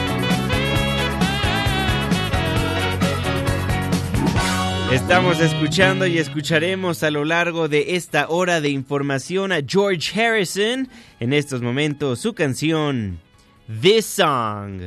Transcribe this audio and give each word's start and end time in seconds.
Estamos 4.93 5.39
escuchando 5.39 6.05
y 6.05 6.19
escucharemos 6.19 7.01
a 7.01 7.09
lo 7.09 7.25
largo 7.25 7.67
de 7.67 7.95
esta 7.95 8.29
hora 8.29 8.61
de 8.61 8.69
información 8.69 9.51
a 9.51 9.61
George 9.67 10.21
Harrison. 10.21 10.87
En 11.19 11.33
estos 11.33 11.63
momentos 11.63 12.19
su 12.19 12.35
canción 12.35 13.19
This 13.81 14.05
Song. 14.05 14.81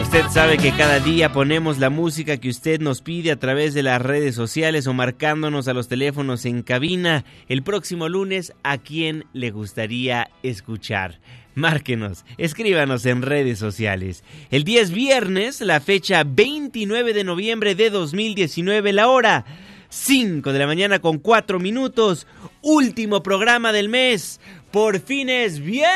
Usted 0.00 0.24
sabe 0.30 0.56
que 0.56 0.72
cada 0.72 0.98
día 0.98 1.34
ponemos 1.34 1.76
la 1.78 1.90
música 1.90 2.38
que 2.38 2.48
usted 2.48 2.80
nos 2.80 3.02
pide 3.02 3.30
a 3.30 3.38
través 3.38 3.74
de 3.74 3.82
las 3.82 4.00
redes 4.00 4.34
sociales 4.34 4.86
o 4.86 4.94
marcándonos 4.94 5.68
a 5.68 5.74
los 5.74 5.88
teléfonos 5.88 6.46
en 6.46 6.62
cabina. 6.62 7.26
El 7.48 7.62
próximo 7.62 8.08
lunes, 8.08 8.54
¿a 8.62 8.78
quién 8.78 9.26
le 9.34 9.50
gustaría 9.50 10.30
escuchar? 10.42 11.20
Márquenos, 11.56 12.24
escríbanos 12.36 13.06
en 13.06 13.22
redes 13.22 13.58
sociales. 13.58 14.22
El 14.50 14.62
día 14.62 14.82
es 14.82 14.90
viernes, 14.90 15.62
la 15.62 15.80
fecha 15.80 16.22
29 16.22 17.14
de 17.14 17.24
noviembre 17.24 17.74
de 17.74 17.88
2019, 17.88 18.92
la 18.92 19.08
hora 19.08 19.46
5 19.88 20.52
de 20.52 20.58
la 20.58 20.66
mañana 20.66 20.98
con 20.98 21.18
4 21.18 21.58
minutos. 21.58 22.26
Último 22.60 23.22
programa 23.22 23.72
del 23.72 23.88
mes. 23.88 24.38
Por 24.70 25.00
fin 25.00 25.30
es 25.30 25.60
viernes. 25.60 25.86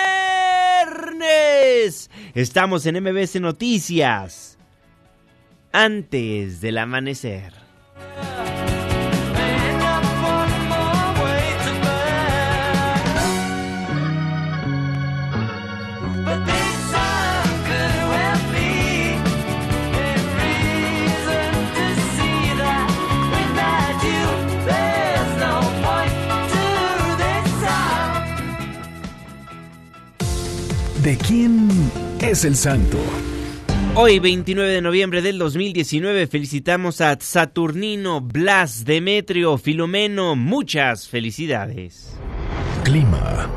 Estamos 2.34 2.86
en 2.86 3.02
MBC 3.02 3.34
Noticias. 3.40 4.56
Antes 5.72 6.62
del 6.62 6.78
amanecer. 6.78 7.52
¿De 31.02 31.16
quién 31.16 31.68
es 32.20 32.44
el 32.44 32.54
santo? 32.56 32.98
Hoy, 33.94 34.18
29 34.18 34.70
de 34.70 34.82
noviembre 34.82 35.22
del 35.22 35.38
2019, 35.38 36.26
felicitamos 36.26 37.00
a 37.00 37.16
Saturnino, 37.18 38.20
Blas, 38.20 38.84
Demetrio, 38.84 39.56
Filomeno. 39.56 40.36
Muchas 40.36 41.08
felicidades. 41.08 42.18
Clima. 42.84 43.48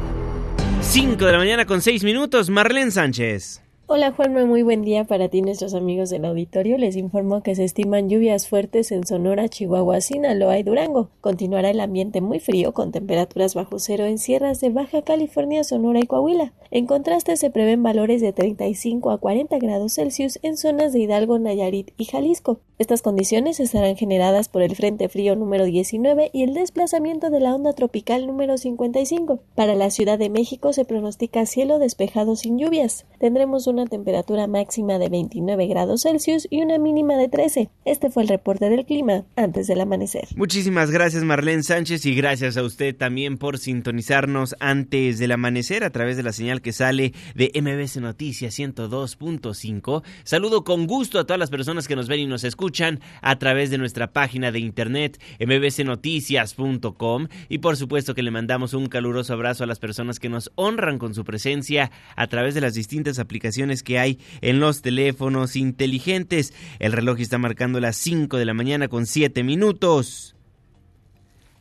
5 0.80 1.26
de 1.26 1.32
la 1.34 1.38
mañana 1.38 1.66
con 1.66 1.82
6 1.82 2.06
minutos, 2.06 2.50
Marlene 2.50 2.92
Sánchez. 2.92 3.63
Hola 3.86 4.14
Juanma, 4.14 4.46
muy 4.46 4.64
buen 4.64 4.84
día 4.84 5.04
para 5.04 5.28
ti 5.28 5.42
nuestros 5.42 5.74
amigos 5.74 6.10
del 6.10 6.24
auditorio. 6.24 6.78
Les 6.78 6.96
informo 6.96 7.44
que 7.44 7.54
se 7.54 7.66
estiman 7.66 8.08
lluvias 8.08 8.48
fuertes 8.48 8.94
en 8.94 9.06
Sonora, 9.06 9.50
Chihuahua, 9.50 10.00
Sinaloa 10.00 10.58
y 10.58 10.64
Durango. 10.64 11.10
Continuará 11.20 11.70
el 11.70 11.82
ambiente 11.82 12.22
muy 12.22 12.40
frío 12.40 12.74
con 12.74 12.94
temperaturas 12.94 13.56
bajo 13.56 13.80
cero 13.80 14.06
en 14.06 14.20
sierras 14.20 14.62
de 14.62 14.70
Baja 14.70 15.02
California, 15.02 15.66
Sonora 15.66 16.00
y 16.00 16.08
Coahuila. 16.08 16.54
En 16.72 16.88
contraste 16.88 17.36
se 17.36 17.50
prevén 17.50 17.84
valores 17.84 18.22
de 18.22 18.32
35 18.32 19.12
a 19.12 19.18
40 19.18 19.60
grados 19.60 19.96
Celsius 19.96 20.40
en 20.44 20.56
zonas 20.56 20.94
de 20.94 21.00
Hidalgo, 21.00 21.38
Nayarit 21.38 21.92
y 21.98 22.06
Jalisco. 22.06 22.62
Estas 22.84 23.02
condiciones 23.02 23.62
estarán 23.62 23.96
generadas 23.96 24.50
por 24.50 24.62
el 24.62 24.76
Frente 24.76 25.08
Frío 25.08 25.38
número 25.38 25.64
19 25.64 26.32
y 26.34 26.44
el 26.44 26.54
desplazamiento 26.54 27.30
de 27.30 27.40
la 27.40 27.56
onda 27.56 27.72
tropical 27.72 28.28
número 28.28 28.58
55. 28.58 29.42
Para 29.56 29.74
la 29.74 29.90
Ciudad 29.90 30.20
de 30.20 30.30
México 30.30 30.74
se 30.74 30.84
pronostica 30.84 31.46
cielo 31.46 31.80
despejado 31.80 32.36
sin 32.36 32.60
lluvias. 32.60 33.06
Tendremos 33.22 33.68
una 33.68 33.86
temperatura 33.86 34.48
máxima 34.48 35.00
de 35.00 35.08
29 35.08 35.68
grados 35.68 36.02
Celsius 36.02 36.46
y 36.50 36.62
una 36.62 36.78
mínima 36.78 37.16
de 37.16 37.30
13. 37.30 37.70
Este 37.86 38.10
fue 38.10 38.24
el 38.24 38.28
reporte 38.28 38.70
del 38.70 38.86
clima 38.86 39.24
antes 39.38 39.68
del 39.68 39.80
amanecer. 39.80 40.28
Muchísimas 40.36 40.92
gracias 40.92 41.24
Marlene 41.24 41.64
Sánchez 41.64 42.06
y 42.06 42.14
gracias 42.14 42.58
a 42.58 42.64
usted 42.64 42.94
también 42.94 43.38
por 43.38 43.60
sintonizarnos 43.60 44.58
antes 44.60 45.20
del 45.20 45.32
amanecer 45.32 45.86
a 45.86 45.92
través 45.92 46.18
de 46.18 46.24
la 46.24 46.34
señal 46.34 46.62
que 46.62 46.74
sale 46.74 47.14
de 47.34 47.50
MBC 47.56 48.02
Noticias 48.02 48.60
102.5. 48.60 50.04
Saludo 50.26 50.66
con 50.66 50.86
gusto 50.86 51.18
a 51.18 51.24
todas 51.24 51.40
las 51.40 51.50
personas 51.50 51.88
que 51.88 51.96
nos 51.96 52.10
ven 52.10 52.20
y 52.20 52.26
nos 52.26 52.44
escuchan 52.44 52.73
a 53.22 53.38
través 53.38 53.70
de 53.70 53.78
nuestra 53.78 54.12
página 54.12 54.52
de 54.52 54.60
internet 54.60 55.22
mbcnoticias.com 55.40 57.28
y 57.50 57.60
por 57.60 57.78
supuesto 57.78 58.16
que 58.16 58.24
le 58.24 58.32
mandamos 58.32 58.74
un 58.74 58.88
caluroso 58.88 59.34
abrazo 59.34 59.64
a 59.64 59.68
las 59.68 59.80
personas 59.80 60.20
que 60.20 60.30
nos 60.30 60.52
honran 60.56 60.98
con 60.98 61.14
su 61.14 61.24
presencia 61.24 61.92
a 62.16 62.28
través 62.28 62.56
de 62.56 62.62
las 62.62 62.74
distintas 62.74 63.20
aplicaciones 63.20 63.84
que 63.84 64.00
hay 64.00 64.20
en 64.42 64.60
los 64.60 64.82
teléfonos 64.82 65.56
inteligentes. 65.56 66.54
El 66.80 66.92
reloj 66.92 67.20
está 67.20 67.38
marcando 67.38 67.80
las 67.80 67.98
5 67.98 68.38
de 68.38 68.46
la 68.46 68.54
mañana 68.54 68.88
con 68.88 69.06
7 69.06 69.44
minutos. 69.44 70.36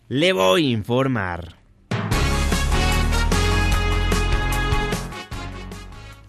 Le 0.08 0.32
voy 0.32 0.66
a 0.66 0.70
informar. 0.70 1.61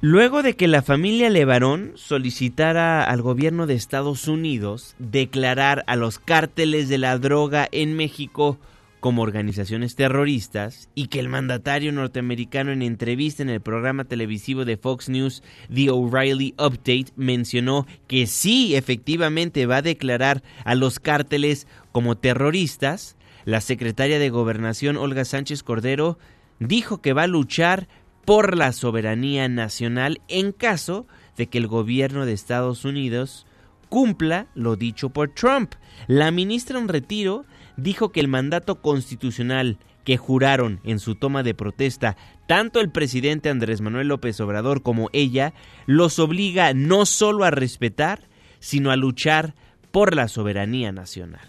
Luego 0.05 0.43
de 0.43 0.57
que 0.57 0.67
la 0.67 0.81
familia 0.81 1.29
Levarón 1.29 1.93
solicitara 1.95 3.05
al 3.05 3.21
gobierno 3.21 3.67
de 3.67 3.75
Estados 3.75 4.27
Unidos 4.27 4.97
declarar 4.99 5.85
a 5.87 5.95
los 5.95 6.19
cárteles 6.19 6.89
de 6.89 6.97
la 6.97 7.17
droga 7.17 7.69
en 7.71 7.95
México 7.95 8.57
como 8.99 9.21
organizaciones 9.21 9.95
terroristas 9.95 10.89
y 10.93 11.07
que 11.07 11.21
el 11.21 11.29
mandatario 11.29 11.93
norteamericano 11.93 12.73
en 12.73 12.81
entrevista 12.81 13.43
en 13.43 13.49
el 13.49 13.61
programa 13.61 14.03
televisivo 14.03 14.65
de 14.65 14.75
Fox 14.75 15.07
News 15.07 15.41
The 15.73 15.89
O'Reilly 15.91 16.53
Update 16.59 17.13
mencionó 17.15 17.87
que 18.05 18.27
sí 18.27 18.75
efectivamente 18.75 19.67
va 19.67 19.77
a 19.77 19.81
declarar 19.81 20.43
a 20.65 20.75
los 20.75 20.99
cárteles 20.99 21.65
como 21.93 22.17
terroristas, 22.17 23.15
la 23.45 23.61
secretaria 23.61 24.19
de 24.19 24.29
Gobernación 24.29 24.97
Olga 24.97 25.23
Sánchez 25.23 25.63
Cordero 25.63 26.17
dijo 26.59 27.01
que 27.01 27.13
va 27.13 27.23
a 27.23 27.27
luchar 27.27 27.87
por 28.25 28.57
la 28.57 28.71
soberanía 28.71 29.47
nacional 29.49 30.21
en 30.27 30.51
caso 30.51 31.07
de 31.37 31.47
que 31.47 31.57
el 31.57 31.67
gobierno 31.67 32.25
de 32.25 32.33
Estados 32.33 32.85
Unidos 32.85 33.45
cumpla 33.89 34.47
lo 34.55 34.75
dicho 34.75 35.09
por 35.09 35.29
Trump. 35.29 35.73
La 36.07 36.31
ministra 36.31 36.79
en 36.79 36.87
retiro 36.87 37.45
dijo 37.77 38.11
que 38.11 38.19
el 38.19 38.27
mandato 38.27 38.81
constitucional 38.81 39.77
que 40.03 40.17
juraron 40.17 40.79
en 40.83 40.99
su 40.99 41.15
toma 41.15 41.43
de 41.43 41.53
protesta 41.53 42.17
tanto 42.47 42.79
el 42.79 42.91
presidente 42.91 43.49
Andrés 43.49 43.81
Manuel 43.81 44.07
López 44.07 44.39
Obrador 44.41 44.81
como 44.81 45.09
ella 45.13 45.53
los 45.85 46.19
obliga 46.19 46.73
no 46.73 47.05
solo 47.05 47.45
a 47.45 47.51
respetar, 47.51 48.27
sino 48.59 48.91
a 48.91 48.95
luchar 48.95 49.55
por 49.91 50.15
la 50.15 50.27
soberanía 50.27 50.91
nacional. 50.91 51.47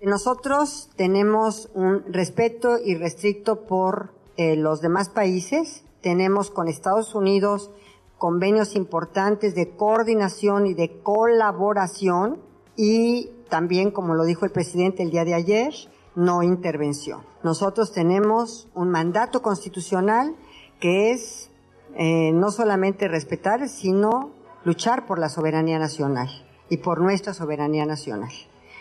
Nosotros 0.00 0.90
tenemos 0.96 1.70
un 1.74 2.04
respeto 2.12 2.76
irrestricto 2.84 3.66
por 3.66 4.15
eh, 4.36 4.56
los 4.56 4.80
demás 4.80 5.08
países, 5.08 5.84
tenemos 6.00 6.50
con 6.50 6.68
Estados 6.68 7.14
Unidos 7.14 7.70
convenios 8.18 8.76
importantes 8.76 9.54
de 9.54 9.70
coordinación 9.70 10.66
y 10.66 10.74
de 10.74 11.00
colaboración 11.02 12.38
y 12.76 13.30
también, 13.48 13.90
como 13.90 14.14
lo 14.14 14.24
dijo 14.24 14.44
el 14.44 14.52
presidente 14.52 15.02
el 15.02 15.10
día 15.10 15.24
de 15.24 15.34
ayer, 15.34 15.74
no 16.14 16.42
intervención. 16.42 17.20
Nosotros 17.42 17.92
tenemos 17.92 18.68
un 18.74 18.90
mandato 18.90 19.42
constitucional 19.42 20.34
que 20.80 21.12
es 21.12 21.50
eh, 21.94 22.32
no 22.32 22.50
solamente 22.50 23.08
respetar, 23.08 23.68
sino 23.68 24.30
luchar 24.64 25.06
por 25.06 25.18
la 25.18 25.28
soberanía 25.28 25.78
nacional 25.78 26.28
y 26.68 26.78
por 26.78 27.00
nuestra 27.00 27.32
soberanía 27.32 27.86
nacional. 27.86 28.32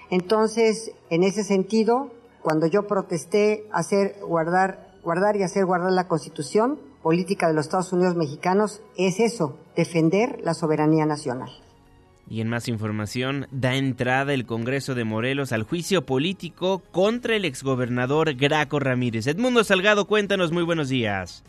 Entonces, 0.10 0.92
en 1.10 1.24
ese 1.24 1.44
sentido, 1.44 2.12
cuando 2.42 2.68
yo 2.68 2.88
protesté 2.88 3.68
hacer 3.72 4.18
guardar, 4.22 4.85
guardar 5.06 5.38
y 5.38 5.44
hacer 5.44 5.66
guardar 5.66 5.94
la 5.94 6.07
Constitución 6.07 6.80
política 7.02 7.48
de 7.48 7.54
los 7.54 7.68
Estados 7.68 7.94
Unidos 7.94 8.16
mexicanos, 8.16 8.81
es 8.98 9.19
eso, 9.19 9.57
defender 9.75 10.40
la 10.44 10.56
soberanía 10.56 11.06
nacional. 11.06 11.52
Y 12.28 12.42
en 12.42 12.50
más 12.50 12.68
información, 12.68 13.46
da 13.52 13.75
entrada 13.75 14.34
el 14.34 14.48
Congreso 14.48 14.96
de 14.96 15.04
Morelos 15.04 15.52
al 15.52 15.62
juicio 15.62 16.07
político 16.07 16.81
contra 16.92 17.36
el 17.36 17.46
exgobernador 17.46 18.34
Graco 18.34 18.80
Ramírez. 18.80 19.28
Edmundo 19.28 19.63
Salgado, 19.63 20.07
cuéntanos, 20.07 20.52
muy 20.52 20.63
buenos 20.63 20.90
días. 20.90 21.44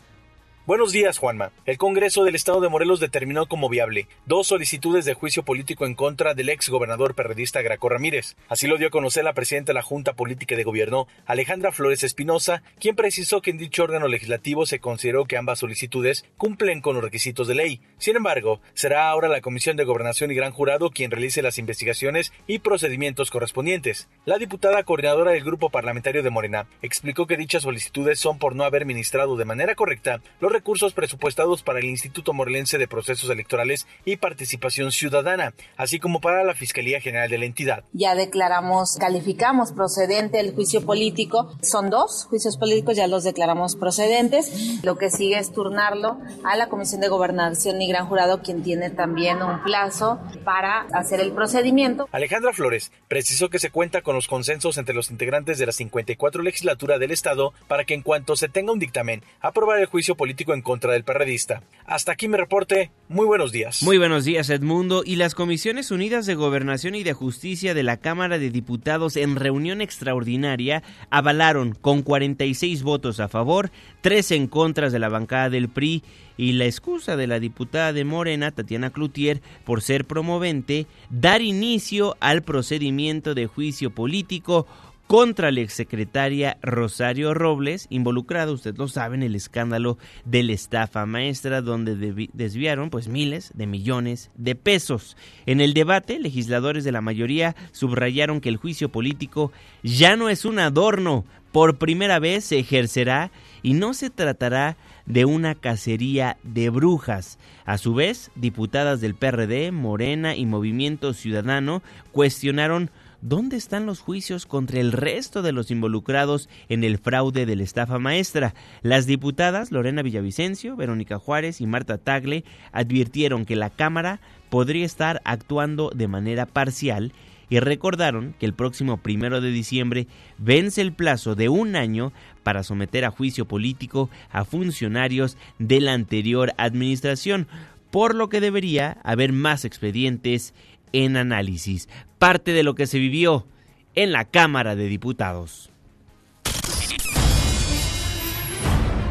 Buenos 0.67 0.91
días, 0.91 1.17
Juanma. 1.17 1.53
El 1.65 1.77
Congreso 1.77 2.25
del 2.25 2.35
Estado 2.35 2.59
de 2.59 2.67
Morelos 2.67 2.99
determinó 2.99 3.45
como 3.45 3.69
viable 3.69 4.09
dos 4.25 4.47
solicitudes 4.47 5.05
de 5.05 5.13
juicio 5.13 5.43
político 5.43 5.85
en 5.85 5.95
contra 5.95 6.33
del 6.33 6.49
ex 6.49 6.67
gobernador 6.67 7.15
perredista 7.15 7.61
Graco 7.61 7.87
Ramírez. 7.87 8.35
Así 8.49 8.67
lo 8.67 8.75
dio 8.75 8.87
a 8.87 8.91
conocer 8.91 9.23
la 9.23 9.31
presidenta 9.31 9.69
de 9.69 9.75
la 9.75 9.81
Junta 9.81 10.11
Política 10.11 10.57
de 10.57 10.65
Gobierno, 10.65 11.07
Alejandra 11.25 11.71
Flores 11.71 12.03
Espinosa, 12.03 12.63
quien 12.81 12.97
precisó 12.97 13.41
que 13.41 13.51
en 13.51 13.57
dicho 13.57 13.81
órgano 13.81 14.09
legislativo 14.09 14.65
se 14.65 14.79
consideró 14.79 15.23
que 15.23 15.37
ambas 15.37 15.59
solicitudes 15.59 16.25
cumplen 16.35 16.81
con 16.81 16.95
los 16.95 17.03
requisitos 17.05 17.47
de 17.47 17.55
ley. 17.55 17.79
Sin 17.97 18.17
embargo, 18.17 18.59
será 18.73 19.09
ahora 19.09 19.29
la 19.29 19.39
Comisión 19.39 19.77
de 19.77 19.85
Gobernación 19.85 20.31
y 20.31 20.35
Gran 20.35 20.51
Jurado 20.51 20.89
quien 20.89 21.11
realice 21.11 21.41
las 21.41 21.59
investigaciones 21.59 22.33
y 22.45 22.59
procedimientos 22.59 23.31
correspondientes. 23.31 24.09
La 24.25 24.37
diputada 24.37 24.83
coordinadora 24.83 25.31
del 25.31 25.45
Grupo 25.45 25.69
Parlamentario 25.69 26.23
de 26.23 26.29
Morena 26.29 26.67
explicó 26.81 27.25
que 27.25 27.37
dichas 27.37 27.63
solicitudes 27.63 28.19
son 28.19 28.37
por 28.37 28.53
no 28.53 28.65
haber 28.65 28.85
ministrado 28.85 29.37
de 29.37 29.45
manera 29.45 29.73
correcta 29.73 30.19
los 30.41 30.56
recursos 30.57 30.93
presupuestados 30.93 31.61
para 31.61 31.77
el 31.77 31.85
Instituto 31.85 32.33
Morelense 32.33 32.79
de 32.79 32.87
Procesos 32.87 33.29
Electorales 33.29 33.85
y 34.05 34.17
Participación 34.17 34.91
Ciudadana, 34.91 35.53
así 35.77 35.99
como 35.99 36.19
para 36.19 36.43
la 36.43 36.55
Fiscalía 36.55 36.99
General 36.99 37.29
de 37.29 37.37
la 37.37 37.45
entidad. 37.45 37.83
Ya 37.93 38.15
declaramos, 38.15 38.97
calificamos 38.99 39.71
procedente 39.71 40.39
el 40.39 40.55
juicio 40.55 40.83
político. 40.83 41.55
Son 41.61 41.91
dos 41.91 42.25
juicios 42.27 42.57
políticos, 42.57 42.97
ya 42.97 43.05
los 43.05 43.23
declaramos 43.23 43.75
procedentes. 43.75 44.83
Lo 44.83 44.97
que 44.97 45.11
sigue 45.11 45.37
es 45.37 45.53
turnarlo 45.53 46.17
a 46.43 46.57
la 46.57 46.69
Comisión 46.69 47.01
de 47.01 47.07
Gobernación 47.07 47.79
y 47.79 47.87
Gran 47.87 48.07
Jurado, 48.07 48.41
quien 48.41 48.63
tiene 48.63 48.89
también 48.89 49.43
un 49.43 49.61
plazo 49.61 50.19
para 50.43 50.87
hacer 50.91 51.19
el 51.19 51.33
procedimiento. 51.33 52.09
Alejandra 52.11 52.51
Flores 52.51 52.91
precisó 53.07 53.49
que 53.49 53.59
se 53.59 53.69
cuenta 53.69 54.01
con 54.01 54.15
los 54.15 54.27
consensos 54.27 54.79
entre 54.79 54.95
los 54.95 55.11
integrantes 55.11 55.59
de 55.59 55.67
la 55.67 55.71
54 55.71 56.41
legislatura 56.41 56.97
del 56.97 57.11
Estado 57.11 57.53
para 57.67 57.85
que 57.85 57.93
en 57.93 58.01
cuanto 58.01 58.35
se 58.35 58.49
tenga 58.49 58.71
un 58.71 58.79
dictamen, 58.79 59.23
aprobar 59.39 59.77
el 59.77 59.85
juicio 59.85 60.15
político 60.15 60.46
en 60.53 60.61
contra 60.61 60.93
del 60.93 61.03
perredista. 61.03 61.63
Hasta 61.85 62.11
aquí 62.11 62.27
mi 62.27 62.35
reporte. 62.35 62.91
Muy 63.07 63.25
buenos 63.25 63.53
días. 63.53 63.81
Muy 63.81 63.97
buenos 63.97 64.25
días, 64.25 64.49
Edmundo. 64.49 65.03
Y 65.05 65.15
las 65.15 65.35
Comisiones 65.35 65.89
Unidas 65.89 66.25
de 66.25 66.35
Gobernación 66.35 66.95
y 66.95 67.03
de 67.03 67.13
Justicia 67.13 67.73
de 67.73 67.83
la 67.83 67.97
Cámara 67.97 68.37
de 68.37 68.49
Diputados 68.49 69.15
en 69.15 69.37
reunión 69.37 69.79
extraordinaria 69.79 70.83
avalaron 71.09 71.73
con 71.73 72.01
46 72.01 72.83
votos 72.83 73.21
a 73.21 73.29
favor, 73.29 73.71
3 74.01 74.31
en 74.31 74.47
contra 74.47 74.89
de 74.89 74.99
la 74.99 75.07
bancada 75.07 75.49
del 75.49 75.69
PRI 75.69 76.03
y 76.37 76.53
la 76.53 76.65
excusa 76.65 77.15
de 77.15 77.27
la 77.27 77.39
diputada 77.39 77.93
de 77.93 78.05
Morena, 78.05 78.51
Tatiana 78.51 78.91
Cloutier, 78.91 79.41
por 79.65 79.81
ser 79.81 80.05
promovente, 80.05 80.87
dar 81.09 81.41
inicio 81.41 82.15
al 82.19 82.43
procedimiento 82.43 83.33
de 83.33 83.47
juicio 83.47 83.89
político 83.89 84.67
contra 85.07 85.51
la 85.51 85.61
exsecretaria 85.61 86.57
Rosario 86.61 87.33
Robles, 87.33 87.87
involucrada, 87.89 88.51
usted 88.51 88.75
lo 88.77 88.89
sabe, 88.89 89.15
en 89.15 89.23
el 89.23 89.35
escándalo 89.35 89.97
de 90.25 90.43
la 90.43 90.51
estafa 90.51 91.05
maestra, 91.05 91.61
donde 91.61 92.29
desviaron 92.33 92.89
pues 92.89 93.07
miles 93.07 93.51
de 93.55 93.67
millones 93.67 94.31
de 94.35 94.55
pesos. 94.55 95.15
En 95.45 95.61
el 95.61 95.73
debate, 95.73 96.19
legisladores 96.19 96.83
de 96.83 96.91
la 96.91 97.01
mayoría 97.01 97.55
subrayaron 97.71 98.41
que 98.41 98.49
el 98.49 98.57
juicio 98.57 98.89
político 98.89 99.51
ya 99.81 100.17
no 100.17 100.29
es 100.29 100.43
un 100.43 100.59
adorno, 100.59 101.25
por 101.53 101.77
primera 101.77 102.19
vez 102.19 102.45
se 102.45 102.59
ejercerá 102.59 103.31
y 103.63 103.73
no 103.73 103.93
se 103.93 104.09
tratará 104.09 104.75
de 105.05 105.25
una 105.25 105.55
cacería 105.55 106.37
de 106.43 106.69
brujas. 106.69 107.39
A 107.65 107.77
su 107.77 107.93
vez, 107.93 108.29
diputadas 108.35 108.99
del 108.99 109.15
PRD, 109.15 109.71
Morena 109.71 110.35
y 110.35 110.45
Movimiento 110.45 111.13
Ciudadano 111.13 111.81
cuestionaron 112.11 112.91
¿dónde 113.21 113.57
están 113.57 113.85
los 113.85 113.99
juicios 113.99 114.45
contra 114.45 114.79
el 114.79 114.91
resto 114.91 115.41
de 115.41 115.51
los 115.51 115.71
involucrados 115.71 116.49
en 116.69 116.83
el 116.83 116.97
fraude 116.97 117.45
de 117.45 117.55
la 117.55 117.63
estafa 117.63 117.99
maestra? 117.99 118.53
Las 118.81 119.05
diputadas 119.05 119.71
Lorena 119.71 120.01
Villavicencio, 120.01 120.75
Verónica 120.75 121.19
Juárez 121.19 121.61
y 121.61 121.67
Marta 121.67 121.97
Tagle 121.97 122.43
advirtieron 122.71 123.45
que 123.45 123.55
la 123.55 123.69
Cámara 123.69 124.19
podría 124.49 124.85
estar 124.85 125.21
actuando 125.25 125.91
de 125.93 126.07
manera 126.07 126.45
parcial 126.45 127.11
y 127.49 127.59
recordaron 127.59 128.35
que 128.39 128.45
el 128.45 128.53
próximo 128.53 128.97
primero 128.97 129.41
de 129.41 129.51
diciembre 129.51 130.07
vence 130.37 130.81
el 130.81 130.93
plazo 130.93 131.35
de 131.35 131.49
un 131.49 131.75
año 131.75 132.11
para 132.43 132.63
someter 132.63 133.05
a 133.05 133.11
juicio 133.11 133.45
político 133.45 134.09
a 134.31 134.45
funcionarios 134.45 135.37
de 135.59 135.79
la 135.79 135.93
anterior 135.93 136.53
administración, 136.57 137.47
por 137.91 138.15
lo 138.15 138.29
que 138.29 138.41
debería 138.41 138.97
haber 139.03 139.31
más 139.31 139.63
expedientes 139.63 140.53
en 140.93 141.17
análisis, 141.17 141.89
parte 142.17 142.51
de 142.51 142.63
lo 142.63 142.75
que 142.75 142.87
se 142.87 142.99
vivió 142.99 143.47
en 143.95 144.11
la 144.11 144.25
Cámara 144.25 144.75
de 144.75 144.87
Diputados. 144.87 145.71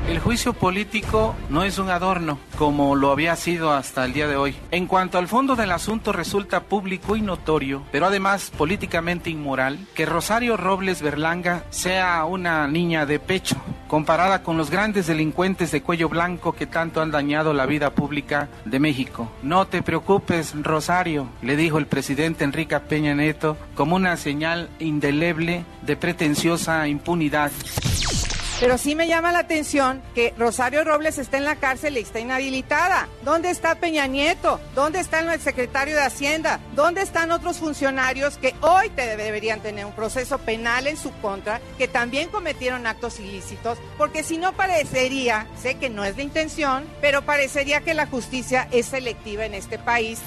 El 0.08 0.20
juicio 0.20 0.52
político 0.52 1.34
no 1.50 1.64
es 1.64 1.78
un 1.78 1.90
adorno, 1.90 2.38
como 2.56 2.94
lo 2.94 3.10
había 3.10 3.34
sido 3.34 3.72
hasta 3.72 4.04
el 4.04 4.12
día 4.12 4.28
de 4.28 4.36
hoy. 4.36 4.54
En 4.70 4.86
cuanto 4.86 5.18
al 5.18 5.26
fondo 5.26 5.56
del 5.56 5.72
asunto 5.72 6.12
resulta 6.12 6.60
público 6.60 7.16
y 7.16 7.22
notorio, 7.22 7.82
pero 7.90 8.06
además 8.06 8.52
políticamente 8.56 9.30
inmoral, 9.30 9.80
que 9.96 10.06
Rosario 10.06 10.56
Robles 10.56 11.02
Berlanga 11.02 11.64
sea 11.70 12.24
una 12.24 12.68
niña 12.68 13.04
de 13.04 13.18
pecho, 13.18 13.56
comparada 13.88 14.44
con 14.44 14.56
los 14.56 14.70
grandes 14.70 15.08
delincuentes 15.08 15.72
de 15.72 15.82
cuello 15.82 16.08
blanco 16.08 16.52
que 16.52 16.66
tanto 16.66 17.02
han 17.02 17.10
dañado 17.10 17.52
la 17.52 17.66
vida 17.66 17.90
pública 17.90 18.48
de 18.64 18.78
México. 18.78 19.28
No 19.42 19.66
te 19.66 19.82
preocupes, 19.82 20.54
Rosario, 20.62 21.26
le 21.42 21.56
dijo 21.56 21.78
el 21.78 21.86
presidente 21.86 22.44
Enrique 22.44 22.78
Peña 22.78 23.16
Neto, 23.16 23.56
como 23.74 23.96
una 23.96 24.16
señal 24.16 24.70
indeleble 24.78 25.64
de 25.82 25.96
pretenciosa 25.96 26.86
impunidad. 26.86 27.50
Pero 28.58 28.78
sí 28.78 28.94
me 28.94 29.06
llama 29.06 29.32
la 29.32 29.40
atención 29.40 30.02
que 30.14 30.32
Rosario 30.38 30.82
Robles 30.82 31.18
está 31.18 31.36
en 31.36 31.44
la 31.44 31.56
cárcel 31.56 31.98
y 31.98 32.00
está 32.00 32.20
inhabilitada. 32.20 33.06
¿Dónde 33.22 33.50
está 33.50 33.74
Peña 33.74 34.06
Nieto? 34.06 34.58
¿Dónde 34.74 35.00
está 35.00 35.20
el 35.20 35.40
secretario 35.40 35.94
de 35.94 36.02
Hacienda? 36.02 36.58
¿Dónde 36.74 37.02
están 37.02 37.32
otros 37.32 37.58
funcionarios 37.58 38.38
que 38.38 38.54
hoy 38.62 38.90
deberían 38.96 39.60
tener 39.60 39.84
un 39.84 39.92
proceso 39.92 40.38
penal 40.38 40.86
en 40.86 40.96
su 40.96 41.12
contra, 41.20 41.60
que 41.76 41.86
también 41.86 42.30
cometieron 42.30 42.86
actos 42.86 43.20
ilícitos? 43.20 43.76
Porque 43.98 44.22
si 44.22 44.38
no 44.38 44.54
parecería, 44.54 45.46
sé 45.60 45.74
que 45.74 45.90
no 45.90 46.02
es 46.04 46.16
de 46.16 46.22
intención, 46.22 46.86
pero 47.02 47.22
parecería 47.22 47.82
que 47.82 47.92
la 47.92 48.06
justicia 48.06 48.68
es 48.72 48.86
selectiva 48.86 49.44
en 49.44 49.52
este 49.52 49.78
país. 49.78 50.18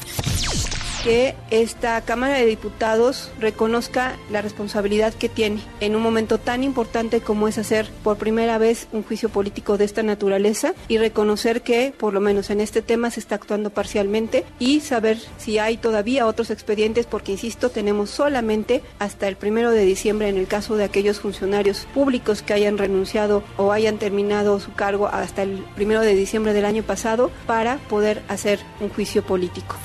Que 1.04 1.36
esta 1.50 2.02
Cámara 2.02 2.36
de 2.36 2.46
Diputados 2.46 3.32
reconozca 3.40 4.18
la 4.32 4.42
responsabilidad 4.42 5.14
que 5.14 5.30
tiene 5.30 5.62
en 5.80 5.96
un 5.96 6.02
momento 6.02 6.38
tan 6.38 6.64
importante 6.64 7.22
como 7.22 7.48
es 7.48 7.58
hacer 7.58 7.90
por 8.04 8.18
primera 8.18 8.58
vez 8.58 8.88
un 8.92 9.04
juicio 9.04 9.30
político 9.30 9.78
de 9.78 9.86
esta 9.86 10.04
naturaleza 10.04 10.74
y 10.88 10.98
reconocer 10.98 11.62
que 11.62 11.94
por 11.98 12.14
lo 12.14 12.20
menos 12.20 12.50
en 12.50 12.60
este 12.62 12.82
tema 12.82 13.12
se 13.12 13.20
está 13.20 13.36
actuando 13.36 13.70
parcialmente 13.70 14.46
y 14.60 14.82
saber 14.82 15.20
si 15.38 15.58
hay 15.58 15.78
todavía 15.78 16.26
otros 16.26 16.50
expedientes 16.50 17.06
porque 17.06 17.32
insisto 17.32 17.70
tenemos 17.70 18.10
solamente 18.10 18.84
hasta 19.00 19.28
el 19.28 19.38
primero 19.38 19.72
de 19.72 19.86
diciembre 19.86 20.28
en 20.30 20.38
el 20.38 20.48
caso 20.48 20.76
de 20.76 20.84
aquellos 20.84 21.20
funcionarios 21.20 21.88
públicos 21.94 22.42
que 22.42 22.54
hayan 22.54 22.78
renunciado 22.78 23.44
o 23.58 23.72
hayan 23.72 23.98
terminado 23.98 24.60
su 24.60 24.74
cargo 24.74 25.08
hasta 25.08 25.44
el 25.44 25.64
primero 25.76 26.02
de 26.02 26.16
diciembre 26.16 26.54
del 26.54 26.66
año 26.66 26.84
pasado 26.84 27.32
para 27.48 27.78
poder 27.90 28.22
hacer 28.28 28.60
un 28.82 28.90
juicio 28.90 29.24
político 29.24 29.76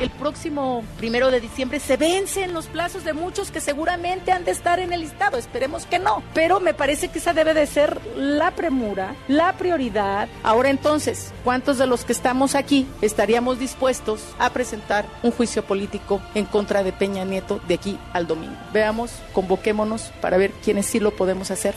el 0.00 0.10
próximo 0.10 0.84
primero 0.98 1.30
de 1.30 1.40
diciembre 1.40 1.80
se 1.80 1.96
vencen 1.96 2.52
los 2.52 2.66
plazos 2.66 3.04
de 3.04 3.12
muchos 3.12 3.50
que 3.50 3.60
seguramente 3.60 4.32
han 4.32 4.44
de 4.44 4.50
estar 4.50 4.80
en 4.80 4.92
el 4.92 5.02
listado. 5.02 5.38
Esperemos 5.38 5.86
que 5.86 5.98
no. 5.98 6.22
Pero 6.34 6.60
me 6.60 6.74
parece 6.74 7.08
que 7.08 7.18
esa 7.18 7.32
debe 7.32 7.54
de 7.54 7.66
ser 7.66 8.00
la 8.16 8.50
premura, 8.52 9.14
la 9.28 9.52
prioridad. 9.54 10.28
Ahora 10.42 10.70
entonces, 10.70 11.32
¿cuántos 11.44 11.78
de 11.78 11.86
los 11.86 12.04
que 12.04 12.12
estamos 12.12 12.54
aquí 12.54 12.86
estaríamos 13.02 13.58
dispuestos 13.58 14.22
a 14.38 14.50
presentar 14.50 15.06
un 15.22 15.30
juicio 15.30 15.64
político 15.64 16.20
en 16.34 16.44
contra 16.46 16.82
de 16.82 16.92
Peña 16.92 17.24
Nieto 17.24 17.60
de 17.68 17.74
aquí 17.74 17.98
al 18.12 18.26
domingo? 18.26 18.56
Veamos, 18.72 19.12
convoquémonos 19.32 20.12
para 20.20 20.36
ver 20.36 20.52
quiénes 20.52 20.86
sí 20.86 21.00
lo 21.00 21.12
podemos 21.12 21.50
hacer. 21.50 21.74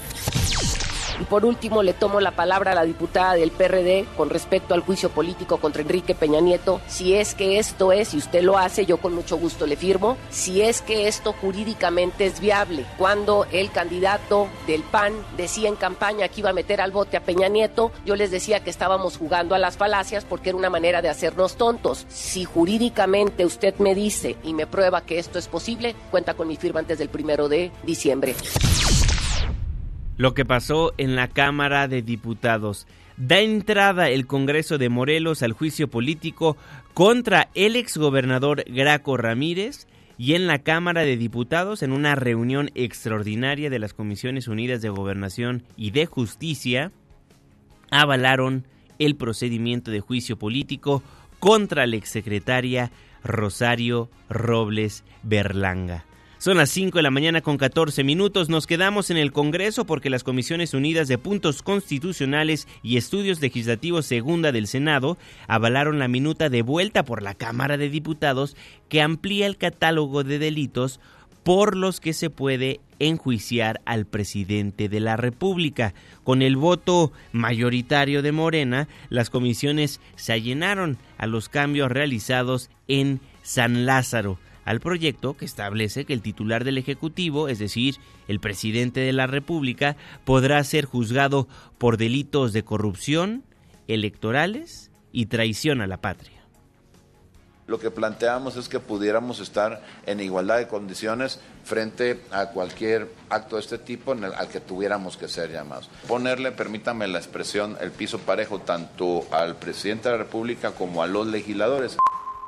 Y 1.20 1.24
por 1.24 1.46
último, 1.46 1.84
le 1.84 1.94
tomo 1.94 2.20
la 2.20 2.32
palabra 2.32 2.72
a 2.72 2.76
la 2.76 2.84
diputada 2.84 3.34
del 3.34 3.52
PRD 3.52 4.06
con 4.16 4.30
respecto 4.30 4.74
al 4.74 4.82
juicio 4.82 5.10
político 5.10 5.58
contra 5.58 5.82
Enrique 5.82 6.16
Peña 6.16 6.40
Nieto. 6.40 6.80
Si 6.88 7.14
es 7.16 7.34
que 7.34 7.60
esto 7.60 7.92
es, 7.92 8.14
y 8.14 8.18
usted 8.18 8.44
lo 8.44 8.58
hace, 8.58 8.86
yo 8.86 8.98
con 8.98 9.16
mucho 9.16 9.38
gusto 9.38 9.66
le 9.66 9.76
firmo, 9.76 10.18
si 10.30 10.62
es 10.62 10.82
que 10.82 11.08
esto 11.08 11.34
jurídicamente 11.34 12.26
es 12.26 12.40
viable. 12.40 12.86
Cuando 12.98 13.46
el 13.52 13.72
candidato 13.72 14.48
del 14.68 14.84
PAN 14.84 15.14
decía 15.36 15.70
en 15.70 15.76
campaña 15.76 16.28
que 16.28 16.42
iba 16.42 16.52
a 16.52 16.54
meter 16.54 16.82
al 16.82 16.92
bote 16.92 17.18
a 17.18 17.24
Peña 17.24 17.48
Nieto, 17.48 17.92
yo 18.06 18.16
les 18.16 18.32
decía 18.32 18.64
que 18.64 18.70
estábamos 18.70 19.18
jugando 19.18 19.56
a 19.56 19.60
las 19.60 19.78
falacias 19.78 20.26
porque 20.26 20.50
era 20.50 20.58
una 20.58 20.70
manera 20.70 21.02
de 21.02 21.10
hacernos 21.10 21.56
tontos. 21.56 22.06
Si 22.10 22.46
jurídicamente 22.46 23.46
usted 23.46 23.76
me 23.80 23.96
dice 23.96 24.38
y 24.44 24.54
me 24.54 24.68
prueba 24.68 25.02
que 25.02 25.20
esto 25.20 25.40
es 25.40 25.48
posible, 25.48 25.96
cuenta 26.12 26.36
con 26.36 26.48
mi 26.48 26.58
firma 26.58 26.80
antes 26.80 27.00
del 27.00 27.10
primero 27.10 27.50
de 27.50 27.72
diciembre 27.84 28.36
lo 30.18 30.34
que 30.34 30.46
pasó 30.46 30.94
en 30.98 31.16
la 31.16 31.28
Cámara 31.28 31.88
de 31.88 32.02
Diputados. 32.02 32.88
Da 33.18 33.40
entrada 33.40 34.10
el 34.10 34.28
Congreso 34.28 34.78
de 34.78 34.90
Morelos 34.90 35.42
al 35.42 35.54
juicio 35.54 35.88
político 35.88 36.58
contra 36.94 37.50
el 37.56 37.76
exgobernador 37.76 38.64
Graco 38.68 39.18
Ramírez 39.18 39.88
y 40.18 40.34
en 40.34 40.48
la 40.48 40.60
Cámara 40.60 41.02
de 41.02 41.16
Diputados, 41.16 41.84
en 41.84 41.92
una 41.92 42.16
reunión 42.16 42.72
extraordinaria 42.74 43.70
de 43.70 43.80
las 43.80 43.94
Comisiones 43.94 44.48
Unidas 44.48 44.82
de 44.82 44.90
Gobernación 44.90 45.64
y 45.76 45.92
de 45.92 46.08
Justicia, 46.08 46.92
avalaron 47.92 48.66
el 48.98 49.16
procedimiento 49.16 49.92
de 49.92 50.00
juicio 50.00 50.38
político 50.38 51.04
contra 51.40 51.86
la 51.86 51.98
exsecretaria 51.98 52.92
Rosario 53.24 54.10
Robles 54.28 55.04
Berlanga. 55.22 56.07
Son 56.39 56.58
las 56.58 56.70
5 56.70 57.00
de 57.00 57.01
la 57.01 57.10
mañana 57.10 57.41
con 57.41 57.58
14 57.58 58.03
minutos. 58.03 58.48
Nos 58.48 58.67
quedamos 58.67 59.10
en 59.10 59.17
el 59.17 59.32
Congreso 59.32 59.86
porque 59.86 60.12
las 60.12 60.24
Comisiones 60.24 60.75
Unidas 60.75 61.08
de 61.08 61.17
Puntos 61.17 61.63
Constitucionales 61.63 62.67
y 62.84 62.98
Estudios 62.98 63.41
Legislativos 63.41 64.06
Segunda 64.06 64.51
del 64.51 64.67
Senado 64.67 65.17
avalaron 65.48 65.98
la 65.98 66.08
minuta 66.08 66.50
de 66.50 66.62
vuelta 66.62 67.03
por 67.03 67.24
la 67.24 67.34
Cámara 67.34 67.77
de 67.77 67.89
Diputados 67.89 68.56
que 68.88 69.01
amplía 69.01 69.48
el 69.48 69.58
catálogo 69.58 70.24
de 70.24 70.38
delitos 70.38 71.00
por 71.41 71.75
los 71.75 72.00
que 72.00 72.13
se 72.13 72.29
puede 72.29 72.82
enjuiciar 73.00 73.82
al 73.86 74.06
presidente 74.06 74.89
de 74.89 75.00
la 75.00 75.17
República. 75.17 75.96
Con 76.24 76.44
el 76.44 76.56
voto 76.56 77.12
mayoritario 77.32 78.22
de 78.22 78.32
Morena, 78.32 78.88
las 79.10 79.32
comisiones 79.32 80.01
se 80.17 80.34
allenaron 80.34 81.00
a 81.17 81.25
los 81.25 81.50
cambios 81.50 81.91
realizados 81.91 82.70
en 82.88 83.22
San 83.41 83.88
Lázaro 83.88 84.38
al 84.68 84.82
proyecto 84.82 85.38
que 85.38 85.46
establece 85.46 86.04
que 86.04 86.12
el 86.12 86.22
titular 86.22 86.66
del 86.66 86.78
Ejecutivo, 86.78 87.48
es 87.48 87.58
decir, 87.58 87.96
el 88.28 88.42
presidente 88.42 89.00
de 89.00 89.14
la 89.14 89.26
República, 89.26 89.96
podrá 90.26 90.62
ser 90.66 90.84
juzgado 90.84 91.48
por 91.78 91.96
delitos 91.96 92.52
de 92.52 92.66
corrupción, 92.66 93.46
electorales 93.88 94.92
y 95.14 95.28
traición 95.28 95.80
a 95.80 95.88
la 95.88 96.02
patria. 96.02 96.44
Lo 97.66 97.80
que 97.80 97.92
planteamos 97.92 98.58
es 98.58 98.68
que 98.68 98.82
pudiéramos 98.82 99.40
estar 99.40 99.82
en 100.06 100.20
igualdad 100.20 100.58
de 100.58 100.68
condiciones 100.68 101.40
frente 101.64 102.22
a 102.32 102.48
cualquier 102.48 103.10
acto 103.30 103.56
de 103.56 103.62
este 103.62 103.78
tipo 103.78 104.12
al 104.12 104.50
que 104.50 104.60
tuviéramos 104.60 105.16
que 105.16 105.30
ser 105.30 105.50
llamados. 105.50 105.90
Ponerle, 106.10 106.52
permítame 106.52 107.08
la 107.08 107.20
expresión, 107.20 107.78
el 107.80 107.92
piso 107.92 108.20
parejo 108.20 108.60
tanto 108.60 109.26
al 109.32 109.56
presidente 109.56 110.10
de 110.10 110.18
la 110.18 110.24
República 110.24 110.72
como 110.72 111.04
a 111.04 111.08
los 111.08 111.26
legisladores. 111.26 111.96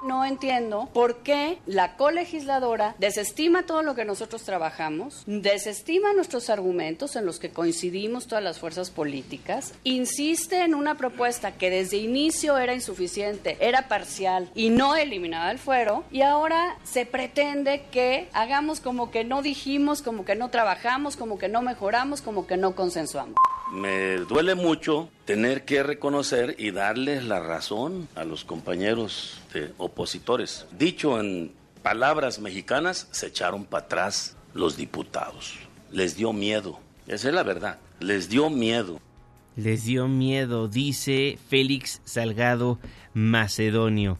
No 0.03 0.23
entiendo 0.23 0.89
por 0.93 1.17
qué 1.17 1.59
la 1.65 1.97
colegisladora 1.97 2.95
desestima 2.99 3.63
todo 3.63 3.81
lo 3.81 3.95
que 3.95 4.05
nosotros 4.05 4.43
trabajamos, 4.43 5.23
desestima 5.25 6.13
nuestros 6.13 6.49
argumentos 6.49 7.15
en 7.15 7.25
los 7.25 7.39
que 7.39 7.49
coincidimos 7.49 8.27
todas 8.27 8.43
las 8.43 8.59
fuerzas 8.59 8.91
políticas, 8.91 9.73
insiste 9.83 10.63
en 10.63 10.73
una 10.73 10.95
propuesta 10.95 11.53
que 11.53 11.69
desde 11.69 11.97
inicio 11.97 12.57
era 12.57 12.73
insuficiente, 12.73 13.57
era 13.59 13.87
parcial 13.87 14.49
y 14.55 14.69
no 14.69 14.95
eliminaba 14.95 15.51
el 15.51 15.59
fuero, 15.59 16.05
y 16.11 16.21
ahora 16.21 16.77
se 16.83 17.05
pretende 17.05 17.83
que 17.91 18.29
hagamos 18.31 18.79
como 18.79 19.11
que 19.11 19.25
no 19.25 19.41
dijimos, 19.41 20.01
como 20.01 20.23
que 20.23 20.35
no 20.35 20.49
trabajamos, 20.49 21.17
como 21.17 21.37
que 21.37 21.49
no 21.49 21.61
mejoramos, 21.61 22.21
como 22.21 22.47
que 22.47 22.57
no 22.57 22.73
consensuamos. 22.73 23.35
Me 23.71 24.17
duele 24.17 24.55
mucho 24.55 25.09
tener 25.29 25.63
que 25.63 25.83
reconocer 25.83 26.55
y 26.57 26.71
darles 26.71 27.23
la 27.23 27.39
razón 27.39 28.07
a 28.15 28.23
los 28.23 28.43
compañeros 28.43 29.39
de 29.53 29.71
opositores. 29.77 30.65
Dicho 30.75 31.19
en 31.19 31.51
palabras 31.83 32.39
mexicanas, 32.39 33.07
se 33.11 33.27
echaron 33.27 33.65
para 33.65 33.85
atrás 33.85 34.35
los 34.55 34.75
diputados. 34.75 35.59
Les 35.91 36.15
dio 36.15 36.33
miedo. 36.33 36.79
Esa 37.05 37.27
es 37.27 37.35
la 37.35 37.43
verdad. 37.43 37.77
Les 37.99 38.27
dio 38.27 38.49
miedo. 38.49 38.99
Les 39.55 39.83
dio 39.83 40.07
miedo, 40.07 40.67
dice 40.67 41.37
Félix 41.47 42.01
Salgado 42.05 42.79
Macedonio. 43.13 44.17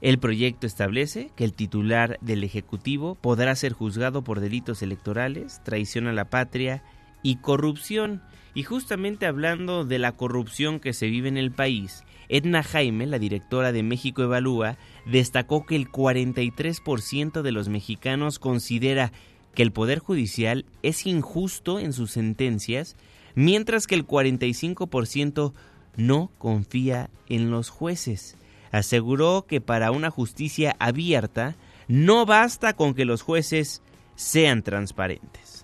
El 0.00 0.18
proyecto 0.18 0.66
establece 0.66 1.30
que 1.36 1.44
el 1.44 1.52
titular 1.52 2.18
del 2.20 2.42
Ejecutivo 2.42 3.14
podrá 3.14 3.54
ser 3.54 3.74
juzgado 3.74 4.22
por 4.22 4.40
delitos 4.40 4.82
electorales, 4.82 5.60
traición 5.62 6.08
a 6.08 6.12
la 6.12 6.24
patria 6.24 6.82
y 7.22 7.36
corrupción. 7.36 8.22
Y 8.54 8.62
justamente 8.62 9.26
hablando 9.26 9.84
de 9.84 9.98
la 9.98 10.12
corrupción 10.12 10.80
que 10.80 10.92
se 10.92 11.08
vive 11.08 11.28
en 11.28 11.36
el 11.36 11.52
país, 11.52 12.04
Edna 12.28 12.62
Jaime, 12.62 13.06
la 13.06 13.18
directora 13.18 13.72
de 13.72 13.82
México 13.82 14.22
Evalúa, 14.22 14.78
destacó 15.04 15.66
que 15.66 15.76
el 15.76 15.90
43% 15.90 17.42
de 17.42 17.52
los 17.52 17.68
mexicanos 17.68 18.38
considera 18.38 19.12
que 19.54 19.62
el 19.62 19.72
Poder 19.72 20.00
Judicial 20.00 20.64
es 20.82 21.06
injusto 21.06 21.78
en 21.78 21.92
sus 21.92 22.10
sentencias, 22.10 22.96
mientras 23.34 23.86
que 23.86 23.94
el 23.94 24.06
45% 24.06 25.52
no 25.96 26.30
confía 26.38 27.10
en 27.28 27.50
los 27.50 27.70
jueces. 27.70 28.36
Aseguró 28.70 29.46
que 29.48 29.60
para 29.60 29.90
una 29.90 30.10
justicia 30.10 30.76
abierta 30.78 31.56
no 31.88 32.26
basta 32.26 32.74
con 32.74 32.94
que 32.94 33.04
los 33.04 33.22
jueces 33.22 33.82
sean 34.16 34.62
transparentes. 34.62 35.55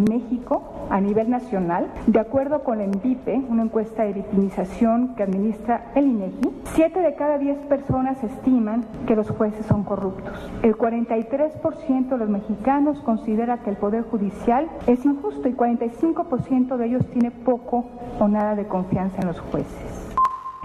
México, 0.00 0.62
a 0.90 1.00
nivel 1.00 1.30
nacional, 1.30 1.90
de 2.06 2.20
acuerdo 2.20 2.62
con 2.62 2.80
el 2.80 2.94
ENVIPE, 2.94 3.44
una 3.48 3.62
encuesta 3.62 4.04
de 4.04 4.12
victimización 4.12 5.14
que 5.14 5.22
administra 5.22 5.92
el 5.94 6.06
INEGI, 6.06 6.50
7 6.74 7.00
de 7.00 7.14
cada 7.14 7.38
10 7.38 7.58
personas 7.66 8.22
estiman 8.22 8.84
que 9.06 9.16
los 9.16 9.30
jueces 9.30 9.66
son 9.66 9.84
corruptos. 9.84 10.50
El 10.62 10.76
43% 10.76 12.08
de 12.08 12.18
los 12.18 12.28
mexicanos 12.28 13.00
considera 13.00 13.58
que 13.58 13.70
el 13.70 13.76
Poder 13.76 14.02
Judicial 14.02 14.68
es 14.86 15.04
injusto 15.04 15.48
y 15.48 15.52
45% 15.52 16.76
de 16.76 16.86
ellos 16.86 17.06
tiene 17.12 17.30
poco 17.30 17.84
o 18.18 18.28
nada 18.28 18.54
de 18.54 18.66
confianza 18.66 19.20
en 19.20 19.28
los 19.28 19.40
jueces. 19.40 19.93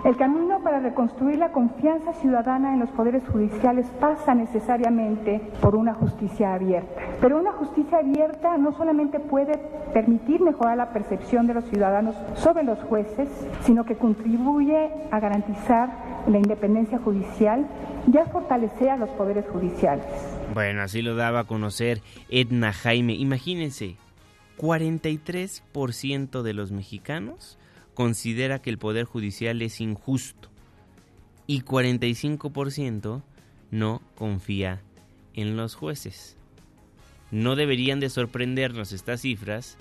El 0.06 0.16
camino 0.16 0.62
para 0.64 0.80
reconstruir 0.80 1.38
la 1.40 1.52
confianza 1.52 2.14
ciudadana 2.14 2.74
en 2.74 2.80
los 2.80 2.90
poderes 2.92 3.22
judiciales 3.28 3.86
pasa 4.00 4.34
necesariamente 4.34 5.42
por 5.62 5.76
una 5.76 5.94
justicia 5.94 6.54
abierta. 6.54 7.02
Pero 7.20 7.38
una 7.38 7.52
justicia 7.52 7.98
abierta 7.98 8.58
no 8.58 8.72
solamente 8.72 9.20
puede 9.20 9.58
permitir 9.94 10.40
mejorar 10.40 10.78
la 10.78 10.94
percepción 10.94 11.48
de 11.48 11.56
los 11.56 11.66
ciudadanos 11.66 12.16
sobre 12.36 12.64
los 12.64 12.80
jueces, 12.84 13.30
sino 13.64 13.84
que 13.84 13.98
contribuye 13.98 14.90
a 15.12 15.20
garantizar 15.20 15.90
la 16.28 16.38
independencia 16.38 16.98
judicial 17.00 17.68
y 18.12 18.18
a 18.18 18.26
fortalecer 18.26 18.92
a 18.92 18.98
los 18.98 19.10
poderes 19.10 19.46
judiciales. 19.50 20.06
Bueno, 20.54 20.82
así 20.82 21.02
lo 21.02 21.16
daba 21.16 21.42
a 21.42 21.44
conocer 21.44 22.02
Edna 22.30 22.72
Jaime. 22.72 23.16
Imagínense, 23.16 23.98
43% 24.58 26.42
de 26.42 26.54
los 26.54 26.72
mexicanos 26.72 27.59
considera 28.00 28.62
que 28.62 28.70
el 28.70 28.78
Poder 28.78 29.04
Judicial 29.04 29.62
es 29.62 29.82
injusto 29.82 30.48
y 31.48 31.64
45% 31.64 33.22
no 33.72 34.02
confía 34.16 34.82
en 35.34 35.58
los 35.58 35.76
jueces. 35.76 36.38
No 37.30 37.58
deberían 37.58 38.00
de 38.00 38.10
sorprendernos 38.10 38.94
estas 38.94 39.20
cifras 39.20 39.78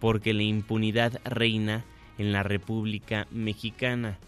porque 0.00 0.34
la 0.34 0.42
impunidad 0.42 1.20
reina 1.24 1.84
en 2.18 2.32
la 2.32 2.42
República 2.42 3.28
Mexicana. 3.30 4.18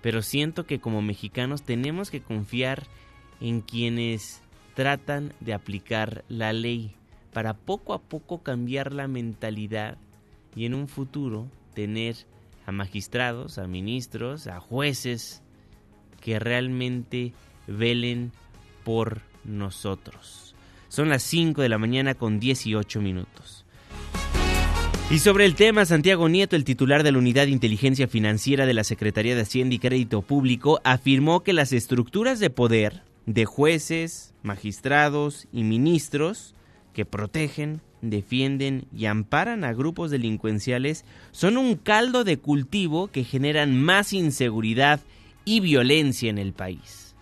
Pero 0.00 0.22
siento 0.22 0.64
que 0.64 0.80
como 0.80 1.02
mexicanos 1.02 1.64
tenemos 1.64 2.10
que 2.10 2.22
confiar 2.22 2.86
en 3.42 3.60
quienes 3.60 4.40
tratan 4.72 5.34
de 5.40 5.52
aplicar 5.52 6.24
la 6.30 6.54
ley 6.54 6.94
para 7.34 7.52
poco 7.52 7.92
a 7.92 8.00
poco 8.00 8.42
cambiar 8.42 8.94
la 8.94 9.08
mentalidad 9.08 9.98
y 10.56 10.64
en 10.64 10.72
un 10.72 10.88
futuro 10.88 11.48
tener 11.74 12.31
a 12.66 12.72
magistrados, 12.72 13.58
a 13.58 13.66
ministros, 13.66 14.46
a 14.46 14.60
jueces 14.60 15.42
que 16.20 16.38
realmente 16.38 17.32
velen 17.66 18.32
por 18.84 19.22
nosotros. 19.44 20.54
Son 20.88 21.08
las 21.08 21.22
5 21.22 21.62
de 21.62 21.68
la 21.68 21.78
mañana 21.78 22.14
con 22.14 22.38
18 22.38 23.00
minutos. 23.00 23.64
Y 25.10 25.18
sobre 25.18 25.44
el 25.44 25.54
tema, 25.54 25.84
Santiago 25.84 26.28
Nieto, 26.28 26.56
el 26.56 26.64
titular 26.64 27.02
de 27.02 27.12
la 27.12 27.18
Unidad 27.18 27.44
de 27.44 27.50
Inteligencia 27.50 28.08
Financiera 28.08 28.64
de 28.64 28.72
la 28.72 28.84
Secretaría 28.84 29.34
de 29.34 29.42
Hacienda 29.42 29.74
y 29.74 29.78
Crédito 29.78 30.22
Público, 30.22 30.80
afirmó 30.84 31.42
que 31.42 31.52
las 31.52 31.72
estructuras 31.72 32.40
de 32.40 32.48
poder 32.48 33.02
de 33.26 33.44
jueces, 33.44 34.34
magistrados 34.42 35.48
y 35.52 35.64
ministros 35.64 36.54
que 36.92 37.04
protegen, 37.04 37.82
defienden 38.02 38.84
y 38.94 39.06
amparan 39.06 39.64
a 39.64 39.72
grupos 39.72 40.10
delincuenciales 40.10 41.04
son 41.30 41.56
un 41.56 41.76
caldo 41.76 42.24
de 42.24 42.36
cultivo 42.36 43.08
que 43.08 43.24
generan 43.24 43.80
más 43.80 44.12
inseguridad 44.12 45.00
y 45.44 45.60
violencia 45.60 46.28
en 46.28 46.38
el 46.38 46.52
país. 46.52 47.14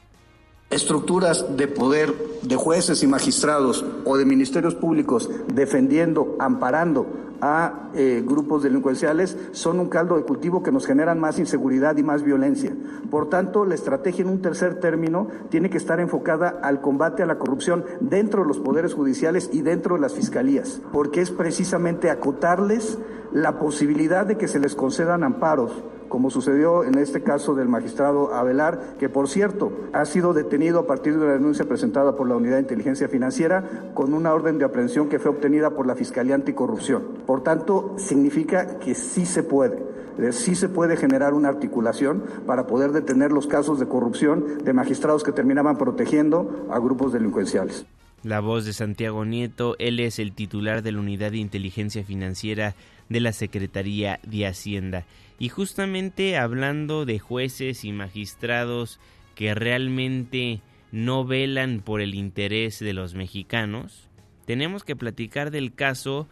Estructuras 0.71 1.57
de 1.57 1.69
poder 1.69 2.15
de 2.43 2.57
jueces 2.57 3.03
y 3.03 3.07
magistrados 3.07 3.85
o 4.05 4.17
de 4.17 4.25
ministerios 4.25 4.75
públicos 4.75 5.29
defendiendo, 5.53 6.37
amparando 6.39 7.30
a 7.41 7.91
eh, 7.95 8.23
grupos 8.27 8.63
delincuenciales 8.63 9.37
son 9.53 9.81
un 9.81 9.89
caldo 9.89 10.17
de 10.17 10.25
cultivo 10.25 10.63
que 10.63 10.73
nos 10.73 10.87
generan 10.87 11.19
más 11.21 11.39
inseguridad 11.39 11.97
y 11.97 12.03
más 12.03 12.23
violencia. 12.23 12.73
Por 13.11 13.29
tanto, 13.29 13.65
la 13.65 13.75
estrategia 13.75 14.23
en 14.23 14.31
un 14.31 14.43
tercer 14.43 14.81
término 14.81 15.29
tiene 15.49 15.71
que 15.71 15.79
estar 15.79 16.01
enfocada 16.01 16.61
al 16.63 16.81
combate 16.81 17.23
a 17.23 17.27
la 17.27 17.39
corrupción 17.39 17.85
dentro 18.01 18.43
de 18.43 18.49
los 18.49 18.59
poderes 18.59 18.95
judiciales 18.95 19.51
y 19.53 19.63
dentro 19.63 19.97
de 19.97 20.03
las 20.03 20.15
fiscalías, 20.15 20.81
porque 20.93 21.21
es 21.21 21.31
precisamente 21.31 22.11
acotarles 22.11 22.99
la 23.33 23.59
posibilidad 23.59 24.27
de 24.27 24.37
que 24.37 24.49
se 24.49 24.59
les 24.59 24.75
concedan 24.75 25.23
amparos 25.23 25.73
como 26.11 26.29
sucedió 26.29 26.85
en 26.85 26.99
este 26.99 27.23
caso 27.23 27.55
del 27.55 27.69
magistrado 27.69 28.35
Avelar, 28.35 28.97
que 28.99 29.09
por 29.09 29.29
cierto 29.29 29.73
ha 29.95 30.05
sido 30.05 30.35
detenido 30.35 30.81
a 30.81 30.87
partir 30.87 31.15
de 31.15 31.25
una 31.25 31.33
denuncia 31.33 31.65
presentada 31.65 32.17
por 32.17 32.29
la 32.29 32.37
Unidad 32.37 32.57
de 32.57 32.63
Inteligencia 32.63 33.09
Financiera 33.09 33.65
con 33.95 34.13
una 34.13 34.35
orden 34.35 34.59
de 34.59 34.67
aprehensión 34.67 35.09
que 35.09 35.19
fue 35.19 35.31
obtenida 35.31 35.71
por 35.71 35.87
la 35.87 35.95
Fiscalía 35.95 36.35
Anticorrupción. 36.35 37.05
Por 37.27 37.43
tanto, 37.43 37.95
significa 37.97 38.79
que 38.79 38.95
sí 38.95 39.25
se 39.25 39.43
puede 39.43 39.89
sí 40.33 40.55
se 40.55 40.69
puede 40.69 40.99
generar 40.99 41.33
una 41.33 41.49
articulación 41.49 42.23
para 42.47 42.67
poder 42.67 42.93
detener 42.93 43.33
los 43.33 43.47
casos 43.47 43.81
de 43.81 43.89
corrupción 43.89 44.59
de 44.63 44.73
magistrados 44.75 45.25
que 45.25 45.33
terminaban 45.33 45.79
protegiendo 45.79 46.67
a 46.71 46.79
grupos 46.79 47.15
delincuenciales. 47.15 47.87
La 48.23 48.41
voz 48.41 48.67
de 48.67 48.75
Santiago 48.75 49.25
Nieto, 49.25 49.77
él 49.79 49.99
es 49.99 50.19
el 50.19 50.35
titular 50.35 50.83
de 50.83 50.93
la 50.93 51.01
Unidad 51.01 51.31
de 51.31 51.39
Inteligencia 51.39 52.05
Financiera 52.05 52.75
de 53.11 53.21
la 53.21 53.33
Secretaría 53.33 54.21
de 54.23 54.47
Hacienda. 54.47 55.05
Y 55.39 55.51
justamente 55.51 56.39
hablando 56.39 57.05
de 57.05 57.19
jueces 57.19 57.85
y 57.85 57.93
magistrados 57.93 58.99
que 59.35 59.55
realmente 59.55 60.63
no 60.93 61.27
velan 61.27 61.81
por 61.81 62.01
el 62.01 62.15
interés 62.15 62.79
de 62.79 62.95
los 62.95 63.15
mexicanos, 63.15 64.09
tenemos 64.47 64.85
que 64.85 64.97
platicar 64.97 65.51
del 65.51 65.75
caso 65.75 66.29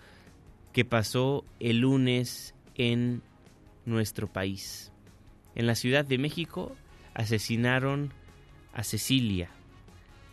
que 0.73 0.85
pasó 0.85 1.44
el 1.61 1.80
lunes 1.80 2.54
en 2.75 3.23
nuestro 3.85 4.32
país. 4.32 4.92
En 5.54 5.66
la 5.66 5.75
Ciudad 5.75 6.04
de 6.04 6.18
México 6.18 6.76
asesinaron 7.14 8.12
a 8.73 8.84
Cecilia. 8.84 9.50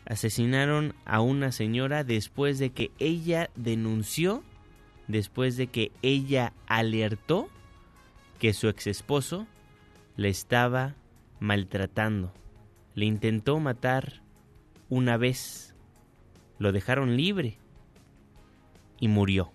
Asesinaron 0.05 0.93
a 1.05 1.21
una 1.21 1.51
señora 1.51 2.03
después 2.03 2.60
de 2.60 2.69
que 2.69 2.91
ella 2.99 3.49
denunció, 3.55 4.43
después 5.07 5.57
de 5.57 5.67
que 5.67 5.91
ella 6.01 6.53
alertó 6.67 7.49
que 8.39 8.53
su 8.53 8.67
ex 8.67 8.87
esposo 8.87 9.47
le 10.17 10.29
estaba 10.29 10.95
maltratando. 11.39 12.33
Le 12.93 13.05
intentó 13.05 13.59
matar 13.59 14.21
una 14.89 15.17
vez. 15.17 15.75
Lo 16.57 16.71
dejaron 16.71 17.17
libre 17.17 17.57
y 18.99 19.07
murió. 19.07 19.51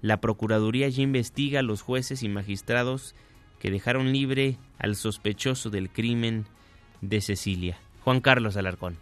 La 0.00 0.20
Procuraduría 0.20 0.88
ya 0.88 1.02
investiga 1.02 1.60
a 1.60 1.62
los 1.62 1.82
jueces 1.82 2.22
y 2.22 2.28
magistrados 2.28 3.14
que 3.58 3.70
dejaron 3.70 4.12
libre 4.12 4.58
al 4.78 4.96
sospechoso 4.96 5.70
del 5.70 5.90
crimen 5.90 6.46
de 7.00 7.20
Cecilia. 7.20 7.78
Juan 8.00 8.20
Carlos 8.20 8.56
Alarcón. 8.56 8.98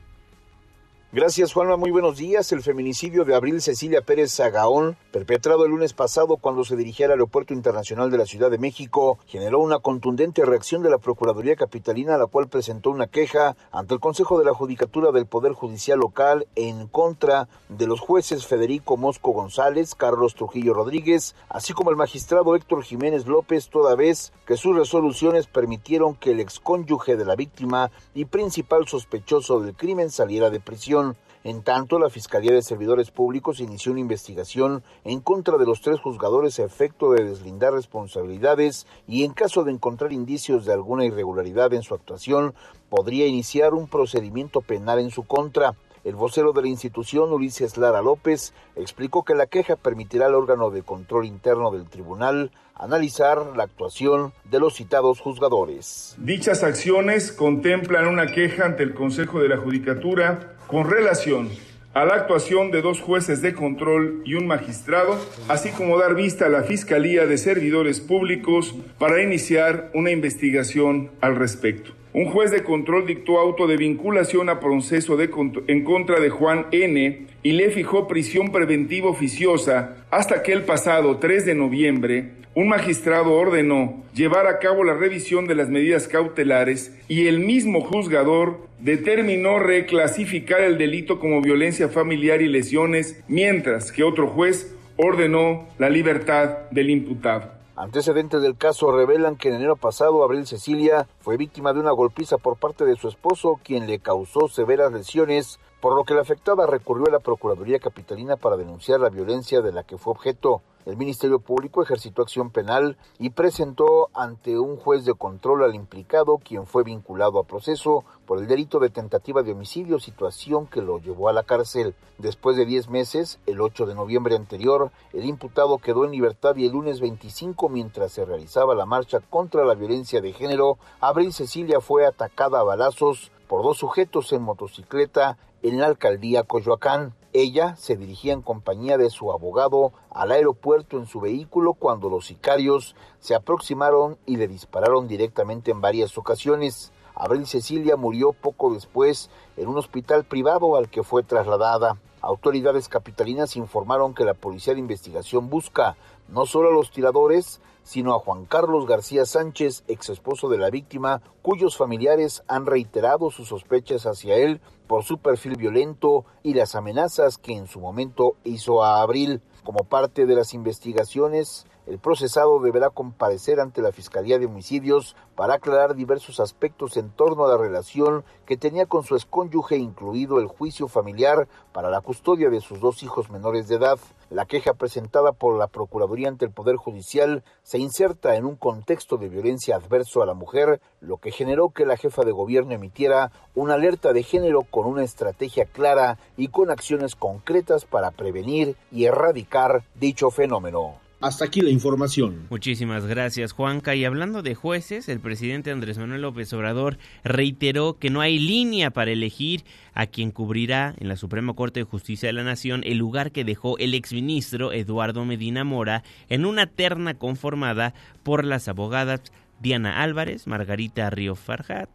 Gracias 1.12 1.54
Juanma, 1.54 1.76
muy 1.76 1.90
buenos 1.90 2.18
días. 2.18 2.52
El 2.52 2.62
feminicidio 2.62 3.24
de 3.24 3.34
Abril 3.34 3.60
Cecilia 3.60 4.00
Pérez 4.00 4.32
Zagaón, 4.32 4.96
perpetrado 5.10 5.64
el 5.64 5.72
lunes 5.72 5.92
pasado 5.92 6.36
cuando 6.36 6.62
se 6.62 6.76
dirigía 6.76 7.06
al 7.06 7.12
Aeropuerto 7.12 7.52
Internacional 7.52 8.12
de 8.12 8.18
la 8.18 8.26
Ciudad 8.26 8.48
de 8.48 8.58
México, 8.58 9.18
generó 9.26 9.58
una 9.58 9.80
contundente 9.80 10.44
reacción 10.44 10.84
de 10.84 10.90
la 10.90 10.98
Procuraduría 10.98 11.56
Capitalina, 11.56 12.16
la 12.16 12.28
cual 12.28 12.46
presentó 12.46 12.90
una 12.90 13.08
queja 13.08 13.56
ante 13.72 13.94
el 13.94 13.98
Consejo 13.98 14.38
de 14.38 14.44
la 14.44 14.54
Judicatura 14.54 15.10
del 15.10 15.26
Poder 15.26 15.52
Judicial 15.52 15.98
Local 15.98 16.46
en 16.54 16.86
contra 16.86 17.48
de 17.68 17.88
los 17.88 17.98
jueces 17.98 18.46
Federico 18.46 18.96
Mosco 18.96 19.32
González, 19.32 19.96
Carlos 19.96 20.36
Trujillo 20.36 20.74
Rodríguez, 20.74 21.34
así 21.48 21.72
como 21.72 21.90
el 21.90 21.96
magistrado 21.96 22.54
Héctor 22.54 22.84
Jiménez 22.84 23.26
López, 23.26 23.68
toda 23.68 23.96
vez 23.96 24.32
que 24.46 24.56
sus 24.56 24.76
resoluciones 24.76 25.48
permitieron 25.48 26.14
que 26.14 26.30
el 26.30 26.38
excónyuge 26.38 27.16
de 27.16 27.24
la 27.24 27.34
víctima 27.34 27.90
y 28.14 28.26
principal 28.26 28.86
sospechoso 28.86 29.58
del 29.58 29.74
crimen 29.74 30.10
saliera 30.10 30.50
de 30.50 30.60
prisión. 30.60 30.99
En 31.42 31.62
tanto, 31.62 31.98
la 31.98 32.10
Fiscalía 32.10 32.52
de 32.52 32.60
Servidores 32.60 33.10
Públicos 33.10 33.60
inició 33.60 33.92
una 33.92 34.02
investigación 34.02 34.82
en 35.04 35.20
contra 35.20 35.56
de 35.56 35.64
los 35.64 35.80
tres 35.80 35.98
juzgadores 35.98 36.58
a 36.58 36.64
efecto 36.64 37.12
de 37.12 37.24
deslindar 37.24 37.72
responsabilidades 37.72 38.86
y 39.08 39.24
en 39.24 39.32
caso 39.32 39.64
de 39.64 39.72
encontrar 39.72 40.12
indicios 40.12 40.66
de 40.66 40.74
alguna 40.74 41.06
irregularidad 41.06 41.72
en 41.72 41.82
su 41.82 41.94
actuación, 41.94 42.52
podría 42.90 43.26
iniciar 43.26 43.72
un 43.72 43.88
procedimiento 43.88 44.60
penal 44.60 44.98
en 44.98 45.10
su 45.10 45.22
contra. 45.22 45.76
El 46.04 46.14
vocero 46.14 46.52
de 46.52 46.60
la 46.60 46.68
institución, 46.68 47.32
Ulises 47.32 47.78
Lara 47.78 48.02
López, 48.02 48.52
explicó 48.76 49.22
que 49.22 49.34
la 49.34 49.46
queja 49.46 49.76
permitirá 49.76 50.26
al 50.26 50.34
órgano 50.34 50.70
de 50.70 50.82
control 50.82 51.24
interno 51.24 51.70
del 51.70 51.88
tribunal 51.88 52.50
analizar 52.80 53.38
la 53.56 53.64
actuación 53.64 54.32
de 54.50 54.58
los 54.58 54.74
citados 54.74 55.20
juzgadores. 55.20 56.16
Dichas 56.18 56.64
acciones 56.64 57.30
contemplan 57.30 58.06
una 58.06 58.26
queja 58.32 58.64
ante 58.64 58.82
el 58.82 58.94
Consejo 58.94 59.40
de 59.40 59.48
la 59.48 59.58
Judicatura 59.58 60.54
con 60.66 60.88
relación 60.88 61.50
a 61.92 62.04
la 62.04 62.14
actuación 62.14 62.70
de 62.70 62.82
dos 62.82 63.00
jueces 63.00 63.42
de 63.42 63.52
control 63.52 64.22
y 64.24 64.34
un 64.34 64.46
magistrado, 64.46 65.18
así 65.48 65.70
como 65.70 65.98
dar 65.98 66.14
vista 66.14 66.46
a 66.46 66.48
la 66.48 66.62
Fiscalía 66.62 67.26
de 67.26 67.36
Servidores 67.36 68.00
Públicos 68.00 68.74
para 68.98 69.22
iniciar 69.22 69.90
una 69.92 70.10
investigación 70.10 71.10
al 71.20 71.36
respecto. 71.36 71.92
Un 72.12 72.26
juez 72.26 72.50
de 72.50 72.64
control 72.64 73.06
dictó 73.06 73.38
auto 73.38 73.66
de 73.68 73.76
vinculación 73.76 74.48
a 74.48 74.58
proceso 74.58 75.16
en 75.20 75.84
contra 75.84 76.18
de 76.18 76.30
Juan 76.30 76.66
N. 76.72 77.26
y 77.42 77.52
le 77.52 77.70
fijó 77.70 78.08
prisión 78.08 78.50
preventiva 78.50 79.08
oficiosa 79.08 79.96
hasta 80.10 80.42
que 80.42 80.52
el 80.52 80.62
pasado 80.62 81.18
3 81.18 81.46
de 81.46 81.54
noviembre 81.54 82.39
un 82.54 82.68
magistrado 82.68 83.32
ordenó 83.32 84.02
llevar 84.12 84.46
a 84.48 84.58
cabo 84.58 84.82
la 84.82 84.94
revisión 84.94 85.46
de 85.46 85.54
las 85.54 85.68
medidas 85.68 86.08
cautelares 86.08 86.96
y 87.06 87.28
el 87.28 87.38
mismo 87.38 87.80
juzgador 87.80 88.58
determinó 88.80 89.58
reclasificar 89.60 90.60
el 90.62 90.76
delito 90.76 91.20
como 91.20 91.40
violencia 91.40 91.88
familiar 91.88 92.42
y 92.42 92.48
lesiones, 92.48 93.22
mientras 93.28 93.92
que 93.92 94.02
otro 94.02 94.26
juez 94.26 94.74
ordenó 94.96 95.68
la 95.78 95.88
libertad 95.88 96.68
del 96.70 96.90
imputado. 96.90 97.52
Antecedentes 97.76 98.42
del 98.42 98.56
caso 98.56 98.92
revelan 98.92 99.36
que 99.36 99.48
en 99.48 99.54
enero 99.54 99.76
pasado 99.76 100.22
Abril 100.22 100.46
Cecilia 100.46 101.06
fue 101.20 101.36
víctima 101.36 101.72
de 101.72 101.80
una 101.80 101.92
golpiza 101.92 102.36
por 102.36 102.56
parte 102.58 102.84
de 102.84 102.96
su 102.96 103.08
esposo, 103.08 103.60
quien 103.64 103.86
le 103.86 104.00
causó 104.00 104.48
severas 104.48 104.92
lesiones, 104.92 105.58
por 105.80 105.94
lo 105.94 106.04
que 106.04 106.14
la 106.14 106.20
afectada 106.20 106.66
recurrió 106.66 107.06
a 107.06 107.10
la 107.10 107.20
Procuraduría 107.20 107.78
Capitalina 107.78 108.36
para 108.36 108.56
denunciar 108.56 109.00
la 109.00 109.08
violencia 109.08 109.62
de 109.62 109.72
la 109.72 109.82
que 109.82 109.96
fue 109.96 110.12
objeto. 110.12 110.62
El 110.86 110.96
Ministerio 110.96 111.40
Público 111.40 111.82
ejercitó 111.82 112.22
acción 112.22 112.50
penal 112.50 112.96
y 113.18 113.30
presentó 113.30 114.08
ante 114.14 114.58
un 114.58 114.76
juez 114.76 115.04
de 115.04 115.12
control 115.12 115.62
al 115.62 115.74
implicado, 115.74 116.38
quien 116.38 116.66
fue 116.66 116.84
vinculado 116.84 117.38
a 117.38 117.44
proceso 117.44 118.04
por 118.26 118.38
el 118.38 118.46
delito 118.46 118.78
de 118.78 118.88
tentativa 118.88 119.42
de 119.42 119.52
homicidio, 119.52 120.00
situación 120.00 120.66
que 120.66 120.80
lo 120.80 120.98
llevó 120.98 121.28
a 121.28 121.34
la 121.34 121.42
cárcel. 121.42 121.94
Después 122.18 122.56
de 122.56 122.64
10 122.64 122.88
meses, 122.88 123.38
el 123.46 123.60
8 123.60 123.86
de 123.86 123.94
noviembre 123.94 124.36
anterior, 124.36 124.90
el 125.12 125.26
imputado 125.26 125.78
quedó 125.78 126.04
en 126.04 126.12
libertad 126.12 126.56
y 126.56 126.66
el 126.66 126.72
lunes 126.72 127.00
25, 127.00 127.68
mientras 127.68 128.12
se 128.12 128.24
realizaba 128.24 128.74
la 128.74 128.86
marcha 128.86 129.20
contra 129.20 129.64
la 129.64 129.74
violencia 129.74 130.20
de 130.20 130.32
género, 130.32 130.78
Abril 131.00 131.32
Cecilia 131.32 131.80
fue 131.80 132.06
atacada 132.06 132.60
a 132.60 132.64
balazos 132.64 133.30
por 133.48 133.62
dos 133.62 133.78
sujetos 133.78 134.32
en 134.32 134.42
motocicleta 134.42 135.36
en 135.62 135.78
la 135.78 135.86
alcaldía 135.86 136.42
Coyoacán. 136.44 137.14
Ella 137.32 137.76
se 137.76 137.96
dirigía 137.96 138.32
en 138.32 138.42
compañía 138.42 138.98
de 138.98 139.10
su 139.10 139.30
abogado 139.30 139.92
al 140.10 140.32
aeropuerto 140.32 140.98
en 140.98 141.06
su 141.06 141.20
vehículo 141.20 141.74
cuando 141.74 142.08
los 142.08 142.26
sicarios 142.26 142.96
se 143.20 143.34
aproximaron 143.34 144.18
y 144.26 144.36
le 144.36 144.48
dispararon 144.48 145.06
directamente 145.06 145.70
en 145.70 145.80
varias 145.80 146.18
ocasiones. 146.18 146.92
Abril 147.14 147.46
Cecilia 147.46 147.96
murió 147.96 148.32
poco 148.32 148.72
después 148.72 149.30
en 149.56 149.68
un 149.68 149.78
hospital 149.78 150.24
privado 150.24 150.76
al 150.76 150.88
que 150.88 151.02
fue 151.02 151.22
trasladada. 151.22 151.98
Autoridades 152.22 152.88
capitalinas 152.88 153.56
informaron 153.56 154.14
que 154.14 154.24
la 154.24 154.34
Policía 154.34 154.74
de 154.74 154.80
Investigación 154.80 155.48
busca 155.48 155.96
no 156.28 156.44
solo 156.44 156.68
a 156.68 156.72
los 156.72 156.90
tiradores, 156.90 157.60
sino 157.82 158.14
a 158.14 158.18
Juan 158.18 158.44
Carlos 158.44 158.86
García 158.86 159.24
Sánchez, 159.24 159.84
ex 159.88 160.10
esposo 160.10 160.48
de 160.48 160.58
la 160.58 160.70
víctima, 160.70 161.22
cuyos 161.42 161.76
familiares 161.76 162.42
han 162.46 162.66
reiterado 162.66 163.30
sus 163.30 163.48
sospechas 163.48 164.06
hacia 164.06 164.36
él 164.36 164.60
por 164.86 165.04
su 165.04 165.18
perfil 165.18 165.56
violento 165.56 166.24
y 166.42 166.54
las 166.54 166.74
amenazas 166.74 167.38
que 167.38 167.56
en 167.56 167.66
su 167.66 167.80
momento 167.80 168.36
hizo 168.44 168.84
a 168.84 169.00
Abril. 169.00 169.40
Como 169.64 169.84
parte 169.84 170.26
de 170.26 170.34
las 170.34 170.52
investigaciones, 170.54 171.66
el 171.86 171.98
procesado 171.98 172.60
deberá 172.60 172.90
comparecer 172.90 173.60
ante 173.60 173.82
la 173.82 173.92
Fiscalía 173.92 174.38
de 174.38 174.46
Homicidios 174.46 175.16
para 175.34 175.54
aclarar 175.54 175.94
diversos 175.94 176.38
aspectos 176.38 176.96
en 176.96 177.10
torno 177.10 177.44
a 177.44 177.48
la 177.48 177.56
relación 177.56 178.24
que 178.46 178.56
tenía 178.56 178.86
con 178.86 179.04
su 179.04 179.16
excónyuge, 179.16 179.76
incluido 179.76 180.38
el 180.38 180.46
juicio 180.46 180.88
familiar 180.88 181.48
para 181.72 181.90
la 181.90 182.00
custodia 182.00 182.50
de 182.50 182.60
sus 182.60 182.80
dos 182.80 183.02
hijos 183.02 183.30
menores 183.30 183.68
de 183.68 183.76
edad. 183.76 183.98
La 184.28 184.44
queja 184.44 184.74
presentada 184.74 185.32
por 185.32 185.58
la 185.58 185.66
Procuraduría 185.66 186.28
ante 186.28 186.44
el 186.44 186.52
Poder 186.52 186.76
Judicial 186.76 187.42
se 187.62 187.78
inserta 187.78 188.36
en 188.36 188.44
un 188.44 188.56
contexto 188.56 189.16
de 189.16 189.28
violencia 189.28 189.76
adverso 189.76 190.22
a 190.22 190.26
la 190.26 190.34
mujer, 190.34 190.80
lo 191.00 191.16
que 191.16 191.32
generó 191.32 191.70
que 191.70 191.86
la 191.86 191.96
jefa 191.96 192.22
de 192.22 192.32
gobierno 192.32 192.72
emitiera 192.72 193.32
una 193.54 193.74
alerta 193.74 194.12
de 194.12 194.22
género 194.22 194.62
con 194.62 194.86
una 194.86 195.02
estrategia 195.02 195.64
clara 195.64 196.18
y 196.36 196.48
con 196.48 196.70
acciones 196.70 197.16
concretas 197.16 197.84
para 197.84 198.10
prevenir 198.10 198.76
y 198.92 199.06
erradicar 199.06 199.82
dicho 199.94 200.30
fenómeno. 200.30 201.09
Hasta 201.20 201.44
aquí 201.44 201.60
la 201.60 201.68
información. 201.68 202.46
Muchísimas 202.48 203.04
gracias, 203.04 203.52
Juanca. 203.52 203.94
Y 203.94 204.06
hablando 204.06 204.40
de 204.40 204.54
jueces, 204.54 205.06
el 205.10 205.20
presidente 205.20 205.70
Andrés 205.70 205.98
Manuel 205.98 206.22
López 206.22 206.50
Obrador 206.54 206.96
reiteró 207.22 207.98
que 207.98 208.08
no 208.08 208.22
hay 208.22 208.38
línea 208.38 208.90
para 208.90 209.10
elegir 209.10 209.64
a 209.92 210.06
quien 210.06 210.30
cubrirá 210.30 210.94
en 210.98 211.08
la 211.08 211.16
Suprema 211.16 211.52
Corte 211.52 211.80
de 211.80 211.84
Justicia 211.84 212.30
de 212.30 212.32
la 212.32 212.42
Nación 212.42 212.80
el 212.86 212.96
lugar 212.96 213.32
que 213.32 213.44
dejó 213.44 213.76
el 213.76 213.92
exministro 213.92 214.72
Eduardo 214.72 215.26
Medina 215.26 215.62
Mora 215.62 216.04
en 216.30 216.46
una 216.46 216.66
terna 216.66 217.12
conformada 217.12 217.92
por 218.22 218.46
las 218.46 218.66
abogadas 218.68 219.20
Diana 219.60 220.02
Álvarez, 220.02 220.46
Margarita 220.46 221.10
Ríos 221.10 221.38
Farjat, 221.38 221.90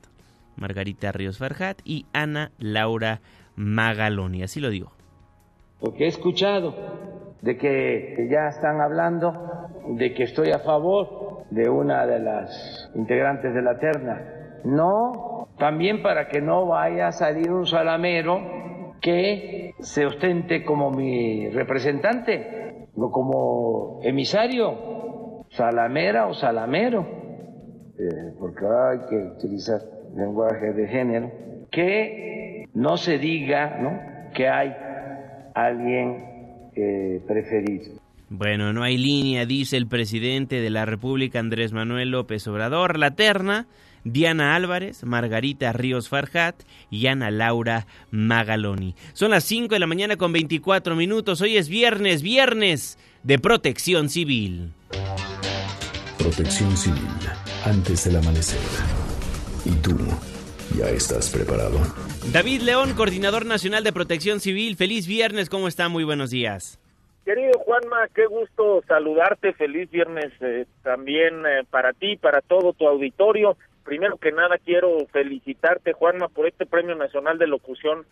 Margarita 0.56 1.12
Ríos 1.12 1.40
Farjat 1.40 1.82
y 1.84 2.06
Ana 2.14 2.52
Laura 2.60 3.22
Magaloni. 3.56 4.44
Así 4.44 4.60
lo 4.60 4.70
digo. 4.70 4.92
Porque 5.80 6.06
he 6.06 6.08
escuchado 6.08 7.35
de 7.42 7.58
que 7.58 8.28
ya 8.30 8.48
están 8.48 8.82
hablando 8.82 9.34
de 9.90 10.14
que 10.14 10.24
estoy 10.24 10.52
a 10.52 10.60
favor 10.60 11.46
de 11.50 11.70
una 11.70 12.06
de 12.06 12.20
las 12.20 12.92
integrantes 12.96 13.54
de 13.54 13.62
la 13.62 13.78
terna. 13.78 14.62
No, 14.64 15.48
también 15.58 16.02
para 16.02 16.28
que 16.28 16.42
no 16.42 16.66
vaya 16.66 17.08
a 17.08 17.12
salir 17.12 17.52
un 17.52 17.66
salamero 17.66 18.96
que 19.02 19.74
se 19.80 20.06
ostente 20.06 20.64
como 20.64 20.92
mi 20.92 21.50
representante 21.50 22.88
o 22.96 23.12
como 23.12 24.00
emisario, 24.04 25.46
salamera 25.50 26.28
o 26.28 26.34
salamero, 26.34 27.06
eh, 28.00 28.34
porque 28.40 28.66
hay 28.66 29.00
que 29.10 29.16
utilizar 29.38 29.82
lenguaje 30.16 30.74
de 30.74 30.88
género, 30.88 31.32
que 31.72 32.66
no 32.74 32.98
se 32.98 33.18
diga 33.18 33.78
¿no? 33.80 34.32
que 34.34 34.50
hay 34.50 34.76
alguien 35.54 36.35
preferido. 37.28 37.94
Bueno, 38.30 38.74
no 38.74 38.84
hay 38.84 38.98
línea, 38.98 39.46
dice 39.46 39.78
el 39.78 39.88
presidente 39.88 40.60
de 40.60 40.70
la 40.70 40.86
República, 40.86 41.40
Andrés 41.40 41.74
Manuel 41.74 42.10
López 42.10 42.48
Obrador. 42.48 42.98
La 42.98 43.12
terna, 43.12 43.68
Diana 44.04 44.56
Álvarez, 44.56 45.04
Margarita 45.04 45.74
Ríos 45.74 46.10
Farjat 46.10 46.56
y 46.90 47.08
Ana 47.08 47.30
Laura 47.30 47.86
Magaloni. 48.12 48.96
Son 49.14 49.32
las 49.32 49.44
5 49.44 49.76
de 49.76 49.80
la 49.80 49.88
mañana 49.88 50.16
con 50.16 50.32
24 50.32 50.96
minutos. 50.96 51.42
Hoy 51.42 51.58
es 51.58 51.70
viernes, 51.70 52.24
viernes 52.24 52.98
de 53.24 53.38
protección 53.40 54.10
civil. 54.10 54.74
Protección 56.18 56.76
civil, 56.76 57.02
antes 57.66 58.06
del 58.06 58.16
amanecer. 58.16 58.60
¿Y 59.66 59.72
tú? 59.82 59.98
¿Ya 60.78 60.90
estás 60.90 61.32
preparado? 61.32 61.78
David 62.34 62.62
León, 62.62 62.94
coordinador 62.96 63.46
nacional 63.46 63.84
de 63.86 63.94
protección 63.94 64.42
civil. 64.42 64.76
Feliz 64.76 65.08
viernes, 65.08 65.50
¿cómo 65.50 65.70
está? 65.70 65.88
Muy 65.88 66.04
buenos 66.04 66.32
días. 66.32 66.80
Querido 67.24 67.54
Juanma, 67.60 68.10
qué 68.14 68.26
gusto 68.26 68.84
saludarte. 68.86 69.54
Feliz 69.54 69.90
viernes 69.90 70.34
eh, 70.42 70.66
también 70.84 71.46
eh, 71.46 71.64
para 71.70 71.94
ti, 71.94 72.18
para 72.18 72.42
todo 72.42 72.74
tu 72.74 72.88
auditorio. 72.88 73.56
Primero 73.86 74.18
que 74.18 74.34
nada 74.34 74.58
quiero 74.58 74.98
felicitarte, 75.14 75.94
Juanma, 75.94 76.28
por 76.28 76.46
este 76.46 76.66
Premio 76.66 76.96
Nacional 76.96 77.38
de 77.38 77.48
Locución 77.48 78.06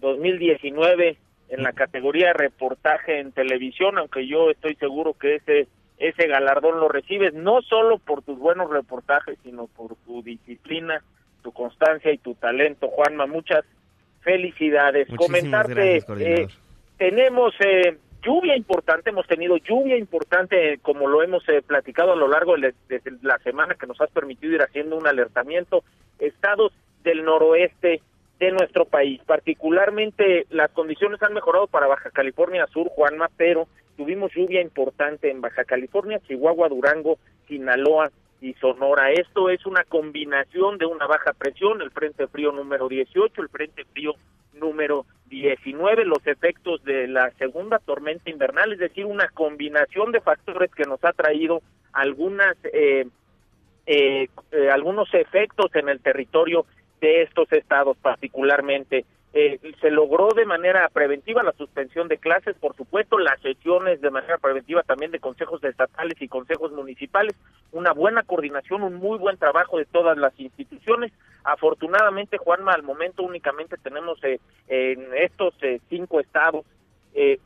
2019 0.00 1.18
en 1.50 1.62
la 1.62 1.72
categoría 1.72 2.32
reportaje 2.32 3.20
en 3.20 3.32
televisión, 3.32 3.98
aunque 3.98 4.26
yo 4.26 4.50
estoy 4.50 4.74
seguro 4.76 5.12
que 5.14 5.36
ese 5.36 5.68
ese 5.98 6.26
galardón 6.26 6.78
lo 6.78 6.88
recibes 6.88 7.32
no 7.32 7.62
solo 7.62 7.98
por 7.98 8.22
tus 8.22 8.38
buenos 8.38 8.70
reportajes, 8.70 9.38
sino 9.42 9.66
por 9.66 9.96
tu 10.06 10.22
disciplina, 10.22 11.02
tu 11.46 11.52
constancia 11.52 12.12
y 12.12 12.18
tu 12.18 12.34
talento, 12.34 12.88
Juanma. 12.88 13.26
Muchas 13.26 13.64
felicidades. 14.22 15.06
Comentarte, 15.16 15.98
eh, 16.18 16.48
tenemos 16.98 17.54
eh, 17.60 17.96
lluvia 18.20 18.56
importante, 18.56 19.10
hemos 19.10 19.28
tenido 19.28 19.56
lluvia 19.58 19.96
importante, 19.96 20.80
como 20.82 21.06
lo 21.06 21.22
hemos 21.22 21.48
eh, 21.48 21.62
platicado 21.64 22.14
a 22.14 22.16
lo 22.16 22.26
largo 22.26 22.56
de, 22.56 22.74
la 23.22 23.38
semana 23.38 23.76
que 23.76 23.86
nos 23.86 24.00
has 24.00 24.10
permitido 24.10 24.54
ir 24.54 24.62
haciendo 24.62 24.96
un 24.96 25.06
alertamiento, 25.06 25.84
estados 26.18 26.72
del 27.04 27.24
noroeste 27.24 28.00
de 28.40 28.50
nuestro 28.50 28.84
país. 28.84 29.20
Particularmente 29.24 30.46
las 30.50 30.72
condiciones 30.72 31.22
han 31.22 31.32
mejorado 31.32 31.68
para 31.68 31.86
Baja 31.86 32.10
California 32.10 32.66
Sur, 32.72 32.88
Juanma, 32.88 33.30
pero 33.36 33.68
tuvimos 33.96 34.32
lluvia 34.34 34.60
importante 34.60 35.30
en 35.30 35.40
Baja 35.40 35.62
California, 35.62 36.20
Chihuahua, 36.26 36.68
Durango, 36.68 37.18
Sinaloa, 37.46 38.10
y 38.46 38.54
Sonora. 38.54 39.10
Esto 39.10 39.50
es 39.50 39.66
una 39.66 39.82
combinación 39.84 40.78
de 40.78 40.86
una 40.86 41.06
baja 41.06 41.32
presión, 41.32 41.82
el 41.82 41.90
Frente 41.90 42.28
Frío 42.28 42.52
número 42.52 42.88
18, 42.88 43.42
el 43.42 43.48
Frente 43.48 43.84
Frío 43.92 44.14
número 44.54 45.04
19, 45.26 46.04
los 46.04 46.24
efectos 46.26 46.82
de 46.84 47.08
la 47.08 47.30
segunda 47.32 47.80
tormenta 47.80 48.30
invernal, 48.30 48.72
es 48.72 48.78
decir, 48.78 49.04
una 49.04 49.28
combinación 49.28 50.12
de 50.12 50.20
factores 50.20 50.70
que 50.70 50.84
nos 50.84 51.04
ha 51.04 51.12
traído 51.12 51.60
algunas 51.92 52.56
eh, 52.72 53.06
eh, 53.86 54.28
eh 54.52 54.70
algunos 54.70 55.12
efectos 55.12 55.74
en 55.74 55.88
el 55.88 56.00
territorio 56.00 56.66
de 57.00 57.22
estos 57.22 57.50
estados, 57.52 57.96
particularmente 57.98 59.04
eh, 59.38 59.60
se 59.82 59.90
logró 59.90 60.28
de 60.34 60.46
manera 60.46 60.88
preventiva 60.88 61.42
la 61.42 61.52
suspensión 61.52 62.08
de 62.08 62.16
clases, 62.16 62.56
por 62.58 62.74
supuesto, 62.74 63.18
las 63.18 63.38
sesiones 63.42 64.00
de 64.00 64.10
manera 64.10 64.38
preventiva 64.38 64.82
también 64.82 65.10
de 65.10 65.20
consejos 65.20 65.62
estatales 65.62 66.16
y 66.22 66.26
consejos 66.26 66.72
municipales, 66.72 67.34
una 67.76 67.92
buena 67.92 68.22
coordinación, 68.22 68.82
un 68.82 68.94
muy 68.94 69.18
buen 69.18 69.36
trabajo 69.36 69.78
de 69.78 69.84
todas 69.84 70.16
las 70.16 70.38
instituciones. 70.38 71.12
Afortunadamente, 71.44 72.38
Juanma, 72.38 72.72
al 72.72 72.82
momento 72.82 73.22
únicamente 73.22 73.76
tenemos 73.76 74.22
eh, 74.24 74.40
en 74.68 75.14
estos 75.14 75.54
eh, 75.62 75.80
cinco 75.88 76.20
estados 76.20 76.64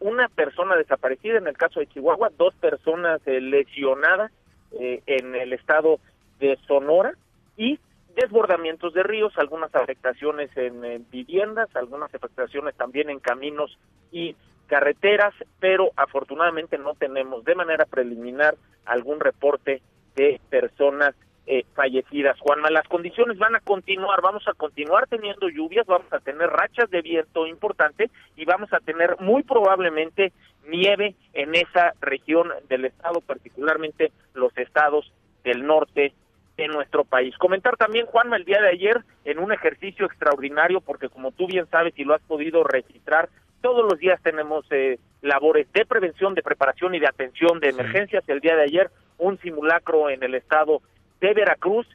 una 0.01 0.27
persona 0.27 0.75
desaparecida 0.75 1.39
en 1.39 1.47
el 1.47 1.57
caso 1.57 1.79
de 1.79 1.87
Chihuahua, 1.87 2.33
dos 2.37 2.53
personas 2.57 3.21
lesionadas 3.25 4.33
en 4.73 5.37
el 5.37 5.53
estado 5.53 6.01
de 6.41 6.59
Sonora 6.67 7.15
y 7.57 7.79
desbordamientos 8.15 8.93
de 8.95 9.03
ríos, 9.03 9.33
algunas 9.37 9.75
afectaciones 9.75 10.51
en, 10.57 11.07
viviendas, 11.11 11.75
algunas 11.75 12.13
afectaciones 12.15 12.75
también 12.75 13.11
en 13.11 13.21
caminos 13.21 13.79
y 14.11 14.35
carreteras, 14.67 15.35
pero 15.59 15.91
afortunadamente 15.97 16.79
no 16.79 16.95
tenemos 16.95 17.45
de 17.45 17.55
manera 17.55 17.85
preliminar 17.87 18.57
algún 18.85 19.21
reporte 19.21 19.83
de 20.15 20.41
personas 20.51 21.15
eh, 21.47 21.65
fallecidas. 21.75 22.39
Juanma, 22.39 22.71
las 22.71 22.87
condiciones 22.87 23.39
van 23.39 23.57
a 23.57 23.61
continuar, 23.61 24.21
vamos 24.23 24.47
a 24.47 24.53
continuar 24.53 25.09
teniendo 25.09 25.49
lluvias, 25.49 25.87
vamos 25.87 26.13
a 26.13 26.21
tener 26.21 26.49
rachas 26.49 26.89
de 26.91 27.03
viento 27.03 27.47
importante 27.47 28.11
y 28.37 28.45
vamos 28.45 28.73
a 28.73 28.79
tener 28.79 29.17
muy 29.21 29.43
probablemente 29.43 30.33
nieve 30.69 31.17
en 31.33 31.55
esa 31.55 31.95
región 32.01 32.51
del 32.69 32.85
estado, 32.85 33.21
particularmente 33.21 34.13
los 34.35 34.57
estados 34.59 35.13
del 35.43 35.67
norte 35.67 36.13
en 36.57 36.71
nuestro 36.71 37.05
país. 37.05 37.37
Comentar 37.39 37.77
también, 37.77 38.07
Juanma, 38.07 38.37
el 38.37 38.45
día 38.45 38.61
de 38.61 38.69
ayer 38.69 39.01
en 39.25 39.39
un 39.39 39.53
ejercicio 39.53 40.07
extraordinario, 40.07 40.81
porque 40.81 41.09
como 41.09 41.33
tú 41.33 41.47
bien 41.47 41.67
sabes 41.71 41.95
y 41.97 42.05
lo 42.05 42.15
has 42.15 42.23
podido 42.23 42.63
registrar, 42.63 43.29
todos 43.61 43.85
los 43.85 43.99
días 43.99 44.21
tenemos 44.23 44.65
eh, 44.71 44.99
labores 45.23 45.71
de 45.73 45.85
prevención, 45.85 46.35
de 46.35 46.43
preparación 46.43 46.95
y 46.95 47.01
de 47.01 47.07
atención 47.07 47.61
de 47.61 47.69
emergencias. 47.69 48.25
El 48.29 48.41
día 48.41 48.57
de 48.57 48.63
ayer, 48.63 48.91
un 49.19 49.39
simulacro 49.39 50.11
en 50.11 50.23
el 50.23 50.35
estado 50.35 50.83
de 51.21 51.35
Veracruz 51.35 51.87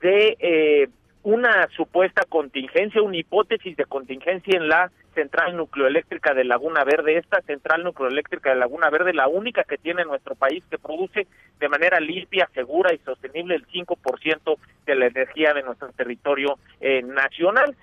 de 0.00 0.36
eh, 0.38 0.88
una 1.22 1.68
supuesta 1.76 2.22
contingencia, 2.28 3.02
una 3.02 3.16
hipótesis 3.16 3.76
de 3.76 3.84
contingencia 3.86 4.56
en 4.56 4.68
la 4.68 4.92
central 5.14 5.56
nucleoeléctrica 5.56 6.34
de 6.34 6.44
Laguna 6.44 6.84
Verde. 6.84 7.16
Esta 7.16 7.40
central 7.42 7.82
nucleoeléctrica 7.82 8.50
de 8.50 8.56
Laguna 8.56 8.90
Verde, 8.90 9.12
la 9.12 9.26
única 9.26 9.64
que 9.64 9.78
tiene 9.78 10.02
en 10.02 10.08
nuestro 10.08 10.36
país 10.36 10.62
que 10.70 10.78
produce 10.78 11.26
de 11.58 11.68
manera 11.68 11.98
limpia, 11.98 12.48
segura 12.54 12.94
y 12.94 12.98
sostenible 12.98 13.56
el 13.56 13.66
5% 13.66 14.56
de 14.84 14.94
la 14.94 15.06
energía 15.06 15.52
de 15.54 15.62
nuestro 15.62 15.88
territorio 15.92 16.58
eh, 16.80 17.02
nacional. 17.02 17.74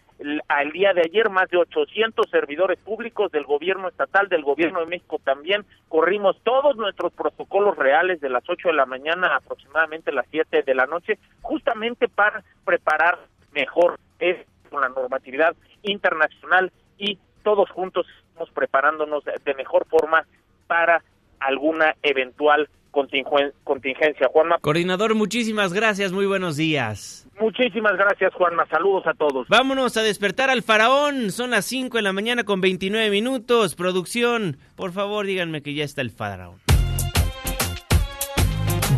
Al 0.47 0.71
día 0.71 0.93
de 0.93 1.01
ayer, 1.01 1.29
más 1.29 1.49
de 1.49 1.57
800 1.57 2.29
servidores 2.29 2.79
públicos 2.79 3.31
del 3.31 3.43
gobierno 3.43 3.87
estatal, 3.87 4.29
del 4.29 4.43
gobierno 4.43 4.79
de 4.79 4.85
México 4.85 5.19
también, 5.23 5.65
corrimos 5.89 6.39
todos 6.43 6.75
nuestros 6.75 7.11
protocolos 7.13 7.77
reales 7.77 8.21
de 8.21 8.29
las 8.29 8.43
8 8.47 8.69
de 8.69 8.73
la 8.73 8.85
mañana 8.85 9.35
aproximadamente 9.35 10.11
las 10.11 10.25
7 10.31 10.63
de 10.63 10.75
la 10.75 10.85
noche, 10.85 11.19
justamente 11.41 12.07
para 12.07 12.43
preparar 12.65 13.19
mejor 13.51 13.99
es 14.19 14.37
con 14.69 14.81
la 14.81 14.89
normatividad 14.89 15.55
internacional 15.83 16.71
y 16.97 17.19
todos 17.43 17.69
juntos 17.69 18.07
estamos 18.29 18.49
preparándonos 18.51 19.23
de 19.23 19.53
mejor 19.53 19.85
forma 19.87 20.25
para 20.67 21.03
alguna 21.39 21.95
eventual 22.01 22.69
contingencia. 22.93 24.27
Juanma. 24.31 24.59
Coordinador, 24.59 25.15
muchísimas 25.15 25.73
gracias, 25.73 26.11
muy 26.13 26.25
buenos 26.25 26.55
días. 26.55 27.27
Muchísimas 27.39 27.97
gracias, 27.97 28.33
Juanma. 28.35 28.65
Saludos 28.67 29.07
a 29.07 29.13
todos. 29.13 29.47
Vámonos 29.49 29.97
a 29.97 30.03
despertar 30.03 30.49
al 30.49 30.61
faraón. 30.61 31.31
Son 31.31 31.51
las 31.51 31.65
5 31.65 31.97
de 31.97 32.03
la 32.03 32.13
mañana 32.13 32.43
con 32.43 32.61
29 32.61 33.09
minutos. 33.09 33.75
Producción, 33.75 34.57
por 34.75 34.91
favor, 34.91 35.25
díganme 35.25 35.61
que 35.61 35.73
ya 35.73 35.83
está 35.83 36.01
el 36.01 36.11
faraón. 36.11 36.59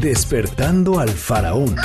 Despertando 0.01 0.99
al 0.99 1.09
faraón. 1.09 1.75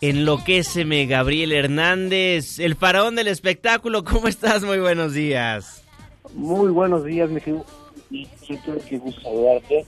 Enloquéceme, 0.00 1.06
Gabriel 1.06 1.52
Hernández, 1.52 2.60
el 2.60 2.76
faraón 2.76 3.16
del 3.16 3.26
espectáculo. 3.26 4.04
¿Cómo 4.04 4.28
estás? 4.28 4.62
Muy 4.62 4.78
buenos 4.78 5.12
días. 5.12 5.84
Muy 6.34 6.70
buenos 6.70 7.04
días, 7.04 7.28
mi 7.30 7.40
querido. 7.40 7.64
Y 8.10 8.26
qué 8.88 8.98
gusto 8.98 9.20
saludarte. 9.22 9.84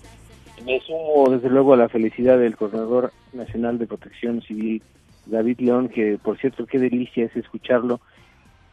Me 0.67 0.81
sumo 0.81 1.31
desde 1.31 1.49
luego 1.49 1.75
a 1.75 1.77
la 1.77 1.89
felicidad 1.89 2.39
del 2.39 2.57
Coordinador 2.57 3.13
Nacional 3.33 3.79
de 3.79 3.87
Protección 3.87 4.43
Civil, 4.43 4.83
David 5.27 5.61
León, 5.61 5.89
que 5.89 6.19
por 6.21 6.39
cierto, 6.39 6.67
qué 6.67 6.79
delicia 6.81 7.25
es 7.25 7.37
escucharlo, 7.37 8.01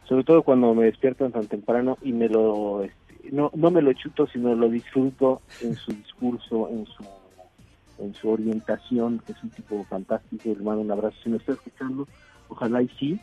sobre 0.08 0.24
todo 0.24 0.42
cuando 0.42 0.74
me 0.74 0.86
despierto 0.86 1.30
tan 1.30 1.46
temprano 1.46 1.98
y 2.02 2.12
me 2.12 2.28
lo, 2.28 2.82
este, 2.82 3.30
no, 3.30 3.50
no 3.54 3.70
me 3.70 3.80
lo 3.80 3.92
chuto, 3.92 4.26
sino 4.26 4.54
lo 4.54 4.68
disfruto 4.68 5.40
en 5.62 5.76
su 5.76 5.92
discurso, 5.92 6.68
en 6.68 6.84
su 6.86 7.04
en 7.98 8.14
su 8.14 8.30
orientación, 8.30 9.20
que 9.26 9.32
es 9.32 9.42
un 9.42 9.50
tipo 9.50 9.84
fantástico, 9.84 10.50
hermano, 10.50 10.80
un 10.80 10.90
abrazo. 10.90 11.16
Si 11.22 11.30
me 11.30 11.38
está 11.38 11.52
escuchando, 11.52 12.06
ojalá 12.48 12.82
y 12.82 12.88
sí, 12.98 13.20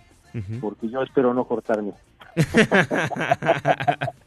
porque 0.61 0.89
yo 0.89 1.01
espero 1.01 1.33
no 1.33 1.45
cortarme. 1.45 1.93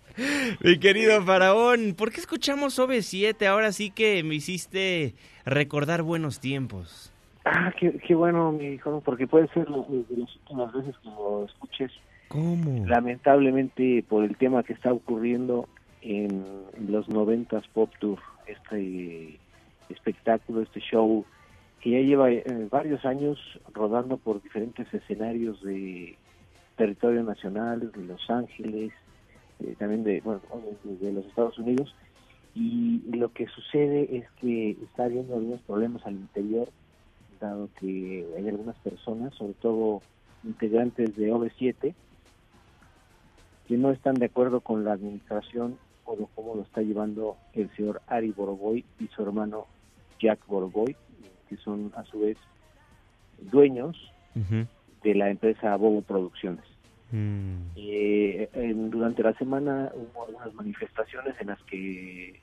Mi 0.61 0.79
querido 0.79 1.23
Faraón, 1.23 1.95
¿por 1.97 2.11
qué 2.11 2.21
escuchamos 2.21 2.79
OV7? 2.79 3.47
Ahora 3.47 3.71
sí 3.73 3.91
que 3.91 4.25
me 4.25 4.35
hiciste 4.35 5.15
recordar 5.45 6.03
buenos 6.03 6.41
tiempos. 6.41 7.13
Ah, 7.45 7.73
qué, 7.79 8.15
bueno, 8.15 8.53
mi 8.53 8.67
hijo, 8.67 9.01
porque 9.05 9.27
puede 9.27 9.49
ser 9.49 9.67
de 9.67 9.77
las 9.77 9.89
últimas 9.89 10.73
veces 10.73 10.95
que 11.03 11.09
lo 11.09 11.47
escuches. 11.47 11.93
¿Cómo? 12.29 12.85
Lamentablemente, 12.87 14.05
por 14.07 14.25
el 14.25 14.37
tema 14.37 14.63
que 14.63 14.75
está 14.75 14.93
ocurriendo 14.93 15.69
en, 16.03 16.45
los 16.89 17.09
noventas 17.09 17.67
Pop 17.69 17.91
Tour, 18.01 18.19
este 18.47 19.39
espectáculo, 19.91 20.63
este 20.63 20.81
show, 20.81 21.25
que 21.81 21.91
ya 21.91 22.01
lleva 22.01 22.31
eh, 22.31 22.45
varios 22.71 23.05
años 23.05 23.39
rodando 23.73 24.17
por 24.17 24.43
diferentes 24.43 24.93
escenarios 24.93 25.63
de 25.63 26.17
territorio 26.77 27.23
nacional, 27.23 27.93
de 27.93 28.05
Los 28.05 28.29
Ángeles, 28.31 28.93
eh, 29.61 29.75
también 29.79 30.05
de, 30.05 30.21
bueno, 30.21 30.41
de 30.85 31.13
los 31.13 31.27
Estados 31.27 31.59
Unidos, 31.59 31.95
y 32.55 33.03
lo 33.17 33.33
que 33.33 33.47
sucede 33.47 34.17
es 34.17 34.31
que 34.41 34.71
está 34.71 35.05
habiendo 35.05 35.35
algunos 35.35 35.61
problemas 35.63 36.05
al 36.07 36.15
interior, 36.15 36.69
dado 37.41 37.69
que 37.79 38.27
hay 38.37 38.49
algunas 38.49 38.77
personas, 38.79 39.35
sobre 39.35 39.55
todo 39.55 40.03
integrantes 40.45 41.15
de 41.17 41.33
OV7, 41.33 41.95
que 43.67 43.77
no 43.77 43.91
están 43.91 44.15
de 44.15 44.27
acuerdo 44.27 44.61
con 44.61 44.85
la 44.85 44.93
administración 44.93 45.79
o 46.05 46.17
cómo 46.35 46.55
lo 46.55 46.63
está 46.63 46.81
llevando 46.81 47.37
el 47.53 47.71
señor 47.77 48.01
Ari 48.07 48.33
Boroboy 48.33 48.85
y 48.99 49.07
su 49.09 49.23
hermano 49.23 49.67
Jack 50.19 50.47
Borgoy, 50.47 50.97
que 51.49 51.57
son 51.57 51.93
a 51.97 52.05
su 52.05 52.21
vez 52.21 52.37
dueños 53.39 53.97
de 55.03 55.15
la 55.15 55.31
empresa 55.31 55.77
Bobo 55.77 56.03
Producciones. 56.03 56.65
Mm. 57.11 57.71
Eh, 57.77 58.49
durante 58.91 59.23
la 59.23 59.33
semana 59.35 59.91
hubo 59.95 60.27
algunas 60.27 60.55
manifestaciones 60.55 61.35
en 61.41 61.49
las 61.49 61.63
que 61.63 62.41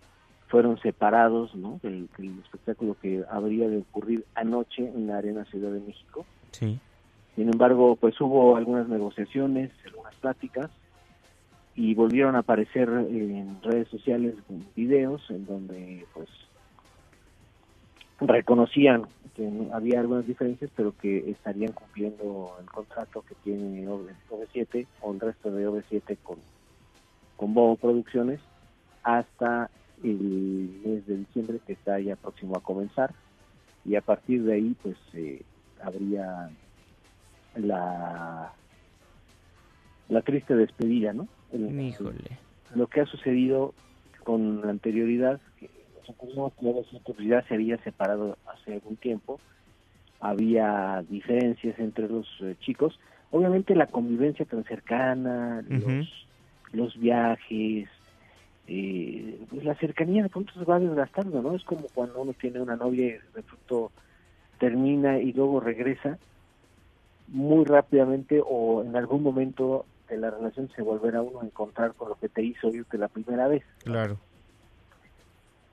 fueron 0.47 0.79
separados 0.79 1.55
¿no? 1.55 1.79
del, 1.83 2.09
espectáculo 2.43 2.95
que 3.01 3.23
habría 3.29 3.67
de 3.69 3.77
ocurrir 3.77 4.25
anoche 4.35 4.87
en 4.87 5.07
la 5.07 5.17
Arena 5.17 5.45
Ciudad 5.45 5.71
de 5.71 5.81
México. 5.81 6.25
Sí. 6.51 6.79
Sin 7.35 7.49
embargo, 7.49 7.95
pues 7.95 8.19
hubo 8.21 8.55
algunas 8.55 8.87
negociaciones, 8.87 9.71
algunas 9.85 10.15
pláticas 10.15 10.69
y 11.75 11.93
volvieron 11.93 12.35
a 12.35 12.39
aparecer 12.39 12.87
en 12.87 13.57
redes 13.61 13.89
sociales 13.89 14.35
videos 14.75 15.21
en 15.29 15.45
donde 15.45 16.05
pues 16.13 16.29
reconocían 18.27 19.03
que 19.35 19.49
había 19.73 19.99
algunas 19.99 20.25
diferencias, 20.25 20.71
pero 20.75 20.93
que 20.97 21.29
estarían 21.29 21.73
cumpliendo 21.73 22.55
el 22.59 22.65
contrato 22.67 23.21
que 23.21 23.35
tiene 23.43 23.87
OV7 23.87 24.87
o 25.01 25.13
el 25.13 25.19
resto 25.19 25.51
de 25.51 25.67
OV7 25.67 26.17
con, 26.23 26.37
con 27.35 27.53
Bobo 27.53 27.75
Producciones 27.75 28.39
hasta 29.03 29.69
el 30.03 30.79
mes 30.85 31.05
de 31.05 31.17
diciembre 31.17 31.59
que 31.65 31.73
está 31.73 31.99
ya 31.99 32.15
próximo 32.15 32.55
a 32.57 32.61
comenzar 32.61 33.13
y 33.83 33.95
a 33.95 34.01
partir 34.01 34.43
de 34.43 34.53
ahí 34.53 34.75
pues 34.81 34.97
eh, 35.13 35.41
habría 35.81 36.49
la 37.55 38.53
la 40.09 40.21
triste 40.21 40.55
despedida, 40.55 41.13
¿no? 41.13 41.27
Híjole. 41.51 42.39
Lo 42.75 42.87
que 42.87 43.01
ha 43.01 43.05
sucedido 43.05 43.73
con 44.23 44.67
anterioridad, 44.67 45.39
que 45.59 45.69
pues 46.13 47.17
ya 47.27 47.41
se 47.43 47.55
había 47.55 47.77
separado 47.83 48.37
hace 48.47 48.73
algún 48.73 48.95
tiempo, 48.97 49.39
había 50.19 51.03
diferencias 51.09 51.77
entre 51.79 52.07
los 52.07 52.27
eh, 52.41 52.55
chicos, 52.59 52.99
obviamente 53.31 53.75
la 53.75 53.87
convivencia 53.87 54.45
tan 54.45 54.63
cercana, 54.63 55.63
los, 56.71 56.97
viajes, 56.97 57.87
eh, 58.67 59.39
pues 59.49 59.63
la 59.63 59.75
cercanía 59.75 60.23
de 60.23 60.29
pronto 60.29 60.53
se 60.53 60.65
va 60.65 60.79
desgastando, 60.79 61.41
¿no? 61.41 61.55
Es 61.55 61.63
como 61.63 61.87
cuando 61.93 62.21
uno 62.21 62.33
tiene 62.33 62.61
una 62.61 62.75
novia 62.75 63.07
y 63.07 63.11
de 63.11 63.43
pronto 63.43 63.91
termina 64.59 65.19
y 65.19 65.33
luego 65.33 65.59
regresa 65.59 66.17
muy 67.27 67.65
rápidamente 67.65 68.41
o 68.45 68.83
en 68.83 68.95
algún 68.95 69.23
momento 69.23 69.85
de 70.09 70.17
la 70.17 70.29
relación 70.29 70.69
se 70.75 70.81
volverá 70.81 71.21
uno 71.21 71.41
a 71.41 71.45
encontrar 71.45 71.93
con 71.95 72.09
lo 72.09 72.15
que 72.15 72.29
te 72.29 72.43
hizo 72.43 72.69
irte 72.69 72.97
la 72.97 73.07
primera 73.07 73.47
vez. 73.47 73.63
Claro. 73.83 74.17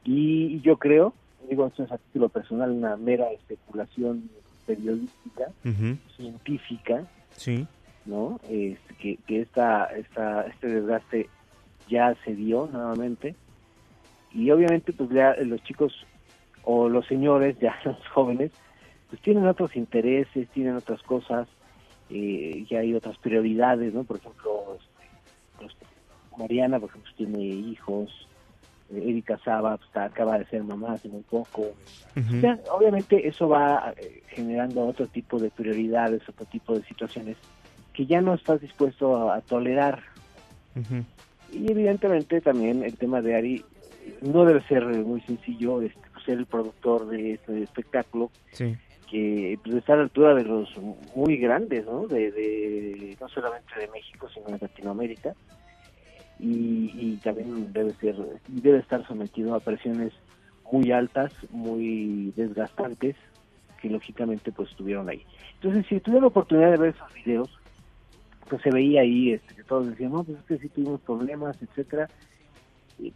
Y 0.04 0.60
yo 0.60 0.76
creo, 0.78 1.14
digo 1.48 1.66
esto 1.66 1.84
es 1.84 1.92
a 1.92 1.98
título 1.98 2.28
personal, 2.28 2.70
una 2.70 2.96
mera 2.96 3.30
especulación 3.30 4.30
periodística, 4.66 5.50
científica, 6.16 7.06
sí. 7.36 7.66
¿no? 8.04 8.40
Este, 8.48 8.94
que, 8.94 9.16
que 9.26 9.40
esta, 9.40 9.86
esta, 9.86 10.46
este 10.46 10.68
desgaste 10.68 11.28
ya 11.88 12.14
se 12.24 12.34
dio 12.34 12.68
nuevamente. 12.72 13.34
Y 14.32 14.50
obviamente, 14.50 14.92
pues 14.92 15.10
ya 15.10 15.34
los 15.42 15.62
chicos 15.62 16.06
o 16.64 16.88
los 16.88 17.06
señores, 17.06 17.58
ya 17.60 17.78
los 17.84 17.96
jóvenes, 18.08 18.52
pues 19.10 19.20
tienen 19.22 19.46
otros 19.46 19.76
intereses, 19.76 20.48
tienen 20.50 20.76
otras 20.76 21.02
cosas, 21.02 21.48
eh, 22.10 22.64
ya 22.68 22.80
hay 22.80 22.94
otras 22.94 23.18
prioridades, 23.18 23.92
¿no? 23.92 24.04
Por 24.04 24.18
ejemplo, 24.18 24.74
este, 24.74 24.86
pues, 25.58 25.76
Mariana, 26.38 26.80
por 26.80 26.88
ejemplo, 26.88 27.12
tiene 27.16 27.44
hijos, 27.44 28.28
Erika 28.90 29.38
Saba 29.38 29.76
pues, 29.76 29.90
acaba 29.96 30.38
de 30.38 30.46
ser 30.46 30.62
mamá 30.64 30.94
hace 30.94 31.08
muy 31.08 31.22
poco. 31.22 31.72
obviamente 32.70 33.26
eso 33.26 33.48
va 33.48 33.94
eh, 33.96 34.22
generando 34.28 34.86
otro 34.86 35.06
tipo 35.06 35.38
de 35.38 35.50
prioridades, 35.50 36.28
otro 36.28 36.46
tipo 36.46 36.74
de 36.74 36.84
situaciones 36.84 37.36
que 37.92 38.06
ya 38.06 38.20
no 38.20 38.34
estás 38.34 38.60
dispuesto 38.60 39.30
a, 39.30 39.40
tolerar. 39.42 40.02
Y 41.52 41.70
evidentemente 41.70 42.40
también 42.40 42.82
el 42.82 42.96
tema 42.96 43.20
de 43.20 43.36
Ari 43.36 43.64
no 44.22 44.44
debe 44.44 44.62
ser 44.62 44.84
muy 44.84 45.20
sencillo 45.22 45.82
este, 45.82 46.00
ser 46.24 46.38
el 46.38 46.46
productor 46.46 47.08
de 47.08 47.34
este 47.34 47.62
espectáculo. 47.62 48.30
Sí. 48.52 48.76
que 49.10 49.58
pues, 49.62 49.76
está 49.76 49.92
a 49.92 49.96
la 49.96 50.02
altura 50.04 50.34
de 50.34 50.44
los 50.44 50.74
muy 51.14 51.36
grandes, 51.36 51.84
¿no? 51.84 52.06
De, 52.06 52.30
de 52.30 53.16
no 53.20 53.28
solamente 53.28 53.78
de 53.78 53.88
México, 53.88 54.28
sino 54.32 54.46
de 54.46 54.58
Latinoamérica. 54.58 55.34
Y, 56.42 56.90
y 56.94 57.20
también 57.22 57.72
debe 57.72 57.92
ser 57.94 58.16
debe 58.48 58.78
estar 58.80 59.06
sometido 59.06 59.54
a 59.54 59.60
presiones 59.60 60.12
muy 60.70 60.90
altas, 60.90 61.32
muy 61.50 62.32
desgastantes, 62.34 63.14
que 63.80 63.88
lógicamente 63.88 64.50
pues 64.50 64.70
estuvieron 64.70 65.08
ahí. 65.08 65.24
Entonces, 65.54 65.86
si 65.88 66.00
tuve 66.00 66.20
la 66.20 66.26
oportunidad 66.26 66.72
de 66.72 66.78
ver 66.78 66.94
esos 66.94 67.14
videos, 67.14 67.48
pues 68.48 68.60
se 68.62 68.70
veía 68.70 69.02
ahí 69.02 69.32
este, 69.32 69.54
que 69.54 69.64
todos 69.64 69.88
decían, 69.88 70.12
no, 70.12 70.24
pues 70.24 70.38
es 70.38 70.44
que 70.44 70.58
sí 70.58 70.68
tuvimos 70.68 71.00
problemas, 71.02 71.56
etcétera, 71.62 72.08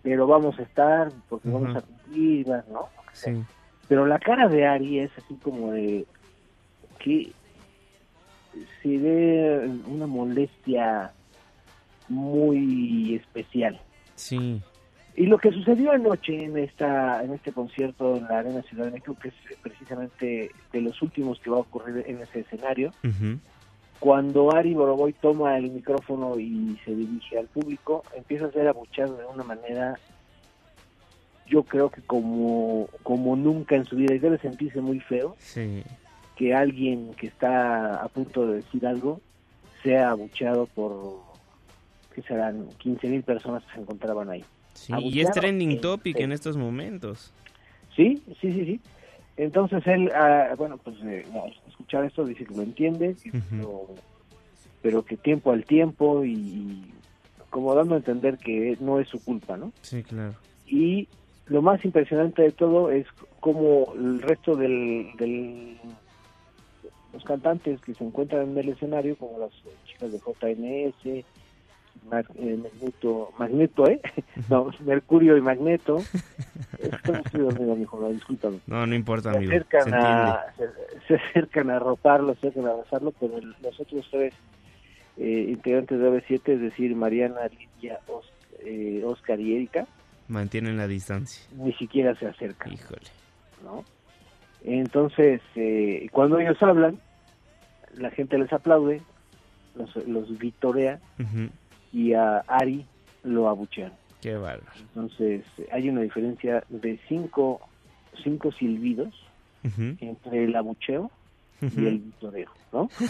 pero 0.03 0.27
vamos 0.27 0.59
a 0.59 0.63
estar, 0.63 1.11
porque 1.29 1.49
vamos 1.49 1.77
a 1.77 1.81
cumplir, 1.83 2.47
¿no? 2.49 2.89
Sí. 3.13 3.43
Pero 3.89 4.07
la 4.07 4.19
cara 4.19 4.49
de 4.49 4.67
Ari 4.67 5.01
es 5.01 5.11
así 5.19 5.35
como 5.37 5.73
de 5.73 6.07
que 6.99 7.33
se 8.83 8.99
ve 8.99 9.71
una 9.87 10.07
molestia 10.07 11.13
muy 12.09 13.15
especial. 13.17 13.81
Sí. 14.15 14.63
Y 15.19 15.27
lo 15.27 15.39
que 15.39 15.51
sucedió 15.51 15.93
anoche 15.93 16.45
en 16.45 16.59
esta 16.59 17.23
en 17.25 17.33
este 17.33 17.51
concierto 17.51 18.17
en 18.17 18.25
la 18.25 18.41
Arena 18.41 18.63
Ciudad 18.63 18.85
de 18.85 18.91
México, 18.93 19.17
que 19.21 19.29
es 19.29 19.35
precisamente 19.63 20.51
de 20.73 20.81
los 20.83 21.01
últimos 21.01 21.41
que 21.41 21.49
va 21.51 21.57
a 21.57 21.61
ocurrir 21.61 22.05
en 22.07 22.21
ese 22.21 22.41
escenario, 22.41 22.91
cuando 23.99 24.55
Ari 24.55 24.75
Boroboy 24.75 25.15
toma 25.15 25.57
el 25.57 25.71
micrófono 25.71 26.39
y 26.39 26.79
se 26.85 26.95
dirige 26.95 27.39
al 27.39 27.47
público, 27.47 28.03
empieza 28.15 28.45
a 28.45 28.53
ser 28.53 28.69
abuchado 28.69 29.17
de 29.17 29.25
una 29.25 29.43
manera, 29.43 29.99
yo 31.47 31.63
creo 31.63 31.89
que 31.91 32.03
como, 32.03 32.89
como 33.03 33.37
nunca 33.37 33.75
en 33.75 33.87
su 33.87 33.97
vida, 33.97 34.15
y 34.15 34.19
debe 34.19 34.37
sentirse 34.39 34.83
muy 34.83 35.01
feo 35.01 35.35
Sí. 35.39 35.83
que 36.37 36.53
alguien 36.55 37.15
que 37.15 37.29
está 37.29 37.95
a 38.03 38.09
punto 38.09 38.47
de 38.47 38.57
decir 38.57 38.87
algo 38.87 39.23
sea 39.83 40.11
abuchado 40.11 40.67
por, 40.67 41.23
que 42.17 42.23
serán 42.23 42.67
15 42.79 43.07
mil 43.09 43.23
personas 43.23 43.63
que 43.67 43.75
se 43.75 43.81
encontraban 43.81 44.31
ahí. 44.31 44.43
Sí, 44.73 44.93
y 44.99 45.21
es 45.21 45.31
trending 45.33 45.73
en 45.73 45.81
topic 45.83 46.19
en 46.19 46.33
estos 46.33 46.57
momentos. 46.57 47.31
Sí, 47.95 48.23
sí, 48.41 48.53
sí, 48.55 48.65
sí. 48.65 48.81
Entonces 49.37 49.87
él, 49.87 50.11
ah, 50.15 50.55
bueno, 50.57 50.79
pues 50.79 50.97
eh, 51.05 51.27
escuchar 51.69 52.05
esto 52.07 52.25
dice 52.25 52.47
que 52.47 52.55
lo 52.55 52.63
entiende, 52.63 53.15
lo- 53.59 53.87
pero 54.81 55.05
que 55.05 55.19
tiempo 55.19 55.53
al 55.53 55.67
tiempo 55.67 56.25
y, 56.25 56.33
y 56.33 56.91
como 57.51 57.75
dando 57.75 57.95
a 57.95 57.99
entender 57.99 58.39
que 58.39 58.79
no 58.81 58.99
es 58.99 59.09
su 59.09 59.21
culpa, 59.21 59.59
¿no? 59.59 59.73
Sí, 59.83 60.03
claro. 60.03 60.35
Y 60.67 61.07
lo 61.49 61.61
más 61.61 61.85
impresionante 61.85 62.41
de 62.43 62.53
todo 62.53 62.91
es 62.91 63.07
cómo 63.41 63.93
el 63.95 64.23
resto 64.23 64.57
del, 64.57 65.11
del- 65.19 65.77
los 67.13 67.25
cantantes 67.25 67.79
que 67.83 67.93
se 67.95 68.05
encuentran 68.05 68.51
en 68.53 68.59
el 68.59 68.71
escenario, 68.71 69.17
como 69.17 69.39
las 69.39 69.51
chicas 69.87 70.13
de 70.13 70.19
JNS, 70.19 70.95
eh, 71.11 71.25
Magneto, 72.11 73.33
Magneto, 73.39 73.89
¿eh? 73.89 74.01
No, 74.51 74.71
Mercurio 74.85 75.37
y 75.37 75.41
Magneto. 75.41 75.99
Estoy 76.79 77.41
dormido, 77.41 77.77
no, 78.01 78.09
discúlpame. 78.11 78.61
No, 78.67 78.87
no 78.87 78.95
importa, 78.95 79.31
Se 79.33 79.37
amigo. 79.37 79.51
Se 79.53 79.57
acercan, 79.59 79.95
entiende. 79.95 80.31
a, 80.31 80.55
se, 80.57 80.67
se 81.09 81.15
acercan 81.15 81.71
a 81.71 81.79
roparlo, 81.79 82.35
se 82.35 82.49
acercan 82.49 82.67
a 82.67 82.71
abrazarlo, 82.73 83.13
pero 83.19 83.39
el- 83.39 83.55
los 83.63 83.79
otros 83.81 84.07
tres 84.11 84.35
eh, 85.19 85.47
integrantes 85.49 85.99
de 85.99 86.09
OV7, 86.11 86.41
es 86.53 86.61
decir, 86.61 86.95
Mariana, 86.95 87.41
Lidia, 87.49 87.99
Os- 88.07 88.31
eh, 88.65 89.03
Oscar 89.05 89.41
y 89.41 89.55
Erika, 89.57 89.87
Mantienen 90.29 90.77
la 90.77 90.87
distancia. 90.89 91.43
ni 91.57 91.73
siquiera 91.75 92.15
se 92.17 92.27
acercan. 92.27 92.73
Híjole. 92.73 93.01
¿no? 93.65 93.85
Entonces, 94.65 95.41
eh, 95.55 96.09
cuando 96.13 96.39
ellos 96.39 96.61
hablan, 96.63 96.99
la 97.97 98.11
gente 98.11 98.37
les 98.39 98.53
aplaude, 98.53 99.01
los, 99.75 99.95
los 100.07 100.39
vitorea 100.39 100.99
Ujú. 101.21 101.49
Y 101.97 102.13
a 102.13 102.39
Ari 102.47 102.85
lo 103.25 103.49
abuchean. 103.49 103.93
Qué 104.21 104.35
bárbaro. 104.35 104.71
Entonces, 104.79 105.45
hay 105.73 105.89
una 105.89 106.03
diferencia 106.03 106.63
de 106.69 107.01
cinco, 107.09 107.61
cinco 108.23 108.53
silbidos 108.53 109.15
entre 110.01 110.45
el 110.45 110.55
abucheo 110.55 111.11
y 111.63 111.87
el 111.87 111.99
vitoreo, 111.99 112.51
¿no? 112.73 112.89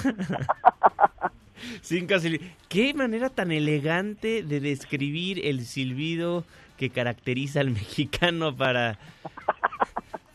Cinco 1.82 2.14
sil- 2.20 2.40
Qué 2.68 2.94
manera 2.94 3.28
tan 3.30 3.50
elegante 3.50 4.42
de 4.42 4.60
describir 4.60 5.44
el 5.46 5.64
silbido 5.64 6.44
que 6.76 6.90
caracteriza 6.90 7.60
al 7.60 7.70
mexicano 7.80 8.54
para... 8.54 8.98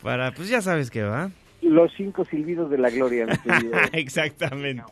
Para, 0.02 0.32
pues 0.32 0.48
ya 0.48 0.60
sabes 0.60 0.90
qué 0.90 1.02
va. 1.02 1.30
Los 1.62 1.92
cinco 1.96 2.24
silbidos 2.24 2.70
de 2.70 2.78
la 2.78 2.90
gloria, 2.90 3.24
mi. 3.26 3.34
Exactamente. 3.92 4.82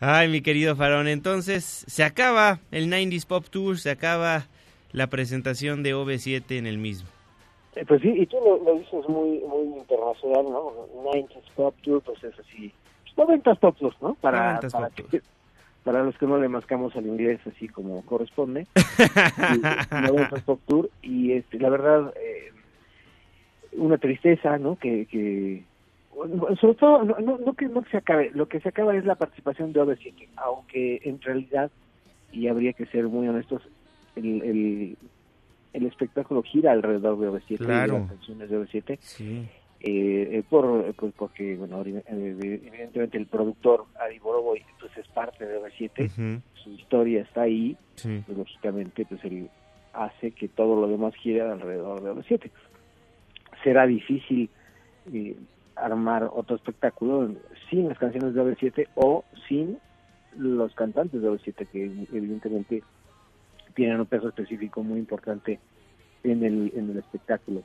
Ay, 0.00 0.28
mi 0.28 0.40
querido 0.42 0.76
Farón, 0.76 1.08
entonces 1.08 1.64
se 1.88 2.04
acaba 2.04 2.60
el 2.70 2.88
90s 2.90 3.26
Pop 3.26 3.44
Tour, 3.50 3.78
se 3.78 3.90
acaba 3.90 4.46
la 4.92 5.08
presentación 5.08 5.82
de 5.82 5.94
OV7 5.94 6.56
en 6.56 6.66
el 6.66 6.78
mismo. 6.78 7.08
Eh, 7.74 7.84
Pues 7.86 8.00
sí, 8.02 8.12
y 8.16 8.26
tú 8.26 8.36
lo, 8.44 8.62
lo 8.62 8.78
dices 8.78 9.08
muy 9.08 9.40
muy 9.40 9.78
internacional, 9.78 10.44
¿no? 10.44 10.72
90s 11.04 11.50
Pop 11.56 11.74
Tour, 11.82 12.02
pues 12.02 12.22
es 12.24 12.38
así. 12.38 12.72
90s 13.16 13.58
Pop 13.58 13.76
Tour, 13.78 13.94
¿no? 14.00 14.14
Para, 14.14 14.60
90s 14.60 14.70
para, 14.72 14.88
Pop 14.88 15.08
que- 15.10 15.22
para 15.84 16.02
los 16.04 16.16
que 16.18 16.26
no 16.26 16.38
le 16.38 16.48
mascamos 16.48 16.94
al 16.96 17.06
inglés 17.06 17.40
así 17.46 17.66
como 17.68 18.02
corresponde. 18.06 18.66
Y 18.76 19.58
90s 19.60 20.42
Pop 20.44 20.60
Tour, 20.68 20.90
y 21.02 21.32
este, 21.32 21.58
la 21.58 21.70
verdad, 21.70 22.12
eh, 22.16 22.52
una 23.72 23.98
tristeza, 23.98 24.58
¿no? 24.58 24.76
Que, 24.76 25.06
que 25.06 25.64
sobre 26.60 26.74
todo, 26.74 27.04
no, 27.04 27.38
no, 27.38 27.54
que 27.54 27.66
no 27.66 27.82
que 27.82 27.90
se 27.90 27.96
acabe, 27.98 28.30
lo 28.34 28.48
que 28.48 28.60
se 28.60 28.68
acaba 28.70 28.96
es 28.96 29.04
la 29.04 29.14
participación 29.14 29.72
de 29.72 29.80
OV7, 29.80 30.28
aunque 30.36 31.00
en 31.04 31.20
realidad, 31.20 31.70
y 32.32 32.48
habría 32.48 32.72
que 32.72 32.86
ser 32.86 33.04
muy 33.08 33.28
honestos, 33.28 33.62
el, 34.16 34.42
el, 34.42 34.98
el 35.72 35.86
espectáculo 35.86 36.42
gira 36.42 36.72
alrededor 36.72 37.18
de 37.18 37.28
OV7 37.28 37.50
y 37.50 37.56
de 37.56 37.64
Claro. 37.64 37.98
las 38.00 38.08
canciones 38.08 38.50
de 38.50 38.58
OV7, 38.58 38.98
Sí. 39.00 39.46
eh, 39.80 40.28
eh, 40.38 40.42
por, 40.48 40.92
pues 40.94 41.14
porque, 41.16 41.56
bueno, 41.56 41.82
eh, 41.84 42.02
evidentemente 42.06 43.16
el 43.16 43.26
productor 43.26 43.84
Ari 44.00 44.18
Boroboy 44.18 44.60
pues 44.80 44.96
es 44.96 45.06
parte 45.08 45.46
de 45.46 45.58
OV7, 45.60 46.06
Ujú. 46.06 46.42
su 46.64 46.70
historia 46.72 47.22
está 47.22 47.42
ahí, 47.42 47.76
Sí. 47.94 48.22
pues, 48.26 48.36
lógicamente 48.38 49.06
pues 49.06 49.22
él 49.24 49.48
hace 49.92 50.32
que 50.32 50.48
todo 50.48 50.80
lo 50.80 50.88
demás 50.88 51.14
gire 51.16 51.42
alrededor 51.42 52.02
de 52.02 52.10
OV7. 52.10 52.50
Será 53.64 53.86
difícil 53.86 54.50
eh, 55.12 55.36
armar 55.82 56.28
otro 56.32 56.56
espectáculo 56.56 57.30
sin 57.70 57.88
las 57.88 57.98
canciones 57.98 58.34
de 58.34 58.42
OV7 58.42 58.88
o 58.94 59.24
sin 59.48 59.78
los 60.36 60.74
cantantes 60.74 61.20
de 61.22 61.28
OV7 61.30 61.66
que 61.68 61.84
evidentemente 62.12 62.82
tienen 63.74 64.00
un 64.00 64.06
peso 64.06 64.28
específico 64.28 64.82
muy 64.82 64.98
importante 64.98 65.58
en 66.24 66.44
el, 66.44 66.72
en 66.74 66.90
el 66.90 66.98
espectáculo. 66.98 67.62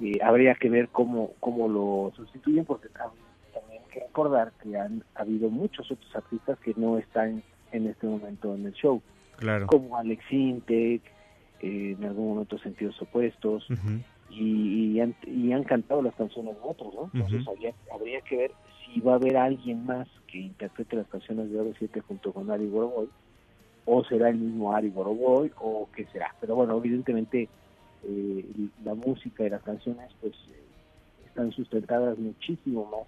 Eh, 0.00 0.18
habría 0.22 0.54
que 0.54 0.68
ver 0.70 0.88
cómo, 0.88 1.32
cómo 1.40 1.68
lo 1.68 2.12
sustituyen 2.16 2.64
porque 2.64 2.88
tam- 2.88 3.10
también 3.54 3.82
hay 3.82 3.90
que 3.92 4.00
recordar 4.00 4.52
que 4.62 4.76
han 4.76 5.02
habido 5.14 5.48
muchos 5.50 5.90
otros 5.90 6.14
artistas 6.16 6.58
que 6.60 6.74
no 6.76 6.98
están 6.98 7.42
en 7.72 7.86
este 7.86 8.06
momento 8.06 8.54
en 8.54 8.66
el 8.66 8.72
show 8.74 9.00
Claro. 9.36 9.66
como 9.66 9.96
Alex 9.96 10.22
Intec, 10.30 11.02
eh, 11.60 11.96
en 11.98 12.04
algún 12.04 12.28
momento 12.34 12.58
sentidos 12.58 13.00
opuestos. 13.02 13.66
Y, 14.32 14.92
y 14.96 15.00
han, 15.00 15.14
y 15.26 15.52
han 15.52 15.62
cantado 15.64 16.00
las 16.00 16.14
canciones 16.14 16.54
de 16.54 16.60
otros, 16.62 16.94
¿no? 16.94 17.10
Entonces 17.12 17.42
Ujú. 17.42 17.50
habría, 17.50 17.74
habría 17.92 18.20
que 18.22 18.36
ver 18.36 18.54
si 18.84 19.00
va 19.00 19.12
a 19.12 19.16
haber 19.16 19.36
alguien 19.36 19.84
más 19.84 20.08
que 20.26 20.38
interprete 20.38 20.96
las 20.96 21.08
canciones 21.08 21.50
de 21.50 21.60
OV7 21.60 22.00
junto 22.00 22.32
con 22.32 22.50
Ari 22.50 22.66
Boroboy, 22.66 23.10
o 23.84 24.04
será 24.04 24.30
el 24.30 24.36
mismo 24.36 24.74
Ari 24.74 24.88
Boroboy, 24.88 25.52
o 25.56 25.88
qué 25.94 26.06
será. 26.06 26.34
Pero 26.40 26.54
bueno, 26.56 26.78
evidentemente 26.78 27.50
eh, 28.04 28.46
la 28.82 28.94
música 28.94 29.44
y 29.44 29.50
las 29.50 29.62
canciones 29.62 30.10
pues 30.20 30.32
eh, 30.48 30.64
están 31.26 31.52
sustentadas 31.52 32.16
muchísimo 32.18 32.86
más 32.86 33.06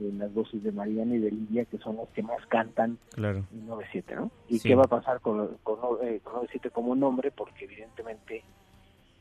en 0.00 0.18
las 0.18 0.32
voces 0.34 0.62
de 0.62 0.72
Mariana 0.72 1.14
y 1.14 1.18
de 1.18 1.30
Lidia, 1.30 1.64
que 1.64 1.78
son 1.78 1.96
las 1.96 2.08
que 2.10 2.22
más 2.22 2.44
cantan 2.46 2.98
Claro. 3.12 3.46
en 3.52 3.66
97, 3.66 4.14
¿no? 4.16 4.30
¿Y 4.48 4.58
Sí. 4.58 4.68
qué 4.68 4.74
va 4.74 4.82
a 4.84 4.88
pasar 4.88 5.20
con, 5.20 5.56
con, 5.62 5.78
eh, 6.06 6.20
con 6.22 6.34
97 6.34 6.70
como 6.70 6.94
nombre? 6.94 7.30
Porque 7.30 7.64
evidentemente 7.64 8.44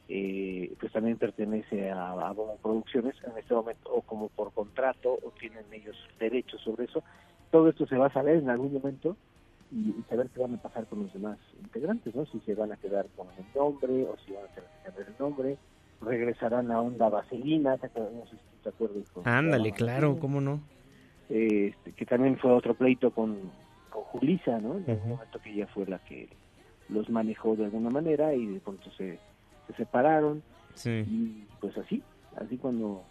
eh, 0.07 0.73
pues 0.79 0.91
también 0.91 1.17
pertenece 1.17 1.89
a, 1.91 2.11
a 2.11 2.31
Bobo 2.33 2.57
Producciones 2.57 3.15
en 3.23 3.37
este 3.37 3.53
momento, 3.53 3.89
o 3.91 4.01
como 4.01 4.29
por 4.29 4.51
contrato, 4.53 5.13
o 5.21 5.31
tienen 5.39 5.71
ellos 5.73 5.97
derechos 6.19 6.61
sobre 6.61 6.85
eso. 6.85 7.03
Todo 7.49 7.69
esto 7.69 7.85
se 7.87 7.97
va 7.97 8.07
a 8.07 8.13
saber 8.13 8.37
en 8.37 8.49
algún 8.49 8.73
momento 8.73 9.17
y, 9.71 9.91
y 9.99 10.03
saber 10.03 10.29
qué 10.33 10.41
van 10.41 10.55
a 10.55 10.57
pasar 10.57 10.87
con 10.87 11.03
los 11.03 11.13
demás 11.13 11.39
integrantes, 11.53 12.13
¿no? 12.15 12.25
Si 12.25 12.39
se 12.41 12.55
van 12.55 12.71
a 12.71 12.77
quedar 12.77 13.07
con 13.15 13.27
el 13.37 13.45
nombre 13.55 14.05
o 14.05 14.17
si 14.17 14.33
van 14.33 14.45
a 14.45 14.47
tener 14.49 14.69
que 14.69 14.79
cambiar 14.83 15.07
el 15.09 15.15
nombre. 15.17 15.57
Regresarán 16.01 16.71
a 16.71 16.81
Onda 16.81 17.09
Vaselina, 17.09 17.77
¿te 17.77 17.85
acuerdas? 17.87 18.13
no 18.13 18.25
sé 18.25 18.37
si 18.37 18.57
te 18.57 18.69
acuerdas. 18.69 19.07
con- 19.13 19.27
Ándale, 19.27 19.71
claro, 19.71 20.17
¿cómo 20.19 20.41
no? 20.41 20.61
este, 21.29 21.93
que 21.93 22.05
también 22.05 22.37
fue 22.37 22.51
otro 22.51 22.73
pleito 22.75 23.11
con, 23.11 23.51
con 23.89 24.03
Julisa, 24.03 24.59
¿no? 24.59 24.77
En 24.77 24.89
algún 24.89 24.97
Ujú. 24.97 25.07
momento 25.09 25.39
que 25.39 25.51
ella 25.51 25.67
fue 25.67 25.85
la 25.85 25.99
que 25.99 26.27
los 26.89 27.09
manejó 27.09 27.55
de 27.55 27.65
alguna 27.65 27.89
manera 27.89 28.33
y 28.33 28.47
de 28.47 28.59
pronto 28.59 28.91
se, 28.91 29.21
se 29.71 29.77
separaron. 29.77 30.43
Y 30.85 31.43
pues 31.59 31.77
así, 31.77 32.01
así 32.37 32.57
cuando, 32.57 33.03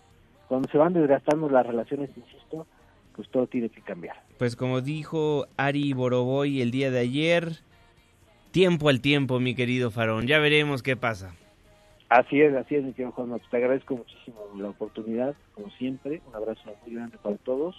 cuando 0.48 0.68
se 0.70 0.78
van 0.78 0.92
desgastando 0.92 1.48
las 1.48 1.66
relaciones, 1.66 2.10
insisto, 2.16 2.66
pues 3.14 3.28
todo 3.28 3.46
tiene 3.46 3.68
que 3.68 3.82
cambiar. 3.82 4.16
Pues 4.38 4.56
como 4.56 4.80
dijo 4.80 5.46
Ari 5.56 5.92
Boroboy 5.92 6.62
el 6.62 6.70
día 6.70 6.90
de 6.90 7.00
ayer, 7.00 7.52
tiempo 8.50 8.88
al 8.88 9.00
tiempo, 9.00 9.40
mi 9.40 9.54
querido 9.54 9.90
Farón. 9.90 10.26
Ya 10.26 10.38
veremos 10.38 10.82
qué 10.82 10.96
pasa. 10.96 11.34
Así 12.08 12.40
es, 12.40 12.54
así 12.54 12.74
es, 12.74 12.84
mi 12.84 12.92
querido 12.92 13.12
Juan. 13.12 13.40
Te 13.50 13.56
agradezco 13.56 13.96
muchísimo 13.96 14.40
la 14.56 14.70
oportunidad, 14.70 15.34
como 15.54 15.70
siempre. 15.72 16.20
Un 16.26 16.34
abrazo 16.34 16.74
muy 16.84 16.96
grande 16.96 17.18
para 17.22 17.36
todos. 17.36 17.76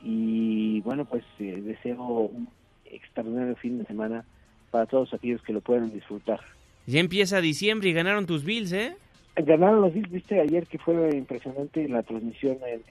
Y 0.00 0.80
bueno, 0.80 1.04
pues 1.04 1.24
eh, 1.38 1.60
deseo 1.62 2.02
un 2.02 2.48
extraordinario 2.84 3.54
fin 3.56 3.78
de 3.78 3.84
semana 3.84 4.24
para 4.72 4.86
todos 4.86 5.14
aquellos 5.14 5.40
que 5.42 5.52
lo 5.52 5.60
puedan 5.60 5.92
disfrutar. 5.92 6.40
Ya 6.86 7.00
empieza 7.00 7.40
diciembre 7.40 7.88
y 7.88 7.92
ganaron 7.92 8.26
tus 8.26 8.44
Bills, 8.44 8.72
¿eh? 8.72 8.96
Ganaron 9.36 9.80
los 9.80 9.94
Bills, 9.94 10.10
viste 10.10 10.40
ayer 10.40 10.66
que 10.66 10.78
fue 10.78 11.16
impresionante 11.16 11.88
la 11.88 12.02
transmisión 12.02 12.58
en, 12.66 12.82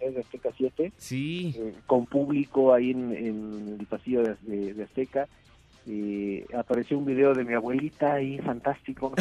en, 0.00 0.14
de 0.14 0.20
Azteca 0.20 0.50
7. 0.56 0.92
Sí. 0.96 1.54
Eh, 1.58 1.74
con 1.86 2.06
público 2.06 2.72
ahí 2.72 2.92
en, 2.92 3.76
el 3.80 3.86
pasillo 3.86 4.22
de, 4.22 4.82
Azteca. 4.82 5.28
apareció 6.56 6.96
un 6.96 7.04
video 7.04 7.34
de 7.34 7.44
mi 7.44 7.52
abuelita 7.52 8.14
ahí, 8.14 8.38
fantástico. 8.38 9.12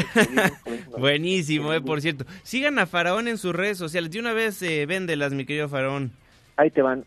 Buenísimo, 0.98 1.74
eh, 1.74 1.82
por 1.82 2.00
cierto. 2.02 2.26
Sigan 2.44 2.80
a 2.80 2.86
Faraón 2.86 3.28
en 3.28 3.38
sus 3.38 3.54
redes 3.54 3.78
sociales. 3.78 4.12
De 4.12 4.20
una 4.20 4.34
vez 4.34 4.62
eh, 4.62 4.86
véndelas, 4.86 5.34
mi 5.34 5.46
querido 5.46 5.68
Faraón. 5.68 6.12
Ahí 6.56 6.72
te 6.72 6.82
van. 6.82 7.04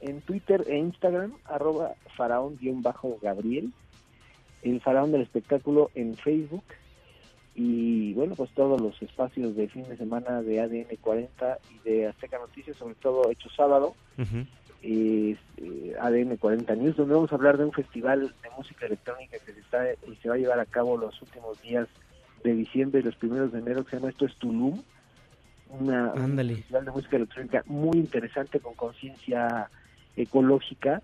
En 0.00 0.20
Twitter 0.22 0.64
e 0.66 0.78
Instagram, 0.78 1.34
arroba 1.44 1.92
faraón-gabriel. 2.16 3.70
El 4.62 4.80
Faraón 4.80 5.12
del 5.12 5.22
Espectáculo 5.22 5.90
en 5.94 6.16
Facebook. 6.16 6.64
Y 7.54 8.14
bueno, 8.14 8.34
pues 8.36 8.50
todos 8.52 8.80
los 8.80 9.00
espacios 9.02 9.56
de 9.56 9.68
fin 9.68 9.84
de 9.88 9.96
semana 9.96 10.40
de 10.42 10.60
ADN 10.60 10.96
40 11.00 11.58
y 11.70 11.88
de 11.88 12.06
Azteca 12.06 12.38
Noticias, 12.38 12.76
sobre 12.76 12.94
todo 12.94 13.30
hecho 13.30 13.50
sábado, 13.50 13.94
eh, 14.82 15.36
ADN 16.00 16.36
40 16.36 16.74
News, 16.76 16.96
donde 16.96 17.14
vamos 17.14 17.32
a 17.32 17.34
hablar 17.34 17.58
de 17.58 17.64
un 17.64 17.72
festival 17.72 18.32
de 18.42 18.50
música 18.56 18.86
electrónica 18.86 19.38
que 19.44 19.52
se 19.52 19.60
está 19.60 19.84
y 20.10 20.14
se 20.16 20.28
va 20.28 20.36
a 20.36 20.38
llevar 20.38 20.60
a 20.60 20.64
cabo 20.64 20.96
los 20.96 21.20
últimos 21.20 21.60
días 21.60 21.88
de 22.44 22.54
diciembre 22.54 23.00
y 23.00 23.02
los 23.02 23.16
primeros 23.16 23.52
de 23.52 23.58
enero, 23.58 23.84
que 23.84 23.90
se 23.90 23.96
llama 23.96 24.10
Esto 24.10 24.26
es 24.26 24.34
Tulum, 24.36 24.80
una, 25.68 26.12
un 26.14 26.36
festival 26.36 26.84
de 26.84 26.90
música 26.90 27.16
electrónica 27.16 27.62
muy 27.66 27.98
interesante 27.98 28.60
con 28.60 28.74
conciencia 28.74 29.68
ecológica, 30.16 31.02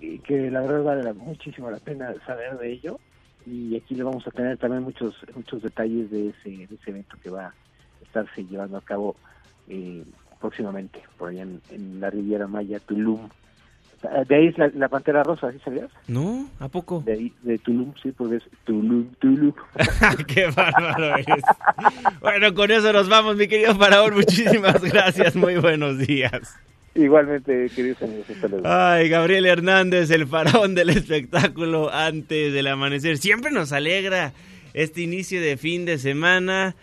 y 0.00 0.18
que 0.20 0.50
la 0.50 0.60
verdad 0.60 0.82
vale 0.82 1.12
muchísimo 1.14 1.70
la 1.70 1.78
pena 1.78 2.14
saber 2.26 2.58
de 2.58 2.72
ello 2.72 2.98
y 3.46 3.76
aquí 3.76 3.94
le 3.94 4.04
vamos 4.04 4.26
a 4.26 4.30
tener 4.30 4.58
también 4.58 4.82
muchos 4.82 5.14
muchos 5.34 5.62
detalles 5.62 6.10
de 6.10 6.28
ese, 6.28 6.50
de 6.50 6.74
ese 6.74 6.90
evento 6.90 7.16
que 7.22 7.30
va 7.30 7.46
a 7.46 7.54
estarse 8.02 8.44
llevando 8.44 8.76
a 8.76 8.82
cabo 8.82 9.16
eh, 9.68 10.04
próximamente 10.40 11.02
por 11.16 11.30
allá 11.30 11.42
en, 11.42 12.00
la 12.00 12.10
Riviera 12.10 12.46
Maya, 12.46 12.78
Tulum. 12.80 13.28
De 14.28 14.36
ahí 14.36 14.46
es 14.46 14.74
la, 14.76 14.88
Pantera 14.88 15.24
Rosa, 15.24 15.50
¿sí 15.50 15.58
sabías? 15.58 15.90
No, 16.06 16.48
¿a 16.60 16.68
poco? 16.68 17.02
De 17.04 17.14
ahí, 17.14 17.32
de 17.42 17.58
Tulum, 17.58 17.92
sí, 18.00 18.12
porque 18.12 18.36
es 18.36 18.44
Tulum, 18.64 19.08
Tulum. 19.18 19.52
¡Qué 20.28 20.46
bárbaro 20.54 21.16
eres! 21.16 21.42
bueno, 22.20 22.54
con 22.54 22.70
eso 22.70 22.92
nos 22.92 23.08
vamos, 23.08 23.36
mi 23.36 23.48
querido 23.48 23.74
Faraón. 23.74 24.14
Muchísimas 24.14 24.80
gracias, 24.84 25.34
muy 25.34 25.56
buenos 25.56 25.98
días. 25.98 26.56
Igualmente, 26.98 27.70
queridos 27.76 28.02
amigos, 28.02 28.26
Ay, 28.64 29.08
Gabriel 29.08 29.46
Hernández, 29.46 30.10
el 30.10 30.26
faraón 30.26 30.74
del 30.74 30.90
espectáculo 30.90 31.92
antes 31.92 32.52
del 32.52 32.66
amanecer. 32.66 33.18
Siempre 33.18 33.52
nos 33.52 33.70
alegra 33.70 34.32
este 34.74 35.02
inicio 35.02 35.40
de 35.40 35.56
fin 35.56 35.84
de 35.84 35.98
semana, 35.98 36.74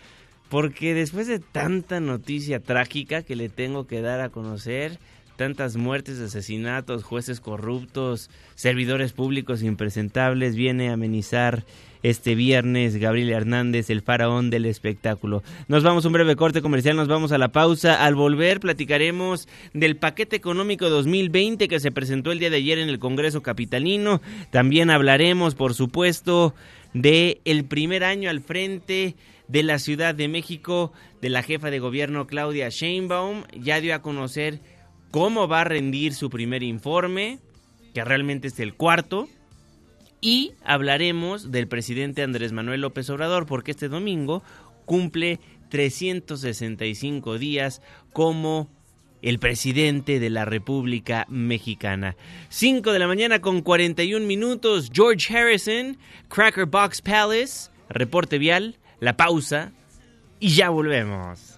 porque 0.47 0.93
después 0.93 1.27
de 1.27 1.39
tanta 1.39 1.99
noticia 1.99 2.61
trágica 2.61 3.23
que 3.23 3.35
le 3.35 3.49
tengo 3.49 3.87
que 3.87 3.99
dar 3.99 4.21
a 4.21 4.29
conocer, 4.29 4.99
tantas 5.35 5.75
muertes, 5.75 6.19
asesinatos, 6.19 7.03
jueces 7.03 7.39
corruptos, 7.39 8.29
servidores 8.55 9.13
públicos 9.13 9.63
impresentables, 9.63 10.55
viene 10.55 10.89
a 10.89 10.93
amenizar 10.93 11.63
este 12.03 12.35
viernes 12.35 12.97
Gabriel 12.97 13.31
Hernández, 13.31 13.89
el 13.89 14.01
faraón 14.01 14.51
del 14.51 14.65
espectáculo. 14.65 15.41
Nos 15.67 15.83
vamos 15.83 16.05
a 16.05 16.07
un 16.07 16.13
breve 16.13 16.35
corte 16.35 16.61
comercial, 16.61 16.95
nos 16.95 17.07
vamos 17.07 17.31
a 17.31 17.39
la 17.39 17.51
pausa. 17.51 18.05
Al 18.05 18.13
volver 18.13 18.59
platicaremos 18.59 19.47
del 19.73 19.97
paquete 19.97 20.35
económico 20.35 20.89
2020 20.89 21.67
que 21.67 21.79
se 21.79 21.91
presentó 21.91 22.31
el 22.31 22.37
día 22.37 22.51
de 22.51 22.57
ayer 22.57 22.77
en 22.77 22.89
el 22.89 22.99
Congreso 22.99 23.41
Capitalino. 23.41 24.21
También 24.51 24.91
hablaremos, 24.91 25.55
por 25.55 25.73
supuesto, 25.73 26.53
de 26.93 27.41
el 27.43 27.65
primer 27.65 28.03
año 28.03 28.29
al 28.29 28.41
frente 28.41 29.15
de 29.47 29.63
la 29.63 29.79
Ciudad 29.79 30.13
de 30.13 30.27
México 30.27 30.93
de 31.21 31.29
la 31.29 31.41
jefa 31.41 31.71
de 31.71 31.79
gobierno 31.79 32.27
Claudia 32.27 32.69
Sheinbaum. 32.69 33.45
Ya 33.59 33.81
dio 33.81 33.95
a 33.95 34.03
conocer 34.03 34.59
cómo 35.15 35.47
va 35.47 35.61
a 35.61 35.63
rendir 35.63 36.13
su 36.13 36.29
primer 36.29 36.61
informe, 36.61 37.39
que 37.93 38.03
realmente 38.03 38.49
es 38.49 38.59
el 38.59 38.73
cuarto 38.73 39.29
y 40.19 40.51
hablaremos 40.65 41.53
del 41.53 41.69
presidente 41.69 42.21
Andrés 42.21 42.51
Manuel 42.51 42.81
López 42.81 43.09
Obrador, 43.09 43.45
porque 43.45 43.71
este 43.71 43.87
domingo 43.87 44.43
cumple 44.83 45.39
365 45.69 47.37
días 47.37 47.81
como 48.11 48.69
el 49.21 49.39
presidente 49.39 50.19
de 50.19 50.29
la 50.29 50.43
República 50.43 51.25
Mexicana. 51.29 52.17
5 52.49 52.91
de 52.91 52.99
la 52.99 53.07
mañana 53.07 53.39
con 53.39 53.61
41 53.61 54.25
minutos, 54.25 54.91
George 54.93 55.33
Harrison, 55.33 55.97
Cracker 56.27 56.65
Box 56.65 57.01
Palace, 57.01 57.71
reporte 57.87 58.37
vial, 58.37 58.75
la 58.99 59.15
pausa 59.15 59.71
y 60.41 60.49
ya 60.49 60.69
volvemos. 60.71 61.57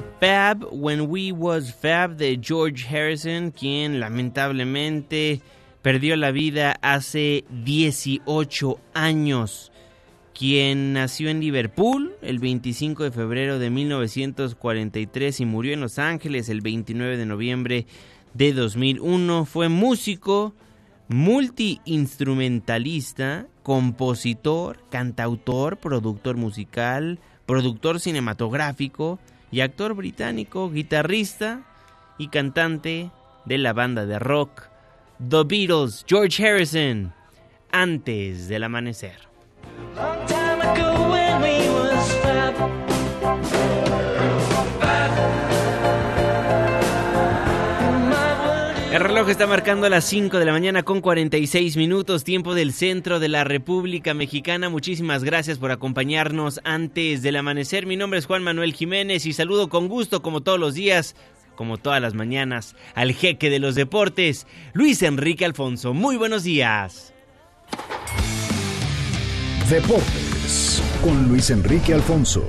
Fab, 0.21 0.67
When 0.71 1.09
We 1.09 1.31
Was 1.31 1.73
Fab 1.73 2.15
de 2.15 2.39
George 2.39 2.85
Harrison, 2.87 3.49
quien 3.49 3.99
lamentablemente 3.99 5.41
perdió 5.81 6.15
la 6.15 6.29
vida 6.29 6.77
hace 6.83 7.43
18 7.49 8.79
años, 8.93 9.71
quien 10.37 10.93
nació 10.93 11.29
en 11.29 11.39
Liverpool 11.39 12.13
el 12.21 12.37
25 12.37 13.05
de 13.05 13.11
febrero 13.11 13.57
de 13.57 13.71
1943 13.71 15.39
y 15.39 15.45
murió 15.45 15.73
en 15.73 15.81
Los 15.81 15.97
Ángeles 15.97 16.49
el 16.49 16.61
29 16.61 17.17
de 17.17 17.25
noviembre 17.25 17.87
de 18.35 18.53
2001, 18.53 19.45
fue 19.45 19.69
músico, 19.69 20.53
multiinstrumentalista, 21.07 23.47
compositor, 23.63 24.83
cantautor, 24.91 25.77
productor 25.77 26.37
musical, 26.37 27.17
productor 27.47 27.99
cinematográfico, 27.99 29.17
y 29.51 29.61
actor 29.61 29.93
británico, 29.93 30.71
guitarrista 30.71 31.61
y 32.17 32.29
cantante 32.29 33.11
de 33.45 33.57
la 33.57 33.73
banda 33.73 34.05
de 34.05 34.19
rock 34.19 34.63
The 35.29 35.43
Beatles, 35.43 36.03
George 36.07 36.43
Harrison, 36.43 37.13
antes 37.71 38.47
del 38.47 38.63
amanecer. 38.63 39.29
Está 49.29 49.45
marcando 49.45 49.87
las 49.87 50.05
5 50.05 50.39
de 50.39 50.45
la 50.45 50.51
mañana 50.51 50.81
con 50.81 50.99
46 50.99 51.77
minutos, 51.77 52.23
tiempo 52.23 52.55
del 52.55 52.73
centro 52.73 53.19
de 53.19 53.29
la 53.29 53.43
República 53.43 54.15
Mexicana. 54.15 54.69
Muchísimas 54.69 55.23
gracias 55.23 55.59
por 55.59 55.71
acompañarnos 55.71 56.59
antes 56.63 57.21
del 57.21 57.35
amanecer. 57.35 57.85
Mi 57.85 57.97
nombre 57.97 58.17
es 58.17 58.25
Juan 58.25 58.41
Manuel 58.41 58.73
Jiménez 58.73 59.27
y 59.27 59.33
saludo 59.33 59.69
con 59.69 59.87
gusto, 59.87 60.23
como 60.23 60.41
todos 60.41 60.59
los 60.59 60.73
días, 60.73 61.15
como 61.55 61.77
todas 61.77 62.01
las 62.01 62.15
mañanas, 62.15 62.75
al 62.95 63.13
jeque 63.13 63.51
de 63.51 63.59
los 63.59 63.75
deportes, 63.75 64.47
Luis 64.73 65.03
Enrique 65.03 65.45
Alfonso. 65.45 65.93
Muy 65.93 66.17
buenos 66.17 66.43
días. 66.43 67.13
Deportes 69.69 70.81
con 71.03 71.27
Luis 71.27 71.51
Enrique 71.51 71.93
Alfonso. 71.93 72.43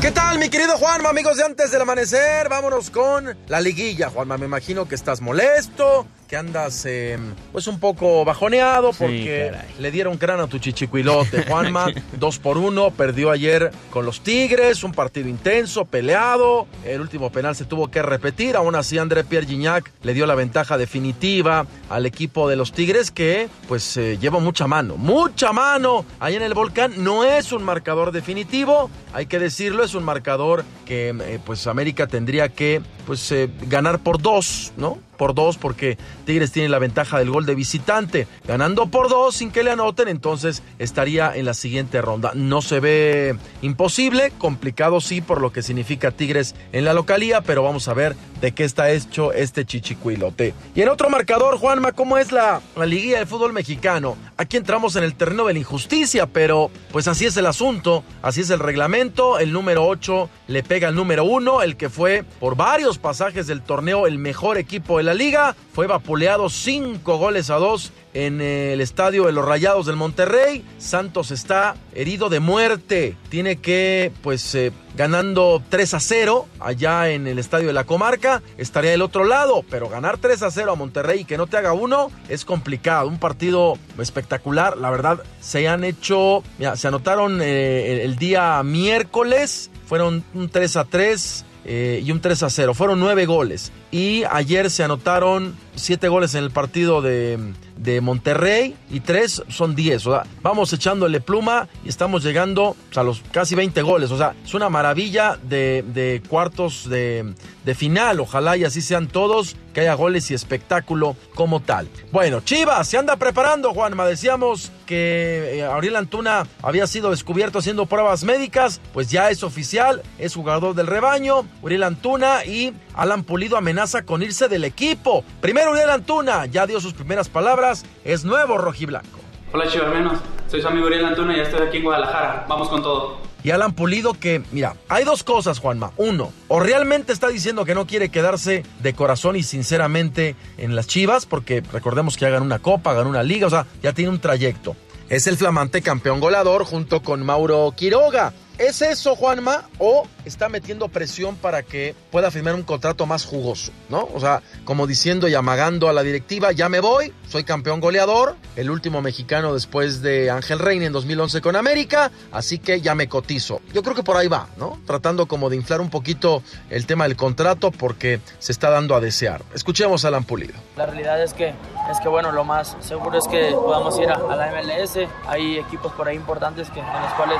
¿Qué 0.00 0.10
tal, 0.12 0.38
mi 0.38 0.48
querido 0.48 0.78
Juanma, 0.78 1.10
amigos 1.10 1.36
de 1.36 1.44
antes 1.44 1.70
del 1.70 1.82
amanecer? 1.82 2.48
Vámonos 2.48 2.88
con 2.88 3.36
la 3.48 3.60
liguilla, 3.60 4.08
Juanma. 4.08 4.38
Me 4.38 4.46
imagino 4.46 4.88
que 4.88 4.94
estás 4.94 5.20
molesto, 5.20 6.06
que 6.30 6.36
andas 6.36 6.86
eh, 6.86 7.18
pues 7.50 7.66
un 7.66 7.80
poco 7.80 8.24
bajoneado 8.24 8.92
porque 8.92 9.50
le 9.80 9.90
dieron 9.90 10.16
cráneo 10.16 10.44
a 10.44 10.48
tu 10.48 10.60
chichicuilote. 10.60 11.42
Juanma, 11.42 11.88
dos 12.20 12.38
por 12.38 12.56
uno, 12.56 12.92
perdió 12.92 13.32
ayer 13.32 13.72
con 13.90 14.06
los 14.06 14.20
Tigres, 14.20 14.84
un 14.84 14.92
partido 14.92 15.28
intenso, 15.28 15.86
peleado. 15.86 16.68
El 16.84 17.00
último 17.00 17.32
penal 17.32 17.56
se 17.56 17.64
tuvo 17.64 17.90
que 17.90 18.00
repetir. 18.00 18.54
Aún 18.54 18.76
así, 18.76 18.96
André 18.96 19.24
Pierre 19.24 19.44
Gignac 19.44 19.90
le 20.04 20.14
dio 20.14 20.24
la 20.24 20.36
ventaja 20.36 20.78
definitiva 20.78 21.66
al 21.88 22.06
equipo 22.06 22.48
de 22.48 22.54
los 22.54 22.70
Tigres 22.70 23.10
que 23.10 23.48
pues 23.66 23.96
eh, 23.96 24.16
lleva 24.20 24.38
mucha 24.38 24.68
mano, 24.68 24.96
mucha 24.96 25.52
mano. 25.52 26.04
Ahí 26.20 26.36
en 26.36 26.42
el 26.42 26.54
volcán 26.54 26.92
no 27.02 27.24
es 27.24 27.50
un 27.50 27.64
marcador 27.64 28.12
definitivo, 28.12 28.88
hay 29.12 29.26
que 29.26 29.40
decirlo, 29.40 29.82
es 29.82 29.94
un 29.94 30.04
marcador 30.04 30.64
que 30.86 31.08
eh, 31.08 31.40
pues 31.44 31.66
América 31.66 32.06
tendría 32.06 32.50
que 32.50 32.82
pues 33.10 33.34
ganar 33.66 33.98
por 33.98 34.22
dos, 34.22 34.72
¿no? 34.76 35.00
por 35.20 35.34
dos 35.34 35.58
porque 35.58 35.98
Tigres 36.24 36.50
tiene 36.50 36.70
la 36.70 36.78
ventaja 36.78 37.18
del 37.18 37.28
gol 37.28 37.44
de 37.44 37.54
visitante. 37.54 38.26
Ganando 38.48 38.86
por 38.86 39.10
dos 39.10 39.36
sin 39.36 39.50
que 39.50 39.62
le 39.62 39.70
anoten, 39.70 40.08
entonces 40.08 40.62
estaría 40.78 41.36
en 41.36 41.44
la 41.44 41.52
siguiente 41.52 42.00
ronda. 42.00 42.32
No 42.34 42.62
se 42.62 42.80
ve 42.80 43.36
imposible, 43.60 44.32
complicado 44.38 45.02
sí 45.02 45.20
por 45.20 45.42
lo 45.42 45.52
que 45.52 45.60
significa 45.60 46.10
Tigres 46.10 46.54
en 46.72 46.86
la 46.86 46.94
localía, 46.94 47.42
pero 47.42 47.62
vamos 47.62 47.86
a 47.88 47.92
ver 47.92 48.16
de 48.40 48.52
qué 48.52 48.64
está 48.64 48.90
hecho 48.90 49.34
este 49.34 49.66
chichicuilote. 49.66 50.54
Y 50.74 50.80
en 50.80 50.88
otro 50.88 51.10
marcador, 51.10 51.58
Juanma, 51.58 51.92
¿cómo 51.92 52.16
es 52.16 52.32
la, 52.32 52.62
la 52.74 52.86
liguilla 52.86 53.18
del 53.18 53.26
fútbol 53.26 53.52
mexicano? 53.52 54.16
Aquí 54.38 54.56
entramos 54.56 54.96
en 54.96 55.04
el 55.04 55.14
terreno 55.16 55.44
de 55.44 55.52
la 55.52 55.58
injusticia, 55.58 56.28
pero 56.28 56.70
pues 56.92 57.08
así 57.08 57.26
es 57.26 57.36
el 57.36 57.44
asunto, 57.44 58.04
así 58.22 58.40
es 58.40 58.48
el 58.48 58.58
reglamento. 58.58 59.38
El 59.38 59.52
número 59.52 59.86
8 59.86 60.30
le 60.48 60.62
pega 60.62 60.88
al 60.88 60.94
número 60.94 61.24
1, 61.24 61.60
el 61.60 61.76
que 61.76 61.90
fue 61.90 62.24
por 62.40 62.56
varios 62.56 62.96
pasajes 63.00 63.46
del 63.46 63.62
torneo 63.62 64.06
el 64.06 64.18
mejor 64.18 64.58
equipo 64.58 64.98
de 64.98 65.04
la 65.04 65.14
liga. 65.14 65.56
Fue 65.72 65.86
vapuleado 65.86 66.48
5 66.48 67.16
goles 67.16 67.50
a 67.50 67.56
2 67.56 67.92
en 68.14 68.40
el 68.40 68.80
estadio 68.80 69.26
de 69.26 69.32
los 69.32 69.44
Rayados 69.44 69.86
del 69.86 69.96
Monterrey. 69.96 70.64
Santos 70.78 71.30
está 71.30 71.76
herido 71.94 72.28
de 72.28 72.40
muerte. 72.40 73.16
Tiene 73.28 73.56
que, 73.56 74.12
pues, 74.22 74.54
eh, 74.54 74.72
ganando 74.96 75.62
3 75.68 75.94
a 75.94 76.00
0 76.00 76.46
allá 76.58 77.10
en 77.10 77.26
el 77.26 77.38
estadio 77.38 77.68
de 77.68 77.72
la 77.72 77.84
comarca. 77.84 78.42
Estaría 78.58 78.90
del 78.90 79.02
otro 79.02 79.24
lado, 79.24 79.64
pero 79.70 79.88
ganar 79.88 80.18
3 80.18 80.42
a 80.42 80.50
0 80.50 80.72
a 80.72 80.74
Monterrey 80.74 81.20
y 81.20 81.24
que 81.24 81.38
no 81.38 81.46
te 81.46 81.56
haga 81.56 81.72
uno 81.72 82.10
es 82.28 82.44
complicado. 82.44 83.08
Un 83.08 83.18
partido 83.18 83.78
espectacular. 83.98 84.76
La 84.76 84.90
verdad, 84.90 85.22
se 85.40 85.68
han 85.68 85.84
hecho, 85.84 86.42
mira, 86.58 86.76
se 86.76 86.88
anotaron 86.88 87.40
eh, 87.42 88.02
el 88.04 88.16
día 88.16 88.62
miércoles. 88.62 89.70
Fueron 89.86 90.24
un 90.34 90.48
3 90.48 90.76
a 90.76 90.84
3 90.84 91.44
eh, 91.72 92.02
y 92.04 92.10
un 92.10 92.20
3 92.20 92.42
a 92.42 92.50
0. 92.50 92.74
Fueron 92.74 92.98
nueve 92.98 93.26
goles. 93.26 93.70
Y 93.90 94.22
ayer 94.30 94.70
se 94.70 94.84
anotaron 94.84 95.56
siete 95.74 96.08
goles 96.08 96.34
en 96.34 96.44
el 96.44 96.50
partido 96.50 97.02
de, 97.02 97.38
de 97.76 98.00
Monterrey 98.00 98.76
y 98.90 99.00
tres 99.00 99.42
son 99.48 99.74
10. 99.74 100.06
O 100.06 100.12
sea, 100.12 100.24
vamos 100.42 100.72
echándole 100.72 101.20
pluma 101.20 101.68
y 101.84 101.88
estamos 101.88 102.22
llegando 102.22 102.76
a 102.94 103.02
los 103.02 103.22
casi 103.32 103.54
20 103.54 103.82
goles. 103.82 104.10
O 104.10 104.18
sea, 104.18 104.34
es 104.44 104.54
una 104.54 104.68
maravilla 104.68 105.38
de, 105.42 105.84
de 105.86 106.22
cuartos 106.28 106.88
de, 106.88 107.34
de 107.64 107.74
final. 107.74 108.20
Ojalá 108.20 108.56
y 108.56 108.64
así 108.64 108.82
sean 108.82 109.08
todos, 109.08 109.56
que 109.72 109.80
haya 109.80 109.94
goles 109.94 110.30
y 110.30 110.34
espectáculo 110.34 111.16
como 111.34 111.60
tal. 111.60 111.88
Bueno, 112.12 112.40
Chivas 112.40 112.86
se 112.88 112.98
anda 112.98 113.16
preparando, 113.16 113.72
Juanma. 113.72 114.06
Decíamos 114.06 114.70
que 114.86 115.58
eh, 115.58 115.64
Auriel 115.64 115.96
Antuna 115.96 116.46
había 116.62 116.86
sido 116.86 117.10
descubierto 117.10 117.60
haciendo 117.60 117.86
pruebas 117.86 118.24
médicas. 118.24 118.80
Pues 118.92 119.10
ya 119.10 119.30
es 119.30 119.42
oficial, 119.42 120.02
es 120.18 120.34
jugador 120.34 120.74
del 120.74 120.86
rebaño. 120.86 121.46
Auriel 121.62 121.84
Antuna 121.84 122.44
y 122.44 122.74
Alan 122.94 123.24
Pulido 123.24 123.56
amenaza 123.56 124.04
con 124.04 124.22
irse 124.22 124.48
del 124.48 124.64
equipo. 124.64 125.24
Primero 125.40 125.72
Uriel 125.72 125.90
Antuna 125.90 126.46
ya 126.46 126.66
dio 126.66 126.80
sus 126.80 126.94
primeras 126.94 127.28
palabras, 127.28 127.84
es 128.04 128.24
nuevo 128.24 128.58
rojiblanco. 128.58 129.20
Hola 129.52 129.66
menos 129.92 130.18
soy 130.50 130.62
su 130.62 130.66
amigo 130.66 130.86
Uriel 130.86 131.04
Antuna 131.04 131.32
y 131.32 131.36
ya 131.36 131.42
estoy 131.44 131.66
aquí 131.66 131.76
en 131.76 131.84
Guadalajara. 131.84 132.44
Vamos 132.48 132.68
con 132.68 132.82
todo. 132.82 133.18
Y 133.44 133.52
Alan 133.52 133.72
Pulido 133.72 134.14
que, 134.14 134.42
mira, 134.50 134.74
hay 134.88 135.04
dos 135.04 135.22
cosas, 135.22 135.60
Juanma. 135.60 135.92
Uno, 135.96 136.32
o 136.48 136.60
realmente 136.60 137.12
está 137.12 137.28
diciendo 137.28 137.64
que 137.64 137.74
no 137.74 137.86
quiere 137.86 138.10
quedarse 138.10 138.64
de 138.80 138.94
corazón 138.94 139.36
y 139.36 139.44
sinceramente 139.44 140.34
en 140.58 140.74
las 140.74 140.88
Chivas, 140.88 141.24
porque 141.24 141.62
recordemos 141.72 142.16
que 142.16 142.22
ya 142.22 142.30
ganó 142.30 142.44
una 142.44 142.58
copa, 142.58 142.92
ganó 142.92 143.08
una 143.08 143.22
liga, 143.22 143.46
o 143.46 143.50
sea, 143.50 143.66
ya 143.82 143.92
tiene 143.92 144.10
un 144.10 144.20
trayecto. 144.20 144.76
Es 145.08 145.26
el 145.26 145.36
flamante 145.36 145.82
campeón 145.82 146.20
goleador 146.20 146.64
junto 146.64 147.02
con 147.02 147.24
Mauro 147.24 147.72
Quiroga. 147.76 148.32
¿Es 148.58 148.82
eso, 148.82 149.16
Juanma? 149.16 149.68
¿O 149.78 150.06
está 150.24 150.48
metiendo 150.48 150.88
presión 150.88 151.36
para 151.36 151.62
que 151.62 151.94
pueda 152.10 152.30
firmar 152.30 152.54
un 152.54 152.62
contrato 152.62 153.06
más 153.06 153.24
jugoso? 153.24 153.72
¿No? 153.88 154.08
O 154.14 154.20
sea, 154.20 154.42
como 154.64 154.86
diciendo 154.86 155.28
y 155.28 155.34
amagando 155.34 155.88
a 155.88 155.92
la 155.92 156.02
directiva, 156.02 156.52
ya 156.52 156.68
me 156.68 156.80
voy, 156.80 157.12
soy 157.28 157.44
campeón 157.44 157.80
goleador, 157.80 158.36
el 158.56 158.70
último 158.70 159.02
mexicano 159.02 159.54
después 159.54 160.02
de 160.02 160.30
Ángel 160.30 160.58
Reina 160.58 160.86
en 160.86 160.92
2011 160.92 161.40
con 161.40 161.56
América, 161.56 162.10
así 162.32 162.58
que 162.58 162.80
ya 162.80 162.94
me 162.94 163.08
cotizo. 163.08 163.60
Yo 163.72 163.82
creo 163.82 163.94
que 163.94 164.02
por 164.02 164.16
ahí 164.16 164.28
va, 164.28 164.48
¿no? 164.56 164.78
Tratando 164.86 165.26
como 165.26 165.50
de 165.50 165.56
inflar 165.56 165.80
un 165.80 165.90
poquito 165.90 166.42
el 166.68 166.86
tema 166.86 167.04
del 167.04 167.16
contrato 167.16 167.70
porque 167.70 168.20
se 168.38 168.52
está 168.52 168.70
dando 168.70 168.94
a 168.94 169.00
desear. 169.00 169.42
Escuchemos 169.54 170.04
a 170.04 170.08
Alan 170.08 170.24
Pulido. 170.24 170.54
La 170.76 170.86
realidad 170.86 171.22
es 171.22 171.32
que, 171.34 171.54
es 171.90 172.00
que 172.02 172.08
bueno, 172.08 172.32
lo 172.32 172.44
más 172.44 172.76
seguro 172.80 173.18
es 173.18 173.26
que 173.28 173.50
podamos 173.52 173.98
ir 173.98 174.10
a, 174.10 174.18
la 174.18 174.52
MLS. 174.52 174.98
Hay 175.26 175.58
equipos 175.58 175.92
por 175.92 176.08
ahí 176.08 176.16
importantes 176.16 176.70
que, 176.70 176.80
en 176.80 176.86
los 176.86 177.12
cuales 177.14 177.38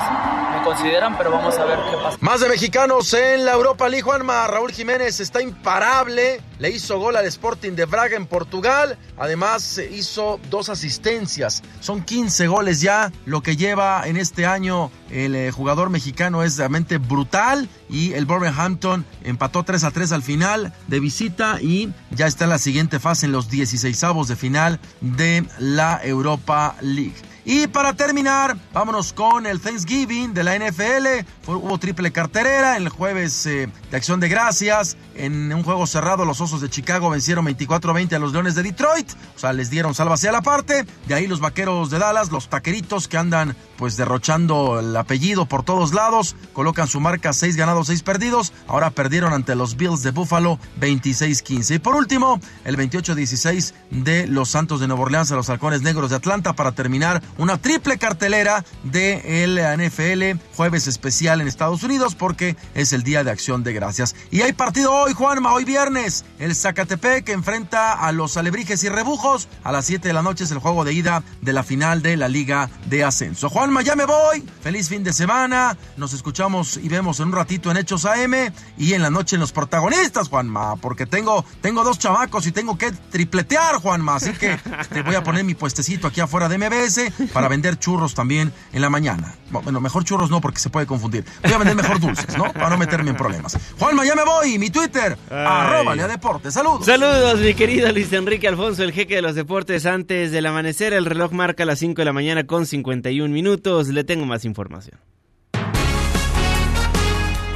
me 0.57 0.65
consideran 0.65 1.17
pero 1.17 1.31
vamos 1.31 1.57
a 1.59 1.65
ver 1.65 1.79
qué 1.91 1.97
pasa. 1.97 2.19
Más 2.21 2.41
de 2.41 2.49
mexicanos 2.71 3.13
en 3.15 3.45
la 3.45 3.55
Europa 3.55 3.89
League, 3.89 4.03
Juanma. 4.03 4.47
Raúl 4.47 4.71
Jiménez 4.71 5.19
está 5.19 5.43
imparable. 5.43 6.41
Le 6.61 6.71
hizo 6.71 7.01
gol 7.01 7.17
al 7.17 7.27
Sporting 7.27 7.73
de 7.73 7.85
Braga 7.85 8.17
en 8.17 8.27
Portugal. 8.27 8.97
Además, 9.19 9.81
hizo 9.91 10.39
dos 10.51 10.69
asistencias. 10.69 11.65
Son 11.81 12.01
15 12.01 12.47
goles 12.47 12.81
ya. 12.81 13.11
Lo 13.27 13.43
que 13.43 13.57
lleva 13.57 14.07
en 14.07 14.17
este 14.17 14.47
año 14.47 14.93
el 15.11 15.35
eh, 15.35 15.51
jugador 15.51 15.91
mexicano 15.91 16.45
es 16.45 16.59
realmente 16.59 16.99
brutal. 16.99 17.69
Y 17.89 18.13
el 18.13 18.25
Wolverhampton 18.25 19.05
empató 19.25 19.65
3 19.65 19.83
a 19.83 19.91
3 19.91 20.13
al 20.13 20.23
final 20.23 20.73
de 20.87 21.01
visita. 21.01 21.61
Y 21.61 21.93
ya 22.13 22.29
está 22.29 22.45
en 22.45 22.51
la 22.51 22.59
siguiente 22.59 23.01
fase 23.01 23.27
en 23.27 23.33
los 23.33 23.51
16 23.51 24.05
avos 24.05 24.29
de 24.29 24.37
final 24.37 24.79
de 25.01 25.45
la 25.59 26.01
Europa 26.05 26.77
League. 26.83 27.30
Y 27.45 27.67
para 27.69 27.95
terminar, 27.95 28.57
vámonos 28.73 29.13
con 29.13 29.47
el 29.47 29.61
Thanksgiving 29.61 30.35
de 30.35 30.45
la 30.45 30.59
NFL. 30.59 31.27
hubo 31.47 31.79
triple 31.79 32.13
carterera 32.13 32.77
el 32.77 32.89
jueves 32.89 33.47
eh, 33.47 33.69
de 33.91 33.97
Acción 33.97 34.21
de 34.21 34.29
Gracias. 34.29 34.97
En 35.15 35.53
un 35.53 35.63
juego 35.63 35.87
cerrado, 35.87 36.25
los 36.25 36.41
Osos 36.41 36.61
de 36.61 36.69
Chicago 36.69 37.11
vencieron 37.11 37.47
24-20 37.47 38.15
a 38.15 38.19
los 38.19 38.33
Leones 38.33 38.55
de 38.55 38.63
Detroit. 38.63 39.11
O 39.37 39.39
sea, 39.39 39.53
les 39.53 39.71
dieron 39.71 39.95
salva 39.95 40.15
hacia 40.15 40.33
la 40.33 40.43
parte. 40.43 40.85
De 41.07 41.15
ahí 41.15 41.27
los 41.27 41.41
Vaqueros 41.41 41.91
de 41.91 41.99
Dallas, 41.99 42.31
los 42.31 42.49
Taqueritos 42.49 43.09
que 43.09 43.17
andan 43.17 43.57
pues 43.77 43.97
derrochando 43.97 44.79
el 44.81 44.95
apellido 44.97 45.47
por 45.47 45.63
todos 45.63 45.95
lados. 45.95 46.37
Colocan 46.53 46.87
su 46.87 47.01
marca 47.01 47.33
6 47.33 47.57
ganados, 47.57 47.87
6 47.87 48.03
perdidos. 48.03 48.53
Ahora 48.67 48.91
perdieron 48.91 49.33
ante 49.33 49.55
los 49.55 49.77
Bills 49.77 50.03
de 50.03 50.11
Buffalo 50.11 50.59
26-15. 50.81 51.77
Y 51.77 51.79
por 51.79 51.97
último, 51.97 52.41
el 52.65 52.77
28-16 52.77 53.73
de 53.91 54.27
los 54.27 54.51
Santos 54.51 54.81
de 54.81 54.89
Nueva 54.89 55.03
Orleans 55.03 55.33
a 55.33 55.37
los 55.37 55.49
Halcones 55.49 55.83
Negros 55.83 56.11
de 56.11 56.17
Atlanta 56.17 56.53
para 56.53 56.73
terminar 56.73 57.23
una 57.39 57.59
triple 57.59 57.99
cartelera 57.99 58.65
de 58.85 59.45
el 59.45 59.59
NFL. 59.59 60.41
Jueves 60.57 60.87
especial 60.87 61.41
en 61.41 61.49
Estados 61.49 61.83
Unidos 61.83 62.15
porque 62.15 62.57
es 62.75 62.93
el 62.93 63.03
Día 63.03 63.25
de 63.25 63.31
Acción 63.31 63.63
de 63.63 63.73
Gracias. 63.73 64.15
Y 64.31 64.43
hay 64.43 64.53
partido 64.53 64.93
hoy, 64.93 65.13
Juanma, 65.13 65.53
hoy 65.53 65.65
viernes. 65.65 66.25
El 66.39 66.55
Zacatepec 66.55 67.29
enfrenta 67.31 67.93
a 67.93 68.13
los 68.13 68.37
Alebrijes 68.37 68.85
y 68.85 68.89
Rebujos. 68.89 69.49
A 69.65 69.73
las 69.73 69.87
7 69.87 70.09
de 70.09 70.15
la 70.15 70.23
noche 70.23 70.45
es 70.45 70.51
el 70.51 70.59
juego 70.59 70.85
de 70.85 70.93
ida 70.93 71.23
de 71.41 71.53
la 71.53 71.63
final 71.63 72.03
de 72.03 72.17
la 72.17 72.29
Liga 72.29 72.69
de 72.87 73.05
Ascenso. 73.05 73.49
Juan 73.49 73.71
ya 73.85 73.97
me 73.97 74.05
voy. 74.05 74.45
Feliz 74.63 74.89
fin 74.89 75.05
de 75.05 75.13
semana. 75.13 75.77
Nos 75.97 76.13
escuchamos 76.13 76.77
y 76.77 76.89
vemos 76.89 77.21
en 77.21 77.29
un 77.29 77.33
ratito 77.33 77.71
en 77.71 77.77
Hechos 77.77 78.05
AM 78.05 78.53
y 78.77 78.93
en 78.93 79.03
la 79.03 79.11
noche 79.11 79.37
en 79.37 79.41
los 79.41 79.53
protagonistas, 79.53 80.29
Juanma, 80.29 80.77
porque 80.77 81.07
tengo, 81.07 81.45
tengo 81.61 81.85
dos 81.85 81.99
chamacos 81.99 82.47
y 82.47 82.53
tengo 82.53 82.77
que 82.77 82.93
tripletear, 82.93 83.77
Juanma. 83.77 84.17
Así 84.17 84.33
que 84.33 84.59
te 84.93 85.03
voy 85.03 85.15
a 85.15 85.23
poner 85.23 85.45
mi 85.45 85.55
puestecito 85.55 86.07
aquí 86.07 86.21
afuera 86.21 86.49
de 86.49 86.59
MBS 86.59 87.20
para 87.33 87.49
vender 87.49 87.79
churros 87.79 88.15
también 88.15 88.53
en 88.73 88.81
la 88.83 88.91
mañana. 88.91 89.35
Bueno, 89.51 89.81
mejor 89.81 90.05
churros 90.05 90.31
no 90.31 90.41
porque 90.41 90.59
se 90.59 90.71
puede 90.71 90.87
confundir. 90.87 91.25
Voy 91.43 91.53
a 91.53 91.59
vender 91.59 91.77
mejor 91.77 92.01
dulces, 92.01 92.37
¿no? 92.37 92.53
Para 92.53 92.71
no 92.71 92.79
meterme 92.79 93.11
en 93.11 93.17
problemas. 93.17 93.57
Juanma, 93.79 94.05
ya 94.05 94.15
me 94.15 94.25
voy. 94.25 94.59
Mi 94.59 94.71
Twitter, 94.71 95.17
arroba 95.31 95.95
Lea 95.95 96.09
Deportes. 96.09 96.55
Saludos. 96.55 96.87
Saludos, 96.87 97.41
mi 97.41 97.55
querido 97.55 97.91
Luis 97.93 98.13
Enrique 98.13 98.49
Alfonso, 98.49 98.83
el 98.83 98.93
jeque 98.93 99.17
de 99.17 99.23
los 99.23 99.35
deportes. 99.35 99.87
Antes 99.87 100.33
del 100.33 100.47
amanecer, 100.47 100.93
el 100.93 101.07
reloj 101.07 101.33
marca 101.33 101.65
las 101.65 101.79
5 101.79 102.01
de 102.01 102.05
la 102.05 102.13
mañana 102.13 102.47
con 102.47 102.67
51 102.67 103.33
minutos 103.33 103.89
le 103.89 104.05
tengo 104.05 104.27
más 104.27 104.45
información. 104.45 104.99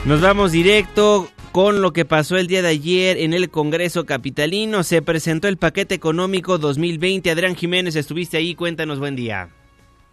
Nos 0.05 0.21
vamos 0.21 0.53
directo 0.53 1.31
con 1.55 1.83
lo 1.83 1.93
que 1.93 2.05
pasó 2.05 2.37
el 2.37 2.49
día 2.49 2.63
de 2.63 2.69
ayer 2.69 3.17
en 3.17 3.33
el 3.33 3.49
Congreso 3.49 4.05
Capitalino. 4.07 4.83
Se 4.83 5.03
presentó 5.03 5.47
el 5.47 5.57
paquete 5.57 5.95
económico 5.95 6.59
2020. 6.59 7.31
Adrián 7.31 7.55
Jiménez, 7.55 7.95
estuviste 7.95 8.37
ahí, 8.37 8.57
cuéntanos, 8.57 8.99
buen 8.99 9.15
día. 9.15 9.51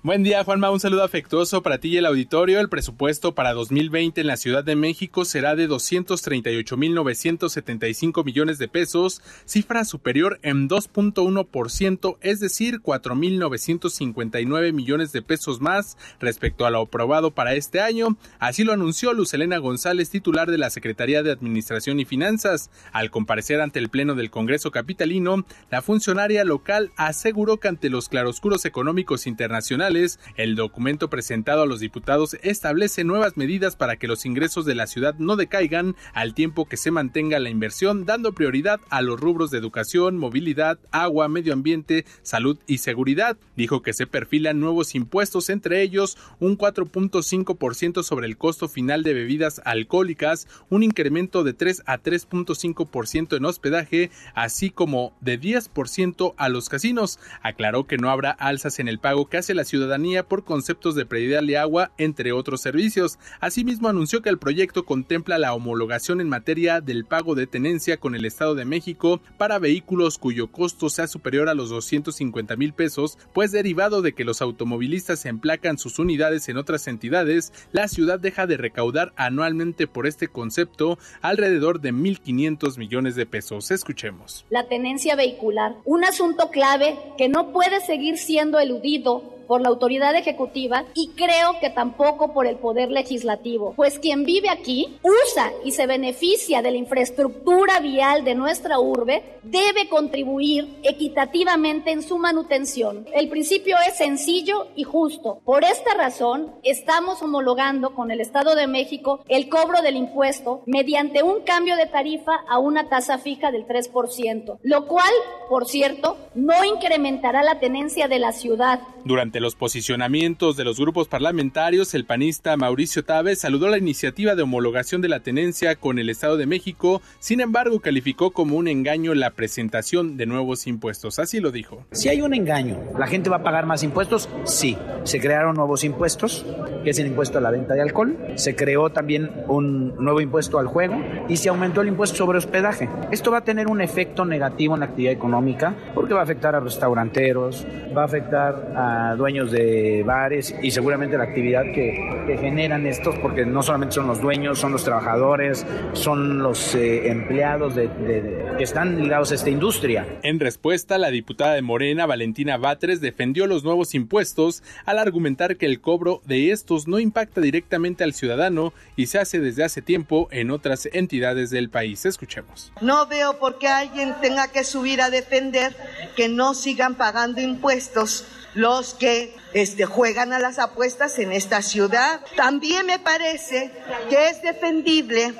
Buen 0.03 0.23
día, 0.23 0.43
Juanma. 0.43 0.71
Un 0.71 0.79
saludo 0.79 1.03
afectuoso 1.03 1.61
para 1.61 1.77
ti 1.77 1.89
y 1.89 1.97
el 1.97 2.07
auditorio. 2.07 2.59
El 2.59 2.69
presupuesto 2.69 3.35
para 3.35 3.53
2020 3.53 4.21
en 4.21 4.25
la 4.25 4.35
Ciudad 4.35 4.63
de 4.63 4.75
México 4.75 5.25
será 5.25 5.55
de 5.55 5.69
238.975 5.69 8.25
millones 8.25 8.57
de 8.57 8.67
pesos, 8.67 9.21
cifra 9.45 9.85
superior 9.85 10.39
en 10.41 10.67
2.1%, 10.67 12.17
es 12.21 12.39
decir, 12.39 12.81
4.959 12.81 14.73
millones 14.73 15.11
de 15.11 15.21
pesos 15.21 15.61
más 15.61 15.99
respecto 16.19 16.65
a 16.65 16.71
lo 16.71 16.81
aprobado 16.81 17.29
para 17.29 17.53
este 17.53 17.79
año. 17.79 18.17
Así 18.39 18.63
lo 18.63 18.73
anunció 18.73 19.13
Lucelena 19.13 19.59
González, 19.59 20.09
titular 20.09 20.49
de 20.49 20.57
la 20.57 20.71
Secretaría 20.71 21.21
de 21.21 21.29
Administración 21.29 21.99
y 21.99 22.05
Finanzas. 22.05 22.71
Al 22.91 23.11
comparecer 23.11 23.61
ante 23.61 23.77
el 23.77 23.89
Pleno 23.89 24.15
del 24.15 24.31
Congreso 24.31 24.71
Capitalino, 24.71 25.45
la 25.69 25.83
funcionaria 25.83 26.43
local 26.43 26.91
aseguró 26.97 27.57
que 27.57 27.67
ante 27.67 27.91
los 27.91 28.09
claroscuros 28.09 28.65
económicos 28.65 29.27
internacionales, 29.27 29.90
el 30.37 30.55
documento 30.55 31.09
presentado 31.09 31.63
a 31.63 31.65
los 31.65 31.81
diputados 31.81 32.37
establece 32.43 33.03
nuevas 33.03 33.35
medidas 33.35 33.75
para 33.75 33.97
que 33.97 34.07
los 34.07 34.25
ingresos 34.25 34.65
de 34.65 34.73
la 34.73 34.87
ciudad 34.87 35.15
no 35.17 35.35
decaigan 35.35 35.97
al 36.13 36.33
tiempo 36.33 36.65
que 36.65 36.77
se 36.77 36.91
mantenga 36.91 37.39
la 37.39 37.49
inversión, 37.49 38.05
dando 38.05 38.31
prioridad 38.31 38.79
a 38.89 39.01
los 39.01 39.19
rubros 39.19 39.51
de 39.51 39.57
educación, 39.57 40.17
movilidad, 40.17 40.79
agua, 40.91 41.27
medio 41.27 41.51
ambiente, 41.51 42.05
salud 42.21 42.57
y 42.67 42.77
seguridad. 42.77 43.35
Dijo 43.57 43.81
que 43.81 43.91
se 43.91 44.07
perfilan 44.07 44.61
nuevos 44.61 44.95
impuestos, 44.95 45.49
entre 45.49 45.81
ellos 45.81 46.17
un 46.39 46.57
4.5% 46.57 48.03
sobre 48.03 48.27
el 48.27 48.37
costo 48.37 48.69
final 48.69 49.03
de 49.03 49.13
bebidas 49.13 49.61
alcohólicas, 49.65 50.47
un 50.69 50.83
incremento 50.83 51.43
de 51.43 51.51
3 51.51 51.83
a 51.85 52.01
3.5% 52.01 53.35
en 53.35 53.43
hospedaje, 53.43 54.09
así 54.35 54.69
como 54.69 55.13
de 55.19 55.37
10% 55.37 56.33
a 56.37 56.47
los 56.47 56.69
casinos. 56.69 57.19
Aclaró 57.41 57.87
que 57.87 57.97
no 57.97 58.09
habrá 58.09 58.31
alzas 58.31 58.79
en 58.79 58.87
el 58.87 58.99
pago 58.99 59.27
que 59.27 59.37
hace 59.37 59.53
la 59.53 59.65
ciudad 59.65 59.80
por 60.27 60.43
conceptos 60.43 60.95
de 60.95 61.05
predial 61.05 61.47
de 61.47 61.57
agua, 61.57 61.91
entre 61.97 62.31
otros 62.31 62.61
servicios. 62.61 63.17
Asimismo, 63.39 63.87
anunció 63.87 64.21
que 64.21 64.29
el 64.29 64.37
proyecto 64.37 64.85
contempla 64.85 65.37
la 65.37 65.53
homologación 65.53 66.21
en 66.21 66.29
materia 66.29 66.81
del 66.81 67.05
pago 67.05 67.35
de 67.35 67.47
tenencia 67.47 67.97
con 67.97 68.15
el 68.15 68.25
Estado 68.25 68.55
de 68.55 68.65
México 68.65 69.21
para 69.37 69.59
vehículos 69.59 70.17
cuyo 70.17 70.51
costo 70.51 70.89
sea 70.89 71.07
superior 71.07 71.49
a 71.49 71.53
los 71.53 71.69
250 71.69 72.55
mil 72.55 72.73
pesos, 72.73 73.17
pues 73.33 73.51
derivado 73.51 74.01
de 74.01 74.13
que 74.13 74.23
los 74.23 74.41
automovilistas 74.41 75.25
emplacan 75.25 75.77
sus 75.77 75.99
unidades 75.99 76.47
en 76.49 76.57
otras 76.57 76.87
entidades, 76.87 77.53
la 77.71 77.87
ciudad 77.87 78.19
deja 78.19 78.47
de 78.47 78.57
recaudar 78.57 79.13
anualmente 79.15 79.87
por 79.87 80.07
este 80.07 80.27
concepto 80.27 80.97
alrededor 81.21 81.81
de 81.81 81.93
1.500 81.93 82.77
millones 82.77 83.15
de 83.15 83.25
pesos. 83.25 83.71
Escuchemos. 83.71 84.45
La 84.49 84.67
tenencia 84.67 85.15
vehicular, 85.15 85.75
un 85.85 86.03
asunto 86.03 86.49
clave 86.49 86.97
que 87.17 87.29
no 87.29 87.51
puede 87.51 87.79
seguir 87.81 88.17
siendo 88.17 88.59
eludido 88.59 89.40
por 89.51 89.59
la 89.59 89.67
autoridad 89.67 90.15
ejecutiva 90.15 90.85
y 90.93 91.09
creo 91.09 91.59
que 91.59 91.69
tampoco 91.69 92.31
por 92.31 92.47
el 92.47 92.55
poder 92.55 92.89
legislativo, 92.89 93.73
pues 93.75 93.99
quien 93.99 94.23
vive 94.23 94.47
aquí 94.47 94.97
usa 95.03 95.51
y 95.65 95.71
se 95.71 95.87
beneficia 95.87 96.61
de 96.61 96.71
la 96.71 96.77
infraestructura 96.77 97.81
vial 97.81 98.23
de 98.23 98.33
nuestra 98.33 98.79
urbe 98.79 99.41
debe 99.43 99.89
contribuir 99.89 100.79
equitativamente 100.83 101.91
en 101.91 102.01
su 102.01 102.17
manutención. 102.17 103.05
El 103.13 103.27
principio 103.27 103.75
es 103.85 103.97
sencillo 103.97 104.67
y 104.77 104.85
justo. 104.85 105.41
Por 105.43 105.65
esta 105.65 105.95
razón, 105.95 106.53
estamos 106.63 107.21
homologando 107.21 107.93
con 107.93 108.09
el 108.09 108.21
Estado 108.21 108.55
de 108.55 108.67
México 108.67 109.25
el 109.27 109.49
cobro 109.49 109.81
del 109.81 109.97
impuesto 109.97 110.63
mediante 110.65 111.23
un 111.23 111.41
cambio 111.41 111.75
de 111.75 111.87
tarifa 111.87 112.39
a 112.47 112.57
una 112.57 112.87
tasa 112.87 113.17
fija 113.17 113.51
del 113.51 113.67
3%, 113.67 114.59
lo 114.63 114.87
cual, 114.87 115.11
por 115.49 115.67
cierto, 115.67 116.15
no 116.35 116.63
incrementará 116.63 117.43
la 117.43 117.59
tenencia 117.59 118.07
de 118.07 118.19
la 118.19 118.31
ciudad. 118.31 118.79
Durante 119.03 119.40
los 119.41 119.55
posicionamientos 119.55 120.55
de 120.55 120.63
los 120.63 120.79
grupos 120.79 121.07
parlamentarios, 121.07 121.93
el 121.93 122.05
panista 122.05 122.55
Mauricio 122.55 123.03
Távez 123.03 123.39
saludó 123.39 123.67
la 123.67 123.77
iniciativa 123.77 124.35
de 124.35 124.43
homologación 124.43 125.01
de 125.01 125.09
la 125.09 125.19
tenencia 125.19 125.75
con 125.75 125.99
el 125.99 126.09
Estado 126.09 126.37
de 126.37 126.45
México, 126.45 127.01
sin 127.19 127.41
embargo 127.41 127.79
calificó 127.79 128.31
como 128.31 128.55
un 128.55 128.67
engaño 128.67 129.13
la 129.15 129.31
presentación 129.31 130.15
de 130.15 130.27
nuevos 130.27 130.67
impuestos, 130.67 131.19
así 131.19 131.39
lo 131.39 131.51
dijo. 131.51 131.85
Si 131.91 132.07
hay 132.07 132.21
un 132.21 132.33
engaño, 132.33 132.77
¿la 132.97 133.07
gente 133.07 133.29
va 133.29 133.37
a 133.37 133.43
pagar 133.43 133.65
más 133.65 133.83
impuestos? 133.83 134.29
Sí. 134.45 134.77
Se 135.03 135.19
crearon 135.19 135.55
nuevos 135.55 135.83
impuestos, 135.83 136.45
que 136.83 136.91
es 136.91 136.99
el 136.99 137.07
impuesto 137.07 137.39
a 137.39 137.41
la 137.41 137.49
venta 137.49 137.73
de 137.73 137.81
alcohol, 137.81 138.15
se 138.35 138.55
creó 138.55 138.91
también 138.91 139.31
un 139.47 139.95
nuevo 139.95 140.21
impuesto 140.21 140.59
al 140.59 140.67
juego 140.67 141.01
y 141.27 141.37
se 141.37 141.49
aumentó 141.49 141.81
el 141.81 141.87
impuesto 141.87 142.17
sobre 142.17 142.37
hospedaje. 142.37 142.87
Esto 143.09 143.31
va 143.31 143.39
a 143.39 143.43
tener 143.43 143.67
un 143.67 143.81
efecto 143.81 144.23
negativo 144.23 144.75
en 144.75 144.81
la 144.81 144.85
actividad 144.85 145.13
económica 145.13 145.75
porque 145.95 146.13
va 146.13 146.19
a 146.19 146.23
afectar 146.23 146.55
a 146.55 146.59
restauranteros, 146.59 147.65
va 147.97 148.03
a 148.03 148.05
afectar 148.05 148.73
a 148.75 149.15
dueños 149.15 149.30
de 149.31 150.03
bares 150.05 150.53
y 150.61 150.71
seguramente 150.71 151.17
la 151.17 151.23
actividad 151.23 151.63
que, 151.73 152.23
que, 152.27 152.37
generan 152.37 152.85
estos, 152.85 153.15
porque 153.19 153.45
no 153.45 153.63
solamente 153.63 153.95
son 153.95 154.07
los 154.07 154.21
dueños, 154.21 154.59
son 154.59 154.73
los 154.73 154.83
trabajadores, 154.83 155.65
son 155.93 156.39
los 156.39 156.75
eh, 156.75 157.09
empleados 157.09 157.75
de, 157.75 157.87
de, 157.87 158.57
que 158.57 158.63
están 158.63 159.01
ligados 159.01 159.31
a 159.31 159.35
esta 159.35 159.49
industria. 159.49 160.05
En 160.23 160.39
respuesta, 160.39 160.97
la 160.97 161.11
diputada 161.11 161.53
de 161.53 161.61
Morena, 161.61 162.05
Valentina 162.05 162.57
Batres, 162.57 162.99
defendió 162.99 163.47
los 163.47 163.63
nuevos 163.63 163.95
impuestos 163.95 164.63
al 164.85 164.99
argumentar 164.99 165.55
que 165.55 165.65
el 165.65 165.79
cobro 165.79 166.21
de 166.25 166.51
estos 166.51 166.89
no 166.89 166.99
impacta 166.99 167.39
directamente 167.39 168.03
al 168.03 168.13
ciudadano 168.13 168.73
y 168.97 169.05
se 169.05 169.19
hace 169.19 169.39
desde 169.39 169.63
hace 169.63 169.81
tiempo 169.81 170.27
en 170.31 170.51
otras 170.51 170.89
entidades 170.91 171.51
del 171.51 171.69
país. 171.69 172.05
Escuchemos. 172.05 172.73
No 172.81 173.07
veo 173.07 173.39
por 173.39 173.59
qué 173.59 173.69
alguien 173.69 174.13
tenga 174.21 174.49
que 174.49 174.65
subir 174.65 175.01
a 175.01 175.09
defender 175.09 175.73
que 176.17 176.27
no 176.27 176.53
sigan 176.53 176.95
pagando 176.95 177.39
impuestos 177.39 178.25
los 178.53 178.93
que 178.93 179.35
este, 179.53 179.85
juegan 179.85 180.33
a 180.33 180.39
las 180.39 180.59
apuestas 180.59 181.17
en 181.19 181.31
esta 181.31 181.61
ciudad. 181.61 182.21
También 182.35 182.85
me 182.85 182.99
parece 182.99 183.71
que 184.09 184.27
es 184.27 184.41
defendible 184.41 185.33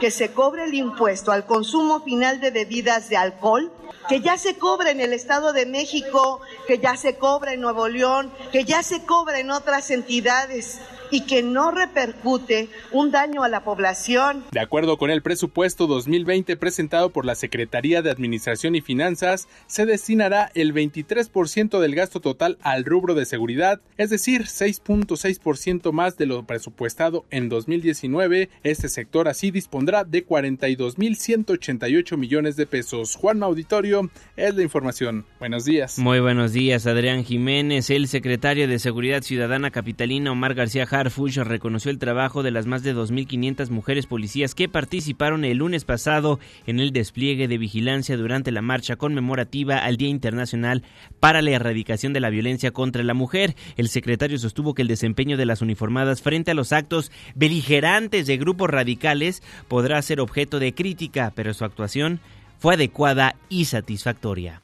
que 0.00 0.10
se 0.10 0.32
cobre 0.32 0.64
el 0.64 0.74
impuesto 0.74 1.32
al 1.32 1.46
consumo 1.46 2.00
final 2.00 2.40
de 2.40 2.50
bebidas 2.50 3.08
de 3.08 3.16
alcohol, 3.16 3.72
que 4.08 4.20
ya 4.20 4.38
se 4.38 4.56
cobra 4.56 4.90
en 4.90 5.00
el 5.00 5.12
Estado 5.12 5.52
de 5.52 5.66
México, 5.66 6.40
que 6.66 6.78
ya 6.78 6.96
se 6.96 7.16
cobra 7.16 7.52
en 7.52 7.60
Nuevo 7.60 7.88
León, 7.88 8.32
que 8.52 8.64
ya 8.64 8.82
se 8.82 9.04
cobra 9.04 9.38
en 9.38 9.50
otras 9.50 9.90
entidades 9.90 10.78
y 11.10 11.22
que 11.22 11.42
no 11.42 11.70
repercute 11.70 12.68
un 12.92 13.10
daño 13.10 13.42
a 13.44 13.48
la 13.48 13.64
población. 13.64 14.44
De 14.52 14.60
acuerdo 14.60 14.98
con 14.98 15.10
el 15.10 15.22
presupuesto 15.22 15.86
2020 15.86 16.56
presentado 16.56 17.10
por 17.10 17.24
la 17.24 17.34
Secretaría 17.34 18.02
de 18.02 18.10
Administración 18.10 18.74
y 18.74 18.80
Finanzas, 18.80 19.48
se 19.66 19.86
destinará 19.86 20.50
el 20.54 20.74
23% 20.74 21.78
del 21.80 21.94
gasto 21.94 22.20
total 22.20 22.58
al 22.62 22.84
rubro 22.84 23.14
de 23.14 23.24
seguridad, 23.26 23.80
es 23.96 24.10
decir, 24.10 24.42
6.6% 24.42 25.92
más 25.92 26.16
de 26.16 26.26
lo 26.26 26.44
presupuestado 26.44 27.24
en 27.30 27.48
2019. 27.48 28.50
Este 28.62 28.88
sector 28.88 29.28
así 29.28 29.50
dispondrá 29.50 30.04
de 30.04 30.26
42.188 30.26 32.16
millones 32.16 32.56
de 32.56 32.66
pesos. 32.66 33.16
Juan 33.16 33.42
Auditorio 33.42 34.10
es 34.36 34.54
la 34.54 34.62
información. 34.62 35.24
Buenos 35.38 35.64
días. 35.64 35.98
Muy 35.98 36.20
buenos 36.20 36.52
días, 36.52 36.86
Adrián 36.86 37.24
Jiménez. 37.24 37.90
El 37.90 38.08
secretario 38.08 38.68
de 38.68 38.78
Seguridad 38.78 39.22
Ciudadana 39.22 39.70
capitalino 39.70 40.32
Omar 40.32 40.54
García 40.54 40.86
Harfush 41.00 41.38
reconoció 41.38 41.90
el 41.90 41.98
trabajo 41.98 42.42
de 42.42 42.50
las 42.50 42.66
más 42.66 42.82
de 42.82 42.94
2.500 42.94 43.70
mujeres 43.70 44.06
policías 44.06 44.54
que 44.54 44.68
participaron 44.68 45.44
el 45.44 45.58
lunes 45.58 45.84
pasado 45.84 46.38
en 46.66 46.80
el 46.80 46.92
despliegue 46.92 47.48
de 47.48 47.58
vigilancia 47.58 48.16
durante 48.16 48.52
la 48.52 48.62
marcha 48.62 48.96
conmemorativa 48.96 49.78
al 49.78 49.96
Día 49.96 50.08
Internacional 50.08 50.82
para 51.20 51.42
la 51.42 51.50
Erradicación 51.50 52.12
de 52.12 52.20
la 52.20 52.30
Violencia 52.30 52.70
contra 52.70 53.02
la 53.02 53.14
Mujer. 53.14 53.54
El 53.76 53.88
secretario 53.88 54.38
sostuvo 54.38 54.74
que 54.74 54.82
el 54.82 54.88
desempeño 54.88 55.36
de 55.36 55.46
las 55.46 55.62
uniformadas 55.62 56.22
frente 56.22 56.50
a 56.50 56.54
los 56.54 56.72
actos 56.72 57.12
beligerantes 57.34 58.26
de 58.26 58.36
grupos 58.36 58.70
radicales 58.70 59.42
podrá 59.68 60.00
ser 60.02 60.20
objeto 60.20 60.58
de 60.58 60.74
crítica, 60.74 61.32
pero 61.34 61.54
su 61.54 61.64
actuación 61.64 62.20
fue 62.58 62.74
adecuada 62.74 63.36
y 63.48 63.66
satisfactoria 63.66 64.60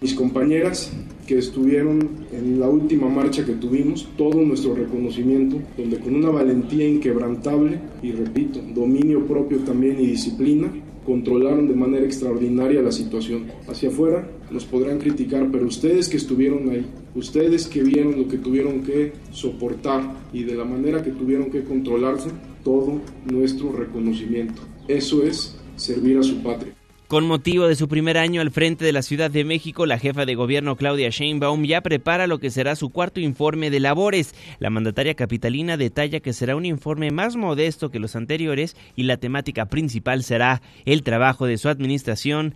mis 0.00 0.14
compañeras 0.14 0.92
que 1.26 1.38
estuvieron 1.38 2.26
en 2.32 2.58
la 2.58 2.68
última 2.68 3.08
marcha 3.08 3.44
que 3.44 3.52
tuvimos, 3.52 4.08
todo 4.16 4.40
nuestro 4.40 4.74
reconocimiento, 4.74 5.58
donde 5.76 5.98
con 5.98 6.16
una 6.16 6.30
valentía 6.30 6.88
inquebrantable 6.88 7.78
y 8.02 8.12
repito, 8.12 8.60
dominio 8.74 9.26
propio 9.26 9.58
también 9.58 10.00
y 10.00 10.06
disciplina, 10.06 10.72
controlaron 11.04 11.68
de 11.68 11.74
manera 11.74 12.04
extraordinaria 12.04 12.82
la 12.82 12.92
situación. 12.92 13.46
Hacia 13.68 13.90
afuera 13.90 14.28
nos 14.50 14.64
podrán 14.64 14.98
criticar, 14.98 15.48
pero 15.50 15.66
ustedes 15.66 16.08
que 16.08 16.16
estuvieron 16.16 16.70
ahí, 16.70 16.86
ustedes 17.14 17.66
que 17.66 17.82
vieron 17.82 18.18
lo 18.18 18.28
que 18.28 18.38
tuvieron 18.38 18.82
que 18.82 19.12
soportar 19.32 20.02
y 20.32 20.44
de 20.44 20.54
la 20.54 20.64
manera 20.64 21.02
que 21.02 21.10
tuvieron 21.10 21.50
que 21.50 21.62
controlarse, 21.62 22.30
todo 22.64 23.00
nuestro 23.30 23.72
reconocimiento. 23.72 24.62
Eso 24.88 25.22
es 25.22 25.56
servir 25.76 26.18
a 26.18 26.22
su 26.22 26.42
patria. 26.42 26.79
Con 27.10 27.26
motivo 27.26 27.66
de 27.66 27.74
su 27.74 27.88
primer 27.88 28.16
año 28.18 28.40
al 28.40 28.52
frente 28.52 28.84
de 28.84 28.92
la 28.92 29.02
Ciudad 29.02 29.32
de 29.32 29.42
México, 29.42 29.84
la 29.84 29.98
jefa 29.98 30.26
de 30.26 30.36
gobierno 30.36 30.76
Claudia 30.76 31.08
Sheinbaum 31.10 31.64
ya 31.64 31.80
prepara 31.80 32.28
lo 32.28 32.38
que 32.38 32.52
será 32.52 32.76
su 32.76 32.90
cuarto 32.90 33.18
informe 33.18 33.68
de 33.68 33.80
labores. 33.80 34.32
La 34.60 34.70
mandataria 34.70 35.14
capitalina 35.14 35.76
detalla 35.76 36.20
que 36.20 36.32
será 36.32 36.54
un 36.54 36.66
informe 36.66 37.10
más 37.10 37.34
modesto 37.34 37.90
que 37.90 37.98
los 37.98 38.14
anteriores 38.14 38.76
y 38.94 39.02
la 39.02 39.16
temática 39.16 39.66
principal 39.66 40.22
será 40.22 40.62
el 40.84 41.02
trabajo 41.02 41.46
de 41.46 41.58
su 41.58 41.68
administración 41.68 42.54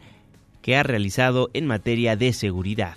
que 0.63 0.77
ha 0.77 0.85
realizado 0.85 1.51
en 1.53 1.67
materia 1.67 2.15
de 2.15 2.33
seguridad. 2.33 2.95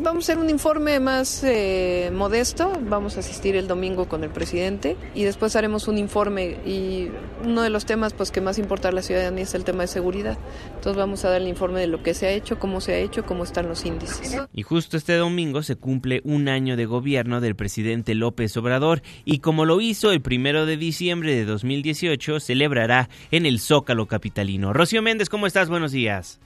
Vamos 0.00 0.28
a 0.28 0.32
hacer 0.32 0.38
un 0.38 0.48
informe 0.48 1.00
más 1.00 1.42
eh, 1.42 2.12
modesto, 2.14 2.70
vamos 2.88 3.16
a 3.16 3.20
asistir 3.20 3.56
el 3.56 3.66
domingo 3.66 4.08
con 4.08 4.22
el 4.22 4.30
presidente 4.30 4.96
y 5.12 5.24
después 5.24 5.56
haremos 5.56 5.88
un 5.88 5.98
informe 5.98 6.56
y 6.64 7.08
uno 7.44 7.62
de 7.62 7.70
los 7.70 7.84
temas 7.84 8.12
pues 8.12 8.30
que 8.30 8.40
más 8.40 8.60
importa 8.60 8.90
a 8.90 8.92
la 8.92 9.02
ciudadanía 9.02 9.42
es 9.42 9.54
el 9.54 9.64
tema 9.64 9.82
de 9.82 9.88
seguridad. 9.88 10.38
Entonces 10.68 10.96
vamos 10.96 11.24
a 11.24 11.30
dar 11.30 11.42
el 11.42 11.48
informe 11.48 11.80
de 11.80 11.88
lo 11.88 12.04
que 12.04 12.14
se 12.14 12.28
ha 12.28 12.30
hecho, 12.30 12.60
cómo 12.60 12.80
se 12.80 12.92
ha 12.92 12.98
hecho, 12.98 13.26
cómo 13.26 13.42
están 13.42 13.66
los 13.66 13.84
índices. 13.84 14.40
Y 14.52 14.62
justo 14.62 14.96
este 14.96 15.16
domingo 15.16 15.64
se 15.64 15.74
cumple 15.74 16.20
un 16.22 16.48
año 16.48 16.76
de 16.76 16.86
gobierno 16.86 17.40
del 17.40 17.56
presidente 17.56 18.14
López 18.14 18.56
Obrador 18.56 19.02
y 19.24 19.40
como 19.40 19.64
lo 19.64 19.80
hizo 19.80 20.12
el 20.12 20.22
primero 20.22 20.64
de 20.64 20.76
diciembre 20.76 21.34
de 21.34 21.44
2018 21.44 22.38
celebrará 22.38 23.08
en 23.32 23.46
el 23.46 23.58
Zócalo 23.58 24.06
Capitalino. 24.06 24.72
Rocío 24.72 25.02
Méndez, 25.02 25.28
¿cómo 25.28 25.48
estás? 25.48 25.68
Buenos 25.68 25.90
días. 25.90 26.38